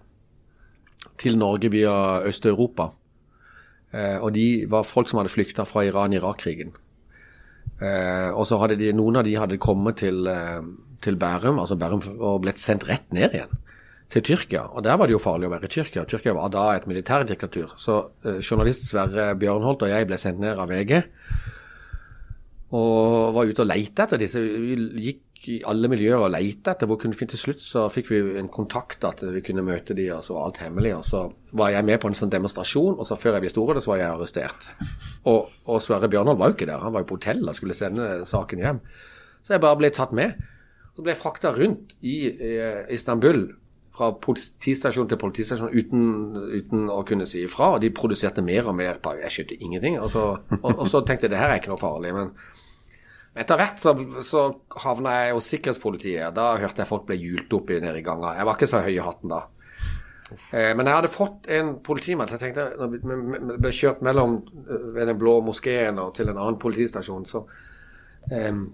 til 1.21 1.37
Norge 1.37 1.69
via 1.69 1.93
Øst-Europa. 2.25 2.87
Eh, 3.93 4.17
og 4.17 4.33
de 4.33 4.47
var 4.73 4.89
folk 4.89 5.11
som 5.11 5.21
hadde 5.21 5.35
flykta 5.35 5.67
fra 5.69 5.85
Iran-Irak-krigen. 5.85 6.73
Eh, 7.77 8.31
og 8.31 8.47
så 8.49 8.57
hadde 8.63 8.79
de, 8.81 8.89
noen 8.97 9.21
av 9.21 9.29
de 9.29 9.37
hadde 9.37 9.61
kommet 9.61 10.01
til 10.01 10.25
til 11.03 11.19
Bærum, 11.19 11.59
altså 11.61 11.77
Bærum 11.79 12.01
og 12.17 12.41
blitt 12.45 12.61
sendt 12.61 12.87
rett 12.89 13.11
ned 13.15 13.35
igjen 13.35 13.59
til 14.13 14.23
Tyrkia. 14.23 14.67
Og 14.73 14.83
der 14.85 14.97
var 14.99 15.09
det 15.09 15.15
jo 15.15 15.21
farlig 15.21 15.49
å 15.49 15.53
være 15.55 15.69
i 15.69 15.73
Tyrkia. 15.73 16.05
Tyrkia 16.09 16.35
var 16.37 16.51
da 16.53 16.67
et 16.75 16.87
militærdiktatur. 16.89 17.73
Så 17.81 17.99
eh, 18.25 18.39
journalist 18.43 18.85
Sverre 18.87 19.31
Bjørnholt 19.39 19.85
og 19.85 19.91
jeg 19.91 20.09
ble 20.09 20.19
sendt 20.21 20.43
ned 20.43 20.59
av 20.59 20.69
VG 20.69 20.99
og 22.73 23.35
var 23.35 23.49
ute 23.49 23.61
og 23.61 23.69
leite 23.69 24.05
etter 24.05 24.21
disse. 24.21 24.41
Vi 24.41 24.75
gikk 25.05 25.49
i 25.53 25.57
alle 25.67 25.89
miljøer 25.91 26.23
og 26.23 26.31
leite 26.33 26.71
etter 26.71 26.87
hvor 26.89 26.97
kunne 27.01 27.17
vi 27.17 27.27
til 27.29 27.39
slutt. 27.39 27.61
Så 27.61 27.85
fikk 27.93 28.09
vi 28.09 28.21
en 28.39 28.49
kontakt 28.53 29.05
at 29.05 29.21
vi 29.21 29.43
kunne 29.45 29.65
møte 29.65 29.95
de, 29.97 30.07
og 30.15 30.23
så 30.25 30.37
var 30.37 30.47
alt 30.47 30.61
hemmelig. 30.63 30.95
Og 30.97 31.05
så 31.05 31.23
var 31.59 31.73
jeg 31.75 31.85
med 31.85 32.01
på 32.01 32.09
en 32.09 32.17
sånn 32.17 32.33
demonstrasjon, 32.33 32.97
og 32.97 33.09
så 33.09 33.19
før 33.19 33.37
jeg 33.37 33.45
visste 33.45 33.61
ordet, 33.61 33.83
så 33.85 33.93
var 33.93 34.01
jeg 34.01 34.09
arrestert. 34.09 34.69
Og, 35.29 35.51
og 35.69 35.83
Sverre 35.85 36.09
Bjørnholt 36.09 36.41
var 36.41 36.49
jo 36.49 36.57
ikke 36.57 36.69
der, 36.71 36.81
han 36.81 36.95
var 36.95 37.05
jo 37.05 37.11
på 37.11 37.19
hotell 37.19 37.45
og 37.45 37.59
skulle 37.59 37.77
sende 37.77 38.23
saken 38.29 38.63
hjem. 38.63 38.81
Så 39.43 39.53
jeg 39.55 39.63
bare 39.63 39.79
ble 39.79 39.93
tatt 39.93 40.15
med. 40.15 40.39
Så 40.93 41.05
ble 41.05 41.15
frakta 41.17 41.53
rundt 41.55 41.95
i 42.05 42.17
eh, 42.29 42.83
Istanbul 42.93 43.47
fra 43.93 44.09
politistasjon 44.21 45.09
til 45.09 45.19
politistasjon 45.21 45.73
uten, 45.73 46.03
uten 46.53 46.87
å 46.89 47.01
kunne 47.05 47.27
si 47.29 47.43
ifra. 47.45 47.75
Og 47.75 47.83
de 47.83 47.93
produserte 47.93 48.43
mer 48.45 48.69
og 48.69 48.77
mer. 48.77 48.99
Bare, 49.03 49.23
jeg 49.25 49.37
skjønte 49.37 49.59
ingenting. 49.59 49.99
Og 50.01 50.09
så, 50.13 50.25
og, 50.59 50.71
og 50.71 50.89
så 50.89 51.03
tenkte 51.05 51.27
jeg 51.27 51.35
det 51.35 51.41
her 51.41 51.53
er 51.53 51.61
ikke 51.61 51.73
noe 51.73 51.81
farlig. 51.81 52.13
Men 52.17 52.33
etter 53.33 53.57
hvert 53.57 53.81
så, 53.81 53.95
så 54.25 54.45
havna 54.83 55.15
jeg 55.19 55.37
hos 55.37 55.49
sikkerhetspolitiet. 55.53 56.33
Da 56.37 56.53
hørte 56.61 56.83
jeg 56.83 56.89
folk 56.89 57.07
ble 57.09 57.17
hjult 57.21 57.57
opp 57.57 57.73
nede 57.73 57.97
i 58.01 58.05
ganga. 58.05 58.35
Jeg 58.37 58.49
var 58.49 58.57
ikke 58.57 58.69
så 58.69 58.81
høy 58.85 58.93
i 58.93 59.03
hatten 59.03 59.33
da. 59.33 59.43
Eh, 60.33 60.71
men 60.77 60.87
jeg 60.87 60.97
hadde 60.97 61.13
fått 61.13 61.49
en 61.53 61.75
politimann. 61.85 62.29
så 62.29 62.37
Jeg 62.37 62.43
tenkte, 62.47 62.69
når 62.79 62.93
vi 62.93 63.57
ble 63.61 63.73
kjørt 63.73 64.05
mellom 64.05 64.39
eh, 64.63 64.87
ved 64.95 65.09
den 65.09 65.19
blå 65.21 65.39
moskeen 65.45 66.01
og 66.01 66.13
til 66.17 66.29
en 66.29 66.37
annen 66.37 66.61
politistasjon, 66.61 67.25
så 67.29 67.43
em, 68.31 68.67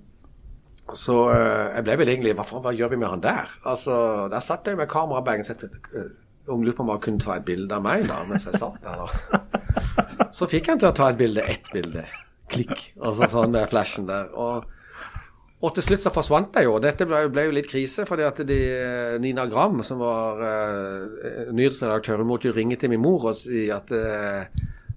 så 0.98 1.18
eh, 1.34 1.76
jeg 1.76 1.86
ble 1.86 1.98
vel 2.02 2.12
egentlig 2.14 2.34
Hva 2.38 2.62
hva 2.64 2.74
gjør 2.76 2.94
vi 2.94 3.00
med 3.02 3.12
han 3.12 3.22
der? 3.24 3.52
Altså, 3.68 4.28
Der 4.32 4.44
satt 4.44 4.68
jeg 4.68 4.80
med 4.80 4.90
kamerabagen 4.90 5.46
og 5.46 5.50
tenkte 5.50 6.00
eh, 6.00 6.10
om 6.50 6.64
lurte 6.66 6.80
på 6.80 6.86
om 6.86 6.90
han 6.90 7.04
kunne 7.04 7.22
ta 7.22 7.36
et 7.38 7.46
bilde 7.46 7.76
av 7.76 7.84
meg 7.86 8.08
da, 8.10 8.24
mens 8.26 8.48
jeg 8.50 8.58
satt 8.58 8.80
der. 8.82 9.04
da. 9.04 10.30
Så 10.34 10.48
fikk 10.50 10.72
han 10.72 10.82
til 10.82 10.90
å 10.90 10.96
ta 10.98 11.12
et 11.12 11.20
bilde. 11.20 11.44
Ett 11.46 11.70
bilde. 11.74 12.08
Klikk. 12.50 12.92
Altså 12.98 13.30
sånn 13.30 13.54
med 13.54 13.70
flashen 13.70 14.08
der. 14.10 14.32
Og, 14.34 14.66
og 15.60 15.76
til 15.76 15.86
slutt 15.86 16.06
så 16.08 16.14
forsvant 16.14 16.58
jeg 16.58 16.66
jo. 16.66 16.80
Dette 16.82 17.06
ble, 17.06 17.22
ble 17.34 17.46
jo 17.48 17.54
litt 17.54 17.70
krise, 17.70 18.06
fordi 18.10 18.26
at 18.26 18.42
de, 18.50 18.60
eh, 18.80 19.20
Nina 19.22 19.46
Gram, 19.52 19.84
som 19.86 20.02
var 20.02 20.42
uh, 20.42 21.54
nyhetsredaktør, 21.54 22.24
hun 22.24 22.32
måtte 22.32 22.50
jo 22.50 22.56
ringe 22.58 22.80
til 22.80 22.94
min 22.94 23.04
mor 23.04 23.30
og 23.30 23.38
si 23.38 23.68
at 23.74 23.94
eh, 23.94 24.50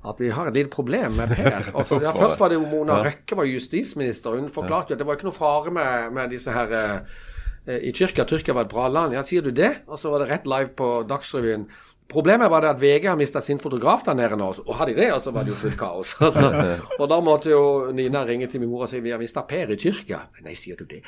at 0.08 0.20
vi 0.20 0.30
har 0.34 0.48
et 0.50 0.56
lite 0.56 0.72
problem 0.72 1.14
med 1.18 1.34
Per. 1.36 1.68
Altså, 1.78 2.00
ja, 2.02 2.10
først 2.16 2.40
var 2.40 2.50
det 2.50 2.58
jo 2.58 2.66
Mona 2.66 2.98
Røkke 3.04 3.38
var 3.38 3.46
justisminister. 3.46 4.38
Hun 4.38 4.50
forklarte 4.50 4.92
jo 4.92 4.98
at 4.98 5.02
det 5.02 5.06
var 5.06 5.18
ikke 5.18 5.30
noe 5.30 5.36
fare 5.36 5.74
med, 5.74 6.10
med 6.16 6.34
disse 6.34 6.54
her 6.54 6.74
eh, 6.74 7.78
i 7.78 7.92
Tyrkia. 7.94 8.26
Tyrkia 8.26 8.56
var 8.56 8.66
et 8.66 8.72
bra 8.74 8.88
land. 8.90 9.14
Ja, 9.14 9.22
sier 9.26 9.44
du 9.46 9.52
det? 9.54 9.84
Og 9.86 10.00
så 10.00 10.10
var 10.10 10.24
det 10.24 10.30
rett 10.32 10.48
live 10.50 10.74
på 10.78 10.94
Dagsrevyen. 11.08 11.68
Problemet 12.12 12.50
var 12.50 12.60
det 12.60 12.68
at 12.74 12.80
VG 12.80 13.06
har 13.08 13.16
mista 13.16 13.40
sin 13.40 13.60
fotograf 13.62 14.02
der 14.04 14.16
nede 14.18 14.36
nå. 14.36 14.50
Og 14.66 14.74
hadde 14.76 14.92
de 14.92 15.00
det, 15.00 15.12
og 15.14 15.22
så 15.24 15.32
var 15.32 15.46
det 15.46 15.54
jo 15.54 15.60
fullt 15.62 15.78
kaos. 15.80 16.12
Altså, 16.26 16.50
og 17.00 17.06
da 17.08 17.20
måtte 17.24 17.52
jo 17.52 17.62
Nina 17.96 18.24
ringe 18.28 18.50
til 18.52 18.60
min 18.60 18.70
mor 18.70 18.84
og 18.84 18.90
si 18.90 19.00
vi 19.00 19.14
har 19.14 19.20
mista 19.22 19.46
Per 19.48 19.72
i 19.72 19.78
Tyrkia. 19.80 20.20
Nei, 20.44 20.54
sier 20.58 20.76
du 20.76 20.84
det? 20.90 21.00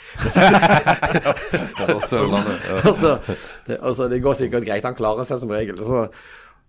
altså. 1.84 2.22
Altså, 2.80 3.18
det, 3.66 3.78
altså, 3.80 4.08
det 4.08 4.22
går 4.24 4.40
sikkert 4.40 4.64
greit. 4.64 4.86
Han 4.88 4.96
klarer 4.96 5.28
seg 5.28 5.42
som 5.42 5.52
regel. 5.52 5.76
Så, 5.84 6.06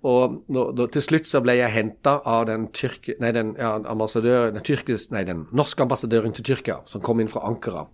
og 0.06 0.42
når, 0.54 0.72
når, 0.78 0.90
til 0.94 1.02
slutt 1.02 1.30
så 1.30 1.42
ble 1.42 1.56
jeg 1.58 1.74
henta 1.74 2.20
av 2.30 2.46
den, 2.50 2.68
tyrke, 2.76 3.16
nei, 3.22 3.32
den, 3.34 3.56
ja, 3.58 3.74
den, 3.82 4.62
tyrkes, 4.66 5.08
nei, 5.14 5.24
den 5.26 5.48
norske 5.56 5.82
ambassadøren 5.82 6.36
til 6.36 6.46
Tyrkia, 6.46 6.82
som 6.90 7.02
kom 7.06 7.24
inn 7.24 7.32
fra 7.32 7.42
Ankara. 7.50 7.88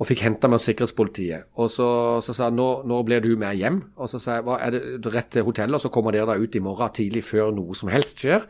Og 0.00 0.08
fikk 0.08 0.22
henta 0.24 0.48
av 0.48 0.60
sikkerhetspolitiet. 0.60 1.48
Og 1.60 1.70
så, 1.72 1.86
så 2.24 2.34
sa 2.36 2.48
han 2.48 2.56
nå, 2.56 2.68
nå 2.88 3.00
blir 3.08 3.24
du 3.24 3.34
med 3.40 3.56
hjem. 3.56 3.80
Og 4.00 4.08
så 4.12 4.20
sa 4.20 4.38
jeg 4.38 4.46
hva 4.46 4.58
er 4.64 4.76
det 4.76 5.12
rett 5.12 5.28
til 5.32 5.44
hotellet, 5.44 5.76
og 5.76 5.84
så 5.84 5.92
kommer 5.92 6.16
dere 6.16 6.28
da 6.32 6.36
ut 6.40 6.56
i 6.56 6.62
morgen 6.64 6.94
tidlig 6.96 7.24
før 7.28 7.52
noe 7.56 7.76
som 7.76 7.92
helst 7.92 8.20
skjer. 8.20 8.44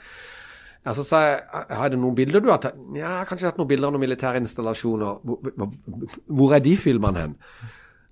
Ja, 0.87 0.95
så 0.97 1.05
sa 1.05 1.23
jeg 1.27 1.41
har 1.77 1.91
det 1.93 1.99
noen 2.01 2.17
bilder 2.17 2.43
du 2.43 2.51
har 2.51 2.63
tatt? 2.63 2.79
Ja, 2.95 3.03
jeg 3.03 3.17
har 3.21 3.27
kanskje 3.29 3.51
hatt 3.51 3.59
noen 3.61 3.71
bilder 3.71 3.91
av 3.91 3.95
noen 3.95 4.07
militære 4.07 4.41
installasjoner. 4.41 5.19
Hvor 6.27 6.55
er 6.57 6.63
de 6.65 6.77
filmene 6.81 7.27
hen? 7.27 7.35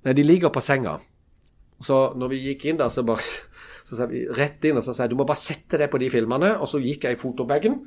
Nei, 0.05 0.15
de 0.19 0.27
ligger 0.27 0.55
på 0.55 0.63
senga. 0.63 0.99
Så 1.83 2.09
når 2.19 2.35
vi 2.35 2.43
gikk 2.51 2.67
inn 2.69 2.79
der, 2.79 2.91
så 2.93 3.07
bare 3.07 3.23
så 3.89 3.97
sa 3.97 4.09
vi 4.11 4.27
rett 4.37 4.65
inn 4.69 4.77
og 4.77 4.85
så 4.85 4.93
sa 4.93 5.07
jeg 5.07 5.15
du 5.15 5.21
må 5.21 5.27
bare 5.29 5.41
sette 5.41 5.81
deg 5.81 5.89
på 5.93 6.01
de 6.03 6.11
filmene. 6.13 6.53
Og 6.61 6.69
så 6.69 6.81
gikk 6.83 7.07
jeg 7.09 7.17
i 7.17 7.21
fotobagen, 7.21 7.79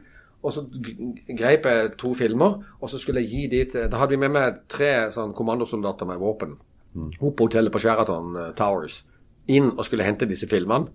og 0.41 0.55
så 0.55 0.63
grep 0.65 1.37
greip 1.37 1.67
jeg 1.69 1.93
to 2.01 2.15
filmer, 2.17 2.57
og 2.81 2.89
så 2.89 2.97
skulle 2.97 3.21
jeg 3.21 3.29
gi 3.29 3.43
de 3.51 3.61
til 3.75 3.89
Da 3.91 3.99
hadde 4.01 4.15
vi 4.15 4.23
med 4.23 4.33
meg 4.33 4.63
tre 4.71 5.11
sånn 5.13 5.35
kommandosoldater 5.37 6.09
med 6.09 6.21
våpen 6.21 6.57
opp 6.91 7.37
på 7.37 7.45
hotellet 7.47 7.71
på 7.71 7.79
Sheraton 7.79 8.33
uh, 8.35 8.49
Towers. 8.57 8.97
Inn 9.51 9.71
og 9.71 9.85
skulle 9.87 10.03
hente 10.03 10.27
disse 10.29 10.49
filmene. 10.49 10.91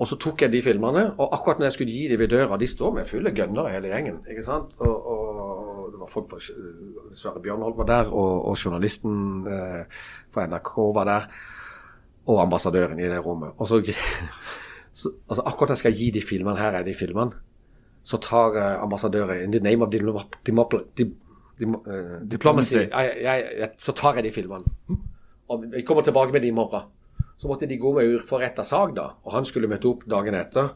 Og 0.00 0.08
så 0.08 0.16
tok 0.16 0.46
jeg 0.46 0.52
de 0.54 0.62
filmene, 0.64 1.10
og 1.20 1.34
akkurat 1.36 1.58
når 1.60 1.66
jeg 1.68 1.74
skulle 1.76 1.92
gi 1.92 2.06
de 2.08 2.16
ved 2.16 2.30
døra 2.32 2.56
De 2.56 2.66
står 2.66 2.94
med 2.96 3.08
fulle 3.08 3.34
gønnere 3.36 3.74
hele 3.74 3.90
gjengen. 3.92 4.22
ikke 4.32 4.44
sant? 4.46 4.72
Og, 4.80 4.94
og 5.12 5.90
det 5.92 6.00
var 6.00 6.08
folk 6.08 6.30
på 6.30 6.38
Sverre 6.40 7.42
Bjørnholt 7.44 7.76
var 7.76 7.88
der, 7.90 8.08
og, 8.08 8.46
og 8.48 8.56
journalisten 8.56 9.44
eh, 9.44 10.00
fra 10.32 10.46
NRK 10.48 10.70
var 10.96 11.10
der. 11.10 11.28
Og 12.26 12.42
ambassadøren 12.42 12.98
i 13.00 13.08
det 13.08 13.20
rommet. 13.24 13.54
Og 13.58 13.68
så, 13.68 13.80
så 15.00 15.12
altså 15.28 15.42
Akkurat 15.46 15.70
når 15.70 15.78
jeg 15.78 15.84
skal 15.84 15.96
gi 15.96 16.10
de 16.10 16.22
filmene, 16.22 16.58
her 16.58 16.72
er 16.80 16.84
de 16.84 16.94
filmene, 16.94 17.32
så 18.04 18.16
tar 18.20 18.56
eh, 18.56 18.82
ambassadøren 18.82 19.44
In 19.44 19.52
the 19.52 19.60
name 19.60 19.84
of 19.84 19.90
diplomacy, 22.30 22.86
så 23.76 23.92
tar 23.92 24.14
jeg 24.14 24.24
de 24.24 24.32
filmene. 24.32 24.64
Og 25.48 25.64
jeg 25.72 25.84
kommer 25.86 26.02
tilbake 26.02 26.32
med 26.32 26.40
de 26.40 26.48
i 26.48 26.54
morgen. 26.54 26.88
Så 27.40 27.48
måtte 27.48 27.66
de 27.66 27.78
gå 27.80 27.92
med 27.96 28.14
urforretta 28.14 28.64
sak, 28.64 28.94
da. 28.96 29.06
Og 29.24 29.32
han 29.32 29.44
skulle 29.48 29.68
møte 29.68 29.88
opp 29.88 30.04
dagen 30.08 30.36
etter. 30.36 30.74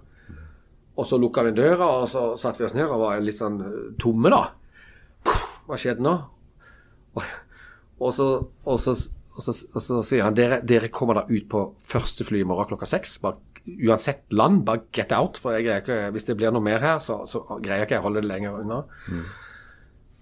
Og 0.97 1.07
så 1.07 1.19
lukka 1.19 1.43
vi 1.45 1.55
døra, 1.57 1.89
og 2.01 2.09
så 2.09 2.37
satte 2.41 2.63
vi 2.63 2.69
oss 2.69 2.77
ned 2.77 2.89
og 2.89 3.03
var 3.03 3.21
litt 3.23 3.39
sånn 3.39 3.59
eh, 3.61 3.81
tomme, 4.01 4.31
da. 4.33 5.35
Hva 5.67 5.79
skjedde 5.81 6.05
nå? 6.05 6.15
Og, 7.15 7.23
og, 7.99 8.11
så, 8.15 8.29
og, 8.65 8.79
så, 8.81 8.95
og, 9.35 9.43
så, 9.43 9.55
og 9.75 9.83
så 9.83 10.01
sier 10.07 10.27
han 10.27 10.37
dere, 10.37 10.61
dere 10.63 10.93
kommer 10.95 11.19
da 11.19 11.25
ut 11.31 11.49
på 11.51 11.65
første 11.87 12.27
fly 12.27 12.45
i 12.45 12.47
morgen 12.49 12.71
klokka 12.71 12.87
seks. 12.87 13.17
Uansett 13.65 14.27
land, 14.31 14.63
bare 14.67 14.87
get 14.95 15.13
out. 15.17 15.41
For 15.43 15.59
ikke, 15.59 15.97
hvis 16.15 16.29
det 16.29 16.39
blir 16.39 16.55
noe 16.55 16.63
mer 16.63 16.83
her, 16.85 17.01
så, 17.03 17.23
så 17.27 17.43
greier 17.59 17.87
ikke 17.87 17.99
jeg 17.99 18.05
å 18.05 18.07
holde 18.07 18.23
det 18.23 18.31
lenger 18.31 18.61
unna. 18.63 18.85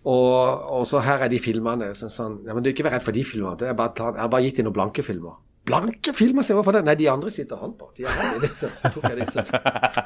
Og, 0.02 0.64
og 0.78 0.86
så 0.88 1.02
her 1.04 1.26
er 1.26 1.30
de 1.30 1.38
filmene. 1.42 1.92
Sånn, 1.98 2.10
sånn, 2.10 2.40
ja, 2.48 2.56
men 2.56 2.64
du 2.64 2.72
ikke 2.72 2.86
vær 2.88 2.96
redd 2.96 3.06
for 3.06 3.14
de 3.14 3.24
filmene. 3.26 3.68
Jeg 3.68 3.76
har 3.76 4.32
bare 4.32 4.44
gitt 4.46 4.62
dem 4.62 4.70
noen 4.70 4.78
blanke 4.80 5.04
filmer. 5.06 5.36
Blanke 5.68 6.10
filmer, 6.16 6.42
sier 6.42 6.56
jeg. 6.56 6.58
Hvorfor 6.58 6.74
det? 6.74 6.82
Nei, 6.88 6.96
de 6.98 7.06
andre 7.12 7.30
sitter 7.30 7.60
han 7.60 7.76
på. 7.78 7.92
De 7.94 8.08
er 8.08 8.16
her, 8.18 8.40
de, 8.42 8.48
så 8.58 8.70
tok 8.82 9.04
jeg 9.12 9.20
disse. 9.20 9.44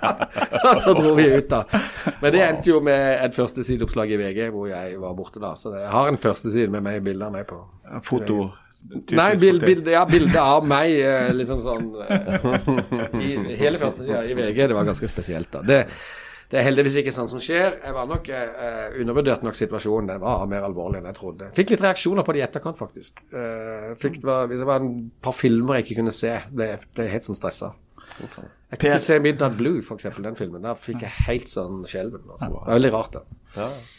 og 0.69 0.83
så 0.85 0.93
dro 0.99 1.15
vi 1.17 1.31
ut, 1.33 1.49
da. 1.49 1.63
Men 2.21 2.35
det 2.35 2.43
endte 2.45 2.75
jo 2.75 2.83
med 2.85 3.23
et 3.25 3.39
førstesideoppslag 3.39 4.13
i 4.13 4.21
VG 4.21 4.51
hvor 4.53 4.69
jeg 4.69 4.99
var 5.01 5.17
borte 5.17 5.41
da. 5.41 5.55
Så 5.57 5.73
jeg 5.79 5.89
har 5.95 6.13
en 6.13 6.21
førsteside 6.21 6.69
med 6.75 6.85
meg, 6.85 7.01
bilder 7.07 7.31
av 7.31 7.39
meg 7.39 7.49
på. 7.49 7.63
Foto. 8.05 8.51
Nei, 9.17 9.31
bild, 9.41 9.65
bild, 9.67 9.89
ja, 9.91 10.05
bildet 10.09 10.39
av 10.41 10.67
meg, 10.69 10.93
eh, 11.01 11.33
liksom 11.35 11.63
sånn 11.65 11.89
eh, 12.07 13.17
i, 13.19 13.33
Hele 13.59 13.81
førstesida 13.81 14.23
i 14.29 14.37
VG. 14.39 14.61
Det 14.71 14.77
var 14.77 14.87
ganske 14.89 15.09
spesielt, 15.11 15.51
da. 15.53 15.63
Det, 15.67 15.81
det 16.53 16.61
er 16.61 16.67
heldigvis 16.69 17.01
ikke 17.01 17.15
sånn 17.15 17.31
som 17.31 17.41
skjer. 17.43 17.81
Jeg 17.83 17.97
var 17.97 18.07
nok 18.11 18.29
eh, 18.31 19.01
undervurdert 19.03 19.43
nok 19.47 19.59
situasjonen. 19.59 20.13
Den 20.13 20.23
var 20.23 20.45
mer 20.51 20.67
alvorlig 20.69 21.01
enn 21.01 21.09
jeg 21.11 21.19
trodde. 21.19 21.51
Fikk 21.57 21.75
litt 21.75 21.83
reaksjoner 21.83 22.27
på 22.27 22.37
det 22.37 22.43
i 22.43 22.47
etterkant, 22.47 22.79
faktisk. 22.79 23.25
Eh, 23.33 23.91
fikk, 23.99 24.21
det 24.23 24.31
var, 24.31 24.47
det 24.53 24.69
var 24.69 24.85
en 24.85 24.95
par 25.25 25.35
filmer 25.35 25.81
jeg 25.81 25.89
ikke 25.89 26.01
kunne 26.05 26.15
se, 26.15 26.37
ble 26.55 26.77
ble 26.95 27.09
helt 27.11 27.27
sånn 27.27 27.39
stressa. 27.39 27.73
Jeg 28.71 28.79
kunne 28.79 28.93
ikke 28.95 29.03
se 29.03 29.19
Midnight 29.23 29.57
Blue, 29.59 29.83
eksempel, 29.83 30.23
den 30.29 30.39
filmen. 30.39 30.63
Der 30.63 30.79
fikk 30.79 31.03
jeg 31.03 31.27
helt 31.27 31.51
sånn 31.51 31.83
skjelven. 31.89 32.23
Altså. 32.31 32.47
Det 32.47 32.55
var 32.55 32.71
veldig 32.77 32.93
rart, 32.95 33.19
det. 33.19 33.41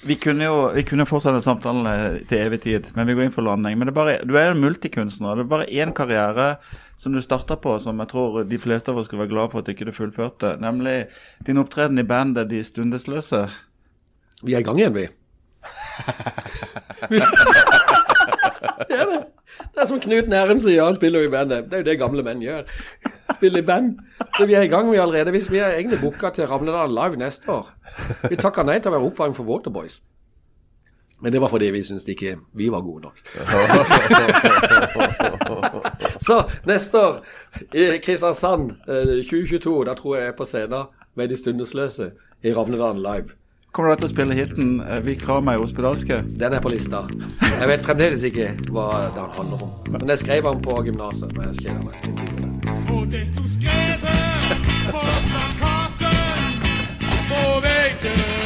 Vi 0.07 0.15
kunne 0.21 0.45
jo 0.45 0.57
vi 0.75 0.83
kunne 0.85 1.05
fortsette 1.09 1.41
samtalen 1.43 2.19
til 2.29 2.43
evig 2.45 2.59
tid, 2.63 2.83
men 2.95 3.07
vi 3.09 3.15
går 3.17 3.27
inn 3.27 3.35
for 3.35 3.47
landing. 3.47 3.77
Men 3.77 3.89
det 3.89 3.93
er 3.93 3.97
bare, 3.97 4.17
du 4.27 4.33
er 4.37 4.51
en 4.51 4.61
multikunstner. 4.61 5.37
Det 5.37 5.43
er 5.45 5.53
bare 5.53 5.69
én 5.69 5.93
karriere 5.97 6.47
som 6.97 7.13
du 7.13 7.21
starta 7.21 7.55
på, 7.61 7.71
som 7.81 7.99
jeg 8.03 8.11
tror 8.13 8.43
de 8.49 8.59
fleste 8.61 8.91
av 8.91 8.97
oss 9.01 9.07
skulle 9.09 9.23
være 9.25 9.33
glad 9.33 9.47
for 9.53 9.59
at 9.61 9.71
ikke 9.73 9.87
du 9.89 9.93
fullførte. 9.95 10.49
Nemlig 10.61 10.97
din 11.47 11.61
opptreden 11.61 12.01
i 12.01 12.07
bandet 12.07 12.51
De 12.51 12.59
Stundesløse. 12.63 13.41
Vi 14.43 14.51
er 14.53 14.61
i 14.61 14.67
gang 14.67 14.79
igjen, 14.81 14.97
vi. 14.97 15.05
det 18.87 18.97
er 18.97 19.05
det. 19.09 19.21
Det 19.73 19.81
er 19.81 19.87
som 19.89 20.01
Knut 20.01 20.29
Nærum 20.29 20.59
sier, 20.61 20.83
han 20.83 20.97
spiller 20.97 21.23
jo 21.23 21.29
i 21.29 21.33
bandet. 21.33 21.69
Det 21.69 21.79
er 21.79 21.83
jo 21.83 21.89
det 21.89 22.01
gamle 22.01 22.25
menn 22.25 22.43
gjør. 22.43 22.67
Spiller 23.37 23.61
i 23.63 23.65
band. 23.65 23.95
Så 24.37 24.45
vi 24.49 24.57
er 24.57 24.67
i 24.67 24.71
gang 24.71 24.91
vi 24.91 24.97
allerede. 24.97 25.31
Vi 25.31 25.41
vi 25.49 25.57
er 25.63 25.77
egentlig 25.77 26.01
booka 26.01 26.29
til 26.35 26.47
Ramledal 26.49 26.89
Live 26.89 27.17
neste 27.17 27.49
år. 27.51 27.71
Vi 28.29 28.35
takka 28.35 28.63
nei 28.67 28.79
til 28.79 28.91
å 28.91 28.97
være 28.97 29.09
oppvarming 29.09 29.37
for 29.37 29.47
Waterboys. 29.49 30.01
Men 31.21 31.33
det 31.33 31.41
var 31.41 31.49
fordi 31.49 31.71
vi 31.73 31.83
syntes 31.83 32.05
ikke 32.09 32.35
vi 32.53 32.69
var 32.69 32.81
gode 32.81 33.01
nok. 33.01 33.17
Så 36.27 36.43
neste 36.65 36.97
år 36.97 37.17
i 37.73 37.97
Kristiansand 38.03 38.71
eh, 38.87 39.23
2022, 39.25 39.85
da 39.85 39.93
tror 39.97 40.15
jeg 40.15 40.23
jeg 40.23 40.33
er 40.33 40.37
på 40.37 40.45
scenen 40.45 40.93
med 41.17 41.29
De 41.29 41.37
Stundesløse 41.37 42.11
i 42.43 42.53
Ravnedalen 42.53 43.01
Live. 43.01 43.33
Kommer 43.71 43.93
du 43.95 44.01
til 44.01 44.09
å 44.09 44.13
spille 44.13 44.37
hiten 44.37 44.79
eh, 44.81 45.01
'Vi 45.05 45.15
kramer 45.21 45.57
i 45.57 45.61
hospedalske'? 45.61 46.21
Den 46.39 46.53
er 46.53 46.61
på 46.61 46.73
lista. 46.73 47.03
Jeg 47.41 47.67
vet 47.67 47.85
fremdeles 47.85 48.23
ikke 48.23 48.53
hva 48.69 49.09
den 49.13 49.33
handler 49.37 49.63
om. 49.63 49.73
Men 49.91 50.09
jeg 50.09 50.25
skrev 50.25 50.49
den 50.49 50.61
på 50.61 50.81
gymnaset. 50.85 52.56
Og 53.07 53.13
det 53.13 53.27
sto 53.27 53.43
skrevet 53.43 54.59
på 54.91 55.01
plakaten 55.31 56.59
på 57.29 57.43
veggen 57.63 58.36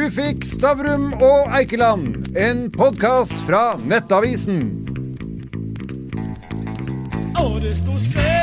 Du 0.00 0.06
fikk 0.08 0.46
Stavrum 0.48 1.10
og 1.20 1.50
Eikeland, 1.58 2.30
en 2.32 2.62
podkast 2.72 3.36
fra 3.44 3.74
Nettavisen. 3.84 4.62
Og 7.36 7.58
det 7.60 7.74
sto 7.82 8.00
skrevet 8.00 8.39